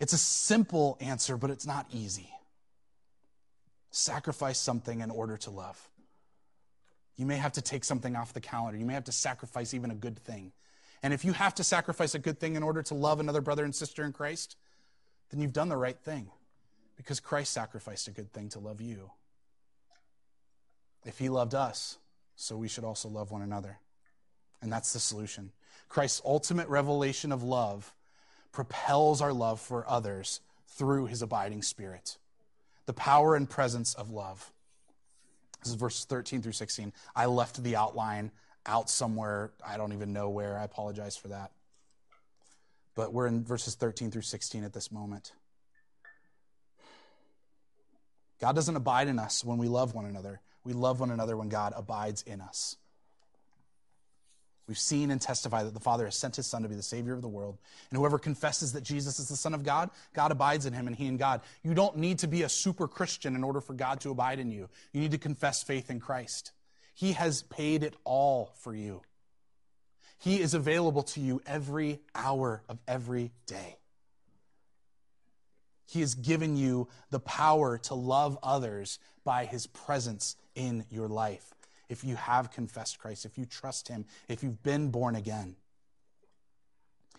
It's 0.00 0.12
a 0.12 0.18
simple 0.18 0.98
answer, 1.00 1.36
but 1.36 1.50
it's 1.50 1.66
not 1.66 1.86
easy. 1.92 2.28
Sacrifice 3.92 4.58
something 4.58 5.00
in 5.00 5.10
order 5.10 5.36
to 5.36 5.50
love. 5.50 5.88
You 7.16 7.26
may 7.26 7.36
have 7.36 7.52
to 7.52 7.62
take 7.62 7.84
something 7.84 8.16
off 8.16 8.32
the 8.32 8.40
calendar. 8.40 8.76
You 8.76 8.86
may 8.86 8.94
have 8.94 9.04
to 9.04 9.12
sacrifice 9.12 9.74
even 9.74 9.92
a 9.92 9.94
good 9.94 10.18
thing. 10.18 10.50
And 11.02 11.12
if 11.12 11.24
you 11.24 11.32
have 11.32 11.54
to 11.56 11.64
sacrifice 11.64 12.14
a 12.14 12.18
good 12.18 12.38
thing 12.38 12.54
in 12.54 12.62
order 12.62 12.82
to 12.84 12.94
love 12.94 13.18
another 13.18 13.40
brother 13.40 13.64
and 13.64 13.74
sister 13.74 14.04
in 14.04 14.12
Christ, 14.12 14.56
then 15.30 15.40
you've 15.40 15.52
done 15.52 15.68
the 15.68 15.76
right 15.76 15.98
thing 15.98 16.30
because 16.96 17.18
Christ 17.18 17.52
sacrificed 17.52 18.06
a 18.08 18.12
good 18.12 18.32
thing 18.32 18.48
to 18.50 18.60
love 18.60 18.80
you. 18.80 19.10
If 21.04 21.18
he 21.18 21.28
loved 21.28 21.54
us, 21.54 21.98
so 22.36 22.56
we 22.56 22.68
should 22.68 22.84
also 22.84 23.08
love 23.08 23.30
one 23.30 23.42
another. 23.42 23.78
And 24.60 24.72
that's 24.72 24.92
the 24.92 25.00
solution. 25.00 25.50
Christ's 25.88 26.22
ultimate 26.24 26.68
revelation 26.68 27.32
of 27.32 27.42
love 27.42 27.92
propels 28.52 29.20
our 29.20 29.32
love 29.32 29.60
for 29.60 29.88
others 29.88 30.40
through 30.68 31.06
his 31.06 31.22
abiding 31.22 31.62
spirit. 31.62 32.18
The 32.86 32.92
power 32.92 33.34
and 33.34 33.48
presence 33.50 33.94
of 33.94 34.10
love. 34.10 34.52
This 35.62 35.70
is 35.70 35.74
verses 35.76 36.04
13 36.04 36.42
through 36.42 36.52
16. 36.52 36.92
I 37.14 37.26
left 37.26 37.62
the 37.62 37.76
outline 37.76 38.30
out 38.66 38.90
somewhere. 38.90 39.50
I 39.66 39.76
don't 39.76 39.92
even 39.92 40.12
know 40.12 40.28
where. 40.30 40.58
I 40.58 40.64
apologize 40.64 41.16
for 41.16 41.28
that. 41.28 41.50
But 42.94 43.12
we're 43.12 43.26
in 43.26 43.44
verses 43.44 43.74
13 43.74 44.10
through 44.10 44.22
16 44.22 44.64
at 44.64 44.72
this 44.72 44.92
moment. 44.92 45.32
God 48.40 48.54
doesn't 48.54 48.76
abide 48.76 49.08
in 49.08 49.18
us 49.18 49.44
when 49.44 49.58
we 49.58 49.68
love 49.68 49.94
one 49.94 50.04
another. 50.04 50.40
We 50.64 50.72
love 50.72 51.00
one 51.00 51.10
another 51.10 51.36
when 51.36 51.48
God 51.48 51.72
abides 51.76 52.22
in 52.22 52.40
us. 52.40 52.76
We've 54.68 54.78
seen 54.78 55.10
and 55.10 55.20
testified 55.20 55.66
that 55.66 55.74
the 55.74 55.80
Father 55.80 56.04
has 56.04 56.16
sent 56.16 56.36
his 56.36 56.46
Son 56.46 56.62
to 56.62 56.68
be 56.68 56.76
the 56.76 56.82
Savior 56.82 57.12
of 57.12 57.22
the 57.22 57.28
world. 57.28 57.58
And 57.90 57.98
whoever 57.98 58.18
confesses 58.18 58.72
that 58.72 58.84
Jesus 58.84 59.18
is 59.18 59.28
the 59.28 59.36
Son 59.36 59.54
of 59.54 59.64
God, 59.64 59.90
God 60.14 60.30
abides 60.30 60.66
in 60.66 60.72
him 60.72 60.86
and 60.86 60.94
he 60.94 61.06
in 61.06 61.16
God. 61.16 61.40
You 61.62 61.74
don't 61.74 61.96
need 61.96 62.20
to 62.20 62.28
be 62.28 62.42
a 62.42 62.48
super 62.48 62.86
Christian 62.86 63.34
in 63.34 63.42
order 63.42 63.60
for 63.60 63.74
God 63.74 64.00
to 64.00 64.10
abide 64.10 64.38
in 64.38 64.50
you. 64.50 64.68
You 64.92 65.00
need 65.00 65.10
to 65.10 65.18
confess 65.18 65.62
faith 65.62 65.90
in 65.90 66.00
Christ. 66.00 66.52
He 66.94 67.12
has 67.12 67.42
paid 67.42 67.82
it 67.82 67.94
all 68.04 68.52
for 68.56 68.74
you. 68.74 69.02
He 70.18 70.40
is 70.40 70.54
available 70.54 71.02
to 71.02 71.20
you 71.20 71.40
every 71.46 72.00
hour 72.14 72.62
of 72.68 72.78
every 72.86 73.32
day. 73.46 73.76
He 75.86 76.00
has 76.00 76.14
given 76.14 76.56
you 76.56 76.88
the 77.10 77.20
power 77.20 77.76
to 77.78 77.94
love 77.94 78.38
others 78.42 78.98
by 79.24 79.44
his 79.44 79.66
presence 79.66 80.36
in 80.54 80.84
your 80.90 81.08
life. 81.08 81.52
If 81.88 82.04
you 82.04 82.16
have 82.16 82.50
confessed 82.50 82.98
Christ, 82.98 83.26
if 83.26 83.36
you 83.36 83.44
trust 83.44 83.88
him, 83.88 84.06
if 84.28 84.42
you've 84.42 84.62
been 84.62 84.90
born 84.90 85.16
again. 85.16 85.56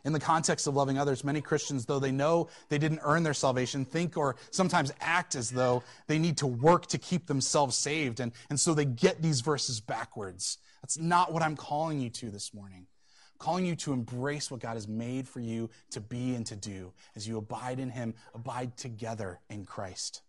In 0.06 0.12
the 0.12 0.20
context 0.20 0.68
of 0.68 0.76
loving 0.76 0.98
others, 0.98 1.24
many 1.24 1.40
Christians, 1.40 1.86
though 1.86 2.00
they 2.00 2.12
know 2.12 2.50
they 2.68 2.78
didn't 2.78 3.00
earn 3.04 3.24
their 3.24 3.34
salvation, 3.34 3.86
think 3.86 4.18
or 4.18 4.36
sometimes 4.52 4.92
act 5.00 5.36
as 5.36 5.50
though 5.50 5.82
they 6.08 6.20
need 6.20 6.38
to 6.38 6.48
work 6.48 6.88
to 6.88 6.98
keep 6.98 7.28
themselves 7.28 7.78
saved. 7.78 8.20
And, 8.20 8.34
and 8.50 8.60
so 8.60 8.74
they 8.74 8.86
get 8.86 9.22
these 9.22 9.40
verses 9.40 9.80
backwards. 9.80 10.58
That's 10.82 10.98
not 10.98 11.32
what 11.32 11.42
I'm 11.42 11.56
calling 11.56 12.02
you 12.02 12.10
to 12.10 12.30
this 12.30 12.54
morning. 12.54 12.86
I'm 13.34 13.40
calling 13.40 13.66
you 13.66 13.76
to 13.78 13.94
embrace 13.94 14.52
what 14.52 14.60
God 14.60 14.74
has 14.74 14.90
made 14.90 15.26
for 15.26 15.40
you 15.40 15.70
to 15.92 16.02
be 16.02 16.36
and 16.36 16.46
to 16.48 16.58
do 16.58 16.92
as 17.16 17.26
you 17.26 17.38
abide 17.38 17.80
in 17.80 17.90
Him, 17.90 18.14
abide 18.34 18.76
together 18.76 19.40
in 19.50 19.66
Christ. 19.66 20.22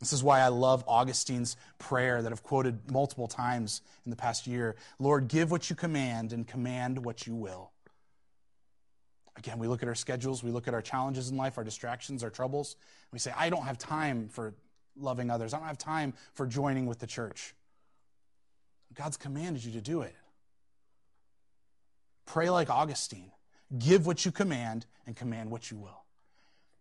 This 0.00 0.12
is 0.12 0.24
why 0.24 0.40
I 0.40 0.48
love 0.48 0.84
Augustine's 0.88 1.56
prayer 1.78 2.20
that 2.20 2.32
I've 2.32 2.42
quoted 2.42 2.90
multiple 2.90 3.28
times 3.28 3.80
in 4.04 4.10
the 4.10 4.16
past 4.16 4.48
year 4.48 4.74
Lord, 4.98 5.28
give 5.28 5.52
what 5.52 5.70
you 5.70 5.76
command 5.76 6.32
and 6.32 6.44
command 6.44 7.04
what 7.04 7.26
you 7.26 7.36
will. 7.36 7.70
Again, 9.36 9.58
we 9.58 9.66
look 9.66 9.82
at 9.82 9.88
our 9.88 9.94
schedules, 9.94 10.44
we 10.44 10.50
look 10.50 10.68
at 10.68 10.74
our 10.74 10.82
challenges 10.82 11.30
in 11.30 11.36
life, 11.36 11.58
our 11.58 11.64
distractions, 11.64 12.22
our 12.22 12.30
troubles, 12.30 12.76
we 13.12 13.18
say, 13.18 13.32
I 13.36 13.48
don't 13.48 13.62
have 13.62 13.78
time 13.78 14.28
for 14.28 14.54
loving 14.96 15.30
others. 15.30 15.54
I 15.54 15.58
don't 15.58 15.68
have 15.68 15.78
time 15.78 16.14
for 16.32 16.46
joining 16.46 16.86
with 16.86 16.98
the 16.98 17.06
church. 17.06 17.54
God's 18.94 19.16
commanded 19.16 19.64
you 19.64 19.72
to 19.72 19.80
do 19.80 20.02
it. 20.02 20.14
Pray 22.26 22.50
like 22.50 22.70
Augustine. 22.70 23.30
Give 23.78 24.06
what 24.06 24.24
you 24.24 24.32
command 24.32 24.86
and 25.06 25.16
command 25.16 25.50
what 25.50 25.70
you 25.70 25.78
will. 25.78 26.04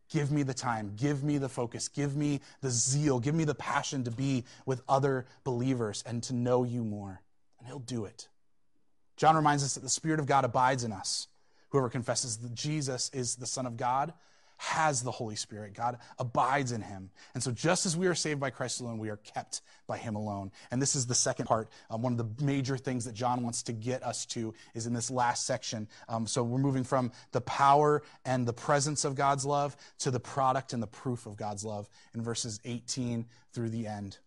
Give 0.10 0.32
me 0.32 0.44
the 0.44 0.54
time. 0.54 0.94
Give 0.96 1.24
me 1.24 1.38
the 1.38 1.50
focus. 1.50 1.88
Give 1.88 2.16
me 2.16 2.42
the 2.62 2.70
zeal. 2.70 3.20
Give 3.20 3.34
me 3.34 3.46
the 3.46 3.56
passion 3.56 4.04
to 4.04 4.12
be 4.12 4.46
with 4.66 4.82
other 4.88 5.26
believers 5.44 6.04
and 6.06 6.22
to 6.24 6.34
know 6.34 6.64
you 6.64 6.84
more. 6.84 7.22
And 7.58 7.68
He'll 7.68 7.80
do 7.80 8.06
it. 8.06 8.28
John 9.18 9.36
reminds 9.36 9.64
us 9.64 9.76
that 9.76 9.82
the 9.82 9.90
Spirit 9.90 10.20
of 10.20 10.28
God 10.28 10.46
abides 10.46 10.84
in 10.84 10.92
us. 10.92 11.28
Whoever 11.74 11.90
confesses 11.90 12.38
that 12.38 12.54
Jesus 12.54 13.10
is 13.14 13.36
the 13.36 13.48
Son 13.48 13.66
of 13.66 13.78
God 13.78 14.14
has 14.58 15.02
the 15.02 15.10
Holy 15.10 15.36
Spirit. 15.36 15.74
God 15.74 15.98
abides 16.20 16.72
in 16.72 16.82
him. 16.82 17.10
And 17.34 17.42
so, 17.42 17.52
just 17.52 17.88
as 17.88 17.98
we 17.98 18.06
are 18.06 18.14
saved 18.14 18.40
by 18.40 18.52
Christ 18.52 18.80
alone, 18.80 19.00
we 19.00 19.10
are 19.10 19.18
kept 19.18 19.62
by 19.88 19.98
him 19.98 20.16
alone. 20.16 20.52
And 20.70 20.80
this 20.80 20.96
is 20.96 21.08
the 21.08 21.16
second 21.16 21.48
part. 21.48 21.70
Um, 21.90 22.04
one 22.04 22.12
of 22.12 22.20
the 22.20 22.46
major 22.46 22.78
things 22.78 23.06
that 23.06 23.16
John 23.16 23.42
wants 23.42 23.64
to 23.64 23.74
get 23.74 24.04
us 24.04 24.28
to 24.28 24.54
is 24.76 24.86
in 24.86 24.94
this 24.94 25.10
last 25.10 25.48
section. 25.48 25.88
Um, 26.08 26.28
so, 26.28 26.44
we're 26.44 26.60
moving 26.60 26.84
from 26.84 27.12
the 27.32 27.42
power 27.42 28.04
and 28.24 28.48
the 28.48 28.54
presence 28.54 29.04
of 29.04 29.16
God's 29.16 29.44
love 29.44 29.76
to 30.00 30.12
the 30.12 30.20
product 30.20 30.74
and 30.74 30.84
the 30.84 30.88
proof 30.88 31.26
of 31.26 31.38
God's 31.38 31.66
love 31.66 31.90
in 32.14 32.22
verses 32.22 32.60
18 32.66 33.26
through 33.52 33.70
the 33.70 33.88
end 33.88 34.20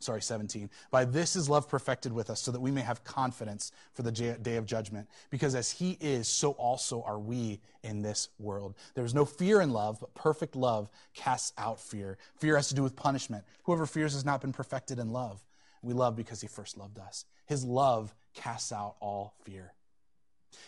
sorry, 0.00 0.22
17. 0.22 0.68
By 0.90 1.04
this 1.04 1.36
is 1.36 1.48
love 1.48 1.68
perfected 1.68 2.12
with 2.12 2.30
us, 2.30 2.40
so 2.40 2.50
that 2.50 2.60
we 2.60 2.70
may 2.70 2.80
have 2.80 3.04
confidence 3.04 3.70
for 3.92 4.02
the 4.02 4.10
day 4.10 4.56
of 4.56 4.66
judgment. 4.66 5.08
Because 5.30 5.54
as 5.54 5.70
he 5.70 5.96
is, 6.00 6.26
so 6.26 6.52
also 6.52 7.02
are 7.02 7.18
we 7.18 7.60
in 7.82 8.02
this 8.02 8.30
world. 8.38 8.74
There 8.94 9.04
is 9.04 9.14
no 9.14 9.24
fear 9.24 9.60
in 9.60 9.70
love, 9.70 10.00
but 10.00 10.14
perfect 10.14 10.56
love 10.56 10.90
casts 11.14 11.52
out 11.56 11.80
fear. 11.80 12.18
Fear 12.36 12.56
has 12.56 12.68
to 12.68 12.74
do 12.74 12.82
with 12.82 12.96
punishment. 12.96 13.44
Whoever 13.64 13.86
fears 13.86 14.14
has 14.14 14.24
not 14.24 14.40
been 14.40 14.52
perfected 14.52 14.98
in 14.98 15.12
love. 15.12 15.44
We 15.82 15.94
love 15.94 16.16
because 16.16 16.40
he 16.40 16.48
first 16.48 16.76
loved 16.76 16.98
us. 16.98 17.24
His 17.46 17.64
love 17.64 18.14
casts 18.34 18.72
out 18.72 18.96
all 19.00 19.34
fear. 19.44 19.72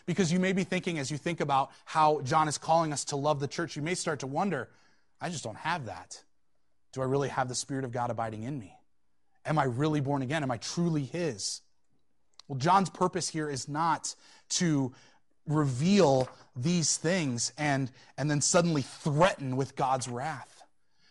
Because 0.06 0.32
you 0.32 0.38
may 0.38 0.52
be 0.52 0.64
thinking, 0.64 0.98
as 0.98 1.10
you 1.10 1.18
think 1.18 1.40
about 1.40 1.70
how 1.84 2.20
John 2.22 2.48
is 2.48 2.56
calling 2.56 2.92
us 2.92 3.04
to 3.06 3.16
love 3.16 3.40
the 3.40 3.48
church, 3.48 3.76
you 3.76 3.82
may 3.82 3.94
start 3.94 4.20
to 4.20 4.26
wonder, 4.26 4.68
I 5.20 5.28
just 5.28 5.44
don't 5.44 5.56
have 5.56 5.86
that. 5.86 6.22
Do 6.92 7.02
I 7.02 7.04
really 7.04 7.28
have 7.28 7.48
the 7.48 7.54
Spirit 7.54 7.84
of 7.84 7.92
God 7.92 8.10
abiding 8.10 8.42
in 8.44 8.58
me? 8.58 8.76
Am 9.44 9.58
I 9.58 9.64
really 9.64 10.00
born 10.00 10.22
again? 10.22 10.42
Am 10.42 10.50
I 10.50 10.56
truly 10.56 11.04
His? 11.04 11.60
Well, 12.48 12.58
John's 12.58 12.90
purpose 12.90 13.28
here 13.28 13.48
is 13.48 13.68
not 13.68 14.14
to 14.50 14.92
reveal 15.46 16.28
these 16.54 16.96
things 16.96 17.52
and, 17.58 17.90
and 18.16 18.30
then 18.30 18.40
suddenly 18.40 18.82
threaten 18.82 19.56
with 19.56 19.74
God's 19.74 20.08
wrath. 20.08 20.62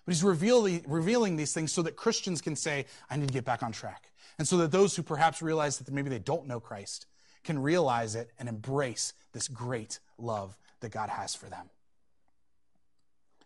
But 0.05 0.13
he's 0.13 0.23
revealing, 0.23 0.83
revealing 0.87 1.35
these 1.35 1.53
things 1.53 1.71
so 1.71 1.81
that 1.83 1.95
Christians 1.95 2.41
can 2.41 2.55
say, 2.55 2.85
I 3.09 3.17
need 3.17 3.27
to 3.27 3.33
get 3.33 3.45
back 3.45 3.63
on 3.63 3.71
track. 3.71 4.11
And 4.37 4.47
so 4.47 4.57
that 4.57 4.71
those 4.71 4.95
who 4.95 5.03
perhaps 5.03 5.41
realize 5.41 5.77
that 5.77 5.91
maybe 5.91 6.09
they 6.09 6.19
don't 6.19 6.47
know 6.47 6.59
Christ 6.59 7.05
can 7.43 7.59
realize 7.59 8.15
it 8.15 8.31
and 8.39 8.47
embrace 8.47 9.13
this 9.33 9.47
great 9.47 9.99
love 10.17 10.57
that 10.79 10.91
God 10.91 11.09
has 11.09 11.35
for 11.35 11.47
them. 11.47 11.69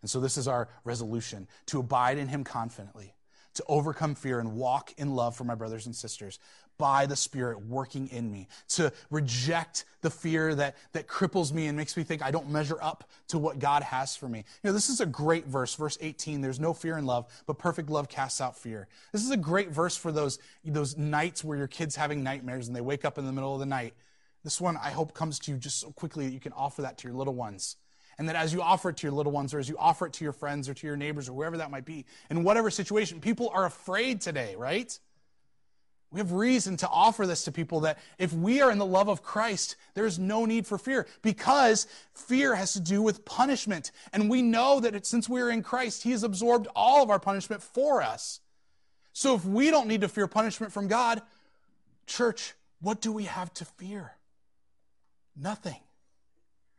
And 0.02 0.10
so 0.10 0.20
this 0.20 0.36
is 0.36 0.46
our 0.46 0.68
resolution 0.84 1.48
to 1.66 1.80
abide 1.80 2.18
in 2.18 2.28
him 2.28 2.44
confidently 2.44 3.15
to 3.56 3.64
overcome 3.68 4.14
fear 4.14 4.38
and 4.40 4.54
walk 4.54 4.92
in 4.96 5.14
love 5.14 5.36
for 5.36 5.44
my 5.44 5.54
brothers 5.54 5.86
and 5.86 5.94
sisters 5.94 6.38
by 6.78 7.06
the 7.06 7.16
Spirit 7.16 7.64
working 7.66 8.08
in 8.08 8.30
me, 8.30 8.48
to 8.68 8.92
reject 9.10 9.84
the 10.02 10.10
fear 10.10 10.54
that, 10.54 10.76
that 10.92 11.06
cripples 11.06 11.52
me 11.52 11.66
and 11.66 11.76
makes 11.76 11.96
me 11.96 12.02
think 12.02 12.22
I 12.22 12.30
don't 12.30 12.50
measure 12.50 12.78
up 12.82 13.08
to 13.28 13.38
what 13.38 13.58
God 13.58 13.82
has 13.82 14.14
for 14.14 14.28
me. 14.28 14.38
You 14.62 14.68
know, 14.68 14.72
this 14.72 14.90
is 14.90 15.00
a 15.00 15.06
great 15.06 15.46
verse, 15.46 15.74
verse 15.74 15.96
18. 16.00 16.40
There's 16.40 16.60
no 16.60 16.74
fear 16.74 16.98
in 16.98 17.06
love, 17.06 17.26
but 17.46 17.58
perfect 17.58 17.88
love 17.90 18.08
casts 18.08 18.40
out 18.40 18.56
fear. 18.56 18.88
This 19.12 19.24
is 19.24 19.30
a 19.30 19.36
great 19.36 19.70
verse 19.70 19.96
for 19.96 20.12
those, 20.12 20.38
those 20.64 20.96
nights 20.96 21.42
where 21.42 21.56
your 21.56 21.66
kid's 21.66 21.96
having 21.96 22.22
nightmares 22.22 22.66
and 22.68 22.76
they 22.76 22.82
wake 22.82 23.04
up 23.04 23.18
in 23.18 23.24
the 23.24 23.32
middle 23.32 23.54
of 23.54 23.60
the 23.60 23.66
night. 23.66 23.94
This 24.44 24.60
one, 24.60 24.76
I 24.76 24.90
hope, 24.90 25.14
comes 25.14 25.38
to 25.40 25.52
you 25.52 25.58
just 25.58 25.80
so 25.80 25.90
quickly 25.90 26.26
that 26.26 26.32
you 26.32 26.40
can 26.40 26.52
offer 26.52 26.82
that 26.82 26.98
to 26.98 27.08
your 27.08 27.16
little 27.16 27.34
ones. 27.34 27.76
And 28.18 28.28
that 28.28 28.36
as 28.36 28.52
you 28.52 28.62
offer 28.62 28.90
it 28.90 28.96
to 28.98 29.06
your 29.06 29.12
little 29.12 29.32
ones, 29.32 29.52
or 29.52 29.58
as 29.58 29.68
you 29.68 29.76
offer 29.78 30.06
it 30.06 30.14
to 30.14 30.24
your 30.24 30.32
friends, 30.32 30.68
or 30.68 30.74
to 30.74 30.86
your 30.86 30.96
neighbors, 30.96 31.28
or 31.28 31.34
wherever 31.34 31.58
that 31.58 31.70
might 31.70 31.84
be, 31.84 32.06
in 32.30 32.44
whatever 32.44 32.70
situation, 32.70 33.20
people 33.20 33.50
are 33.50 33.66
afraid 33.66 34.20
today, 34.20 34.54
right? 34.56 34.98
We 36.12 36.20
have 36.20 36.32
reason 36.32 36.76
to 36.78 36.88
offer 36.88 37.26
this 37.26 37.44
to 37.44 37.52
people 37.52 37.80
that 37.80 37.98
if 38.18 38.32
we 38.32 38.62
are 38.62 38.70
in 38.70 38.78
the 38.78 38.86
love 38.86 39.08
of 39.08 39.22
Christ, 39.22 39.76
there 39.94 40.06
is 40.06 40.18
no 40.18 40.46
need 40.46 40.66
for 40.66 40.78
fear 40.78 41.06
because 41.20 41.86
fear 42.14 42.54
has 42.54 42.72
to 42.74 42.80
do 42.80 43.02
with 43.02 43.24
punishment. 43.24 43.90
And 44.12 44.30
we 44.30 44.40
know 44.40 44.80
that 44.80 44.94
it, 44.94 45.04
since 45.04 45.28
we 45.28 45.40
are 45.42 45.50
in 45.50 45.62
Christ, 45.62 46.04
He 46.04 46.12
has 46.12 46.22
absorbed 46.22 46.68
all 46.76 47.02
of 47.02 47.10
our 47.10 47.18
punishment 47.18 47.60
for 47.60 48.02
us. 48.02 48.40
So 49.12 49.34
if 49.34 49.44
we 49.44 49.70
don't 49.70 49.88
need 49.88 50.02
to 50.02 50.08
fear 50.08 50.26
punishment 50.26 50.72
from 50.72 50.88
God, 50.88 51.22
church, 52.06 52.54
what 52.80 53.00
do 53.00 53.10
we 53.10 53.24
have 53.24 53.52
to 53.54 53.64
fear? 53.64 54.12
Nothing. 55.36 55.80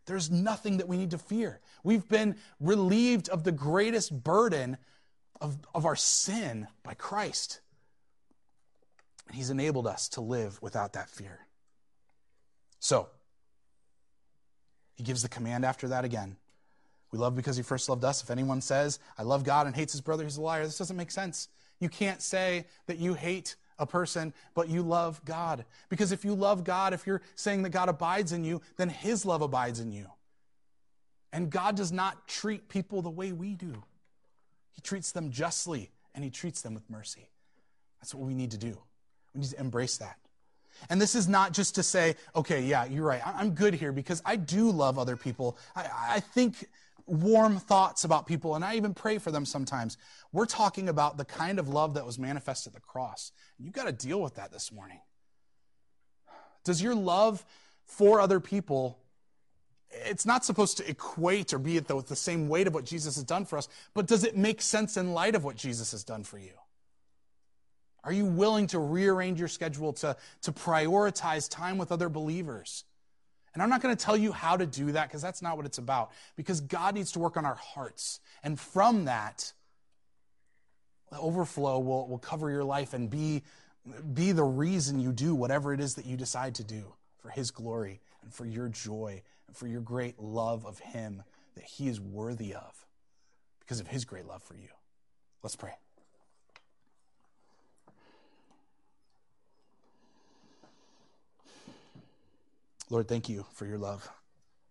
There's 0.08 0.32
nothing 0.32 0.78
that 0.78 0.88
we 0.88 0.98
need 0.98 1.12
to 1.12 1.18
fear. 1.18 1.60
We've 1.84 2.08
been 2.08 2.38
relieved 2.60 3.30
of 3.30 3.44
the 3.44 3.52
greatest 3.52 4.24
burden 4.24 4.78
of, 5.40 5.58
of 5.76 5.86
our 5.86 5.96
sin 5.96 6.68
by 6.82 6.96
Christ. 6.96 7.60
And 9.28 9.36
He's 9.36 9.50
enabled 9.50 9.86
us 9.86 10.10
to 10.10 10.22
live 10.22 10.60
without 10.62 10.94
that 10.94 11.10
fear. 11.10 11.42
So, 12.80 13.10
He 14.96 15.04
gives 15.04 15.22
the 15.22 15.30
command 15.30 15.66
after 15.66 15.90
that 15.90 16.06
again. 16.06 16.38
We 17.12 17.20
love 17.20 17.36
because 17.36 17.58
He 17.58 17.64
first 17.64 17.90
loved 17.90 18.06
us. 18.06 18.24
If 18.24 18.32
anyone 18.32 18.62
says, 18.62 19.00
I 19.18 19.24
love 19.24 19.44
God 19.44 19.68
and 19.68 19.76
hates 19.76 19.92
his 19.92 20.02
brother, 20.02 20.24
he's 20.24 20.38
a 20.38 20.42
liar. 20.42 20.64
This 20.64 20.78
doesn't 20.78 20.98
make 20.98 21.12
sense. 21.12 21.50
You 21.80 21.90
can't 21.90 22.22
say 22.22 22.66
that 22.88 22.98
you 22.98 23.14
hate 23.14 23.56
a 23.80 23.86
person, 23.86 24.34
but 24.54 24.70
you 24.70 24.82
love 24.82 25.24
God. 25.26 25.66
Because 25.90 26.12
if 26.12 26.26
you 26.26 26.34
love 26.34 26.64
God, 26.64 26.94
if 26.94 27.06
you're 27.06 27.22
saying 27.36 27.64
that 27.64 27.70
God 27.70 27.90
abides 27.90 28.32
in 28.32 28.44
you, 28.44 28.62
then 28.78 28.90
His 28.90 29.26
love 29.26 29.42
abides 29.42 29.80
in 29.80 29.92
you. 29.92 30.08
And 31.32 31.50
God 31.50 31.76
does 31.76 31.92
not 31.92 32.28
treat 32.28 32.70
people 32.70 33.02
the 33.02 33.10
way 33.10 33.32
we 33.32 33.54
do. 33.54 33.84
He 34.74 34.82
treats 34.82 35.12
them 35.12 35.32
justly 35.32 35.92
and 36.16 36.24
He 36.24 36.30
treats 36.30 36.62
them 36.62 36.74
with 36.74 36.90
mercy. 36.90 37.30
That's 38.02 38.16
what 38.16 38.26
we 38.26 38.34
need 38.34 38.52
to 38.52 38.58
do. 38.58 38.78
We 39.34 39.42
need 39.42 39.50
to 39.52 39.60
embrace 39.60 39.98
that. 39.98 40.18
And 40.90 41.02
this 41.02 41.16
is 41.16 41.28
not 41.28 41.54
just 41.54 41.76
to 41.76 41.84
say, 41.84 42.16
okay, 42.36 42.64
yeah, 42.64 42.86
you're 42.86 43.06
right. 43.06 43.22
I'm 43.26 43.52
good 43.52 43.74
here 43.74 43.92
because 43.92 44.22
I 44.26 44.36
do 44.36 44.70
love 44.70 45.00
other 45.00 45.18
people. 45.18 45.58
I, 45.76 45.90
I 46.10 46.20
think 46.20 46.68
warm 47.08 47.58
thoughts 47.58 48.04
about 48.04 48.28
people, 48.28 48.56
and 48.56 48.64
I 48.64 48.76
even 48.76 48.94
pray 48.94 49.18
for 49.18 49.32
them 49.32 49.46
sometimes. 49.46 49.98
We're 50.32 50.46
talking 50.46 50.90
about 50.90 51.18
the 51.18 51.26
kind 51.26 51.58
of 51.58 51.70
love 51.70 51.96
that 51.96 52.06
was 52.06 52.20
manifest 52.20 52.68
at 52.68 52.74
the 52.74 52.80
cross. 52.80 53.32
You've 53.58 53.74
got 53.74 53.86
to 53.86 53.92
deal 53.92 54.22
with 54.22 54.36
that 54.36 54.52
this 54.52 54.72
morning. 54.72 55.00
Does 56.64 56.82
your 56.82 56.96
love 56.96 57.46
for 57.86 58.20
other 58.20 58.42
people, 58.42 59.00
it's 59.90 60.26
not 60.26 60.44
supposed 60.44 60.78
to 60.78 60.90
equate 60.90 61.54
or 61.54 61.60
be 61.60 61.78
at 61.78 61.88
the, 61.88 61.96
with 61.96 62.10
the 62.10 62.16
same 62.16 62.50
weight 62.50 62.68
of 62.68 62.74
what 62.74 62.84
Jesus 62.84 63.16
has 63.16 63.24
done 63.24 63.46
for 63.46 63.58
us, 63.58 63.70
but 63.94 64.06
does 64.06 64.26
it 64.26 64.36
make 64.36 64.62
sense 64.62 64.98
in 64.98 65.14
light 65.14 65.36
of 65.36 65.46
what 65.46 65.56
Jesus 65.56 65.92
has 65.92 66.04
done 66.04 66.24
for 66.24 66.38
you? 66.38 66.52
Are 68.04 68.12
you 68.12 68.26
willing 68.26 68.68
to 68.68 68.80
rearrange 68.80 69.40
your 69.40 69.48
schedule 69.48 69.94
to, 69.94 70.16
to 70.42 70.52
prioritize 70.52 71.50
time 71.50 71.78
with 71.78 71.92
other 71.92 72.10
believers? 72.10 72.84
And 73.58 73.64
I'm 73.64 73.72
not 73.72 73.82
going 73.82 73.96
to 73.96 74.06
tell 74.06 74.16
you 74.16 74.32
how 74.32 74.56
to 74.56 74.68
do 74.68 74.92
that 74.92 75.08
because 75.08 75.24
that's 75.24 75.42
not 75.42 75.58
what 75.58 75.66
it's 75.66 75.80
about. 75.80 76.12
Because 76.36 76.62
God 76.62 76.94
needs 76.94 77.14
to 77.14 77.20
work 77.20 77.38
on 77.38 77.44
our 77.44 77.56
hearts. 77.56 78.20
And 78.44 78.60
from 78.60 79.06
that, 79.06 79.52
the 81.10 81.18
overflow 81.18 81.80
will, 81.80 82.08
will 82.08 82.20
cover 82.20 82.52
your 82.52 82.64
life 82.64 82.94
and 82.94 83.10
be, 83.10 83.42
be 84.14 84.32
the 84.32 84.44
reason 84.44 85.00
you 85.00 85.12
do 85.12 85.34
whatever 85.34 85.74
it 85.74 85.80
is 85.80 85.96
that 85.96 86.06
you 86.06 86.16
decide 86.16 86.54
to 86.54 86.64
do 86.64 86.94
for 87.18 87.30
His 87.30 87.50
glory 87.50 88.00
and 88.22 88.32
for 88.32 88.46
your 88.46 88.70
joy 88.70 89.24
and 89.48 89.58
for 89.58 89.66
your 89.66 89.82
great 89.82 90.20
love 90.20 90.64
of 90.64 90.78
Him 90.78 91.24
that 91.56 91.64
He 91.64 91.88
is 91.88 92.00
worthy 92.00 92.54
of 92.54 92.86
because 93.62 93.80
of 93.80 93.88
His 93.88 94.06
great 94.06 94.28
love 94.28 94.44
for 94.44 94.54
you. 94.54 94.70
Let's 95.42 95.56
pray. 95.56 95.74
Lord, 102.90 103.08
thank 103.08 103.28
you 103.28 103.46
for 103.54 103.66
your 103.66 103.78
love. 103.78 104.10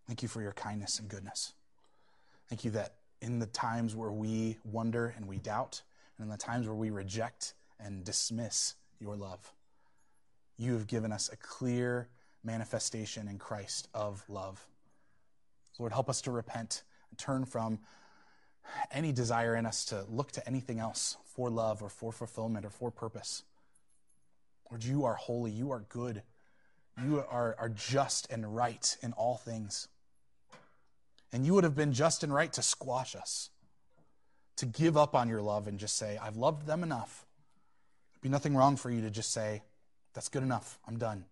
Thank 0.06 0.22
you 0.22 0.28
for 0.28 0.40
your 0.40 0.52
kindness 0.52 0.98
and 0.98 1.08
goodness. 1.08 1.52
Thank 2.48 2.64
you 2.64 2.70
that 2.72 2.94
in 3.20 3.38
the 3.38 3.46
times 3.46 3.94
where 3.94 4.12
we 4.12 4.56
wonder 4.64 5.12
and 5.16 5.26
we 5.26 5.38
doubt, 5.38 5.82
and 6.16 6.24
in 6.24 6.30
the 6.30 6.38
times 6.38 6.66
where 6.66 6.76
we 6.76 6.90
reject 6.90 7.54
and 7.78 8.04
dismiss 8.04 8.74
your 9.00 9.16
love, 9.16 9.52
you 10.56 10.72
have 10.72 10.86
given 10.86 11.12
us 11.12 11.28
a 11.30 11.36
clear 11.36 12.08
manifestation 12.42 13.28
in 13.28 13.38
Christ 13.38 13.88
of 13.92 14.24
love. 14.28 14.66
Lord, 15.78 15.92
help 15.92 16.08
us 16.08 16.22
to 16.22 16.30
repent 16.30 16.84
and 17.10 17.18
turn 17.18 17.44
from 17.44 17.80
any 18.90 19.12
desire 19.12 19.54
in 19.56 19.66
us 19.66 19.84
to 19.86 20.04
look 20.08 20.32
to 20.32 20.46
anything 20.46 20.78
else 20.78 21.18
for 21.24 21.50
love 21.50 21.82
or 21.82 21.90
for 21.90 22.12
fulfillment 22.12 22.64
or 22.64 22.70
for 22.70 22.90
purpose. 22.90 23.42
Lord, 24.70 24.84
you 24.84 25.04
are 25.04 25.14
holy, 25.14 25.50
you 25.50 25.70
are 25.70 25.84
good. 25.88 26.22
You 27.04 27.22
are, 27.28 27.54
are 27.58 27.68
just 27.68 28.30
and 28.30 28.56
right 28.56 28.96
in 29.02 29.12
all 29.12 29.36
things. 29.36 29.88
And 31.32 31.44
you 31.44 31.54
would 31.54 31.64
have 31.64 31.76
been 31.76 31.92
just 31.92 32.22
and 32.22 32.32
right 32.32 32.52
to 32.54 32.62
squash 32.62 33.14
us, 33.14 33.50
to 34.56 34.66
give 34.66 34.96
up 34.96 35.14
on 35.14 35.28
your 35.28 35.42
love 35.42 35.66
and 35.66 35.78
just 35.78 35.96
say, 35.96 36.18
I've 36.20 36.36
loved 36.36 36.66
them 36.66 36.82
enough. 36.82 37.26
There'd 38.12 38.22
be 38.22 38.28
nothing 38.28 38.56
wrong 38.56 38.76
for 38.76 38.90
you 38.90 39.02
to 39.02 39.10
just 39.10 39.32
say, 39.32 39.62
That's 40.14 40.28
good 40.30 40.42
enough. 40.42 40.78
I'm 40.86 40.98
done. 40.98 41.26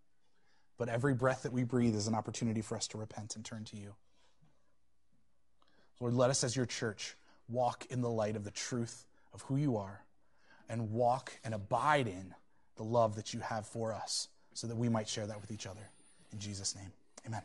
But 0.76 0.88
every 0.88 1.14
breath 1.14 1.44
that 1.44 1.52
we 1.52 1.64
breathe 1.64 1.94
is 1.94 2.08
an 2.08 2.14
opportunity 2.14 2.60
for 2.60 2.76
us 2.76 2.88
to 2.88 2.98
repent 2.98 3.36
and 3.36 3.44
turn 3.44 3.64
to 3.64 3.76
you. 3.76 3.94
Lord, 6.00 6.14
let 6.14 6.30
us 6.30 6.44
as 6.44 6.56
your 6.56 6.66
church 6.66 7.16
walk 7.48 7.86
in 7.88 8.02
the 8.02 8.10
light 8.10 8.36
of 8.36 8.44
the 8.44 8.50
truth 8.50 9.06
of 9.32 9.42
who 9.42 9.56
you 9.56 9.76
are 9.76 10.02
and 10.68 10.90
walk 10.90 11.32
and 11.44 11.54
abide 11.54 12.08
in 12.08 12.34
the 12.76 12.82
love 12.82 13.16
that 13.16 13.32
you 13.32 13.40
have 13.40 13.66
for 13.66 13.94
us 13.94 14.28
so 14.55 14.66
that 14.66 14.76
we 14.76 14.88
might 14.88 15.09
share 15.09 15.26
that 15.26 15.40
with 15.40 15.50
each 15.50 15.66
other. 15.66 15.80
In 16.32 16.38
Jesus' 16.38 16.74
name, 16.74 16.90
amen. 17.26 17.42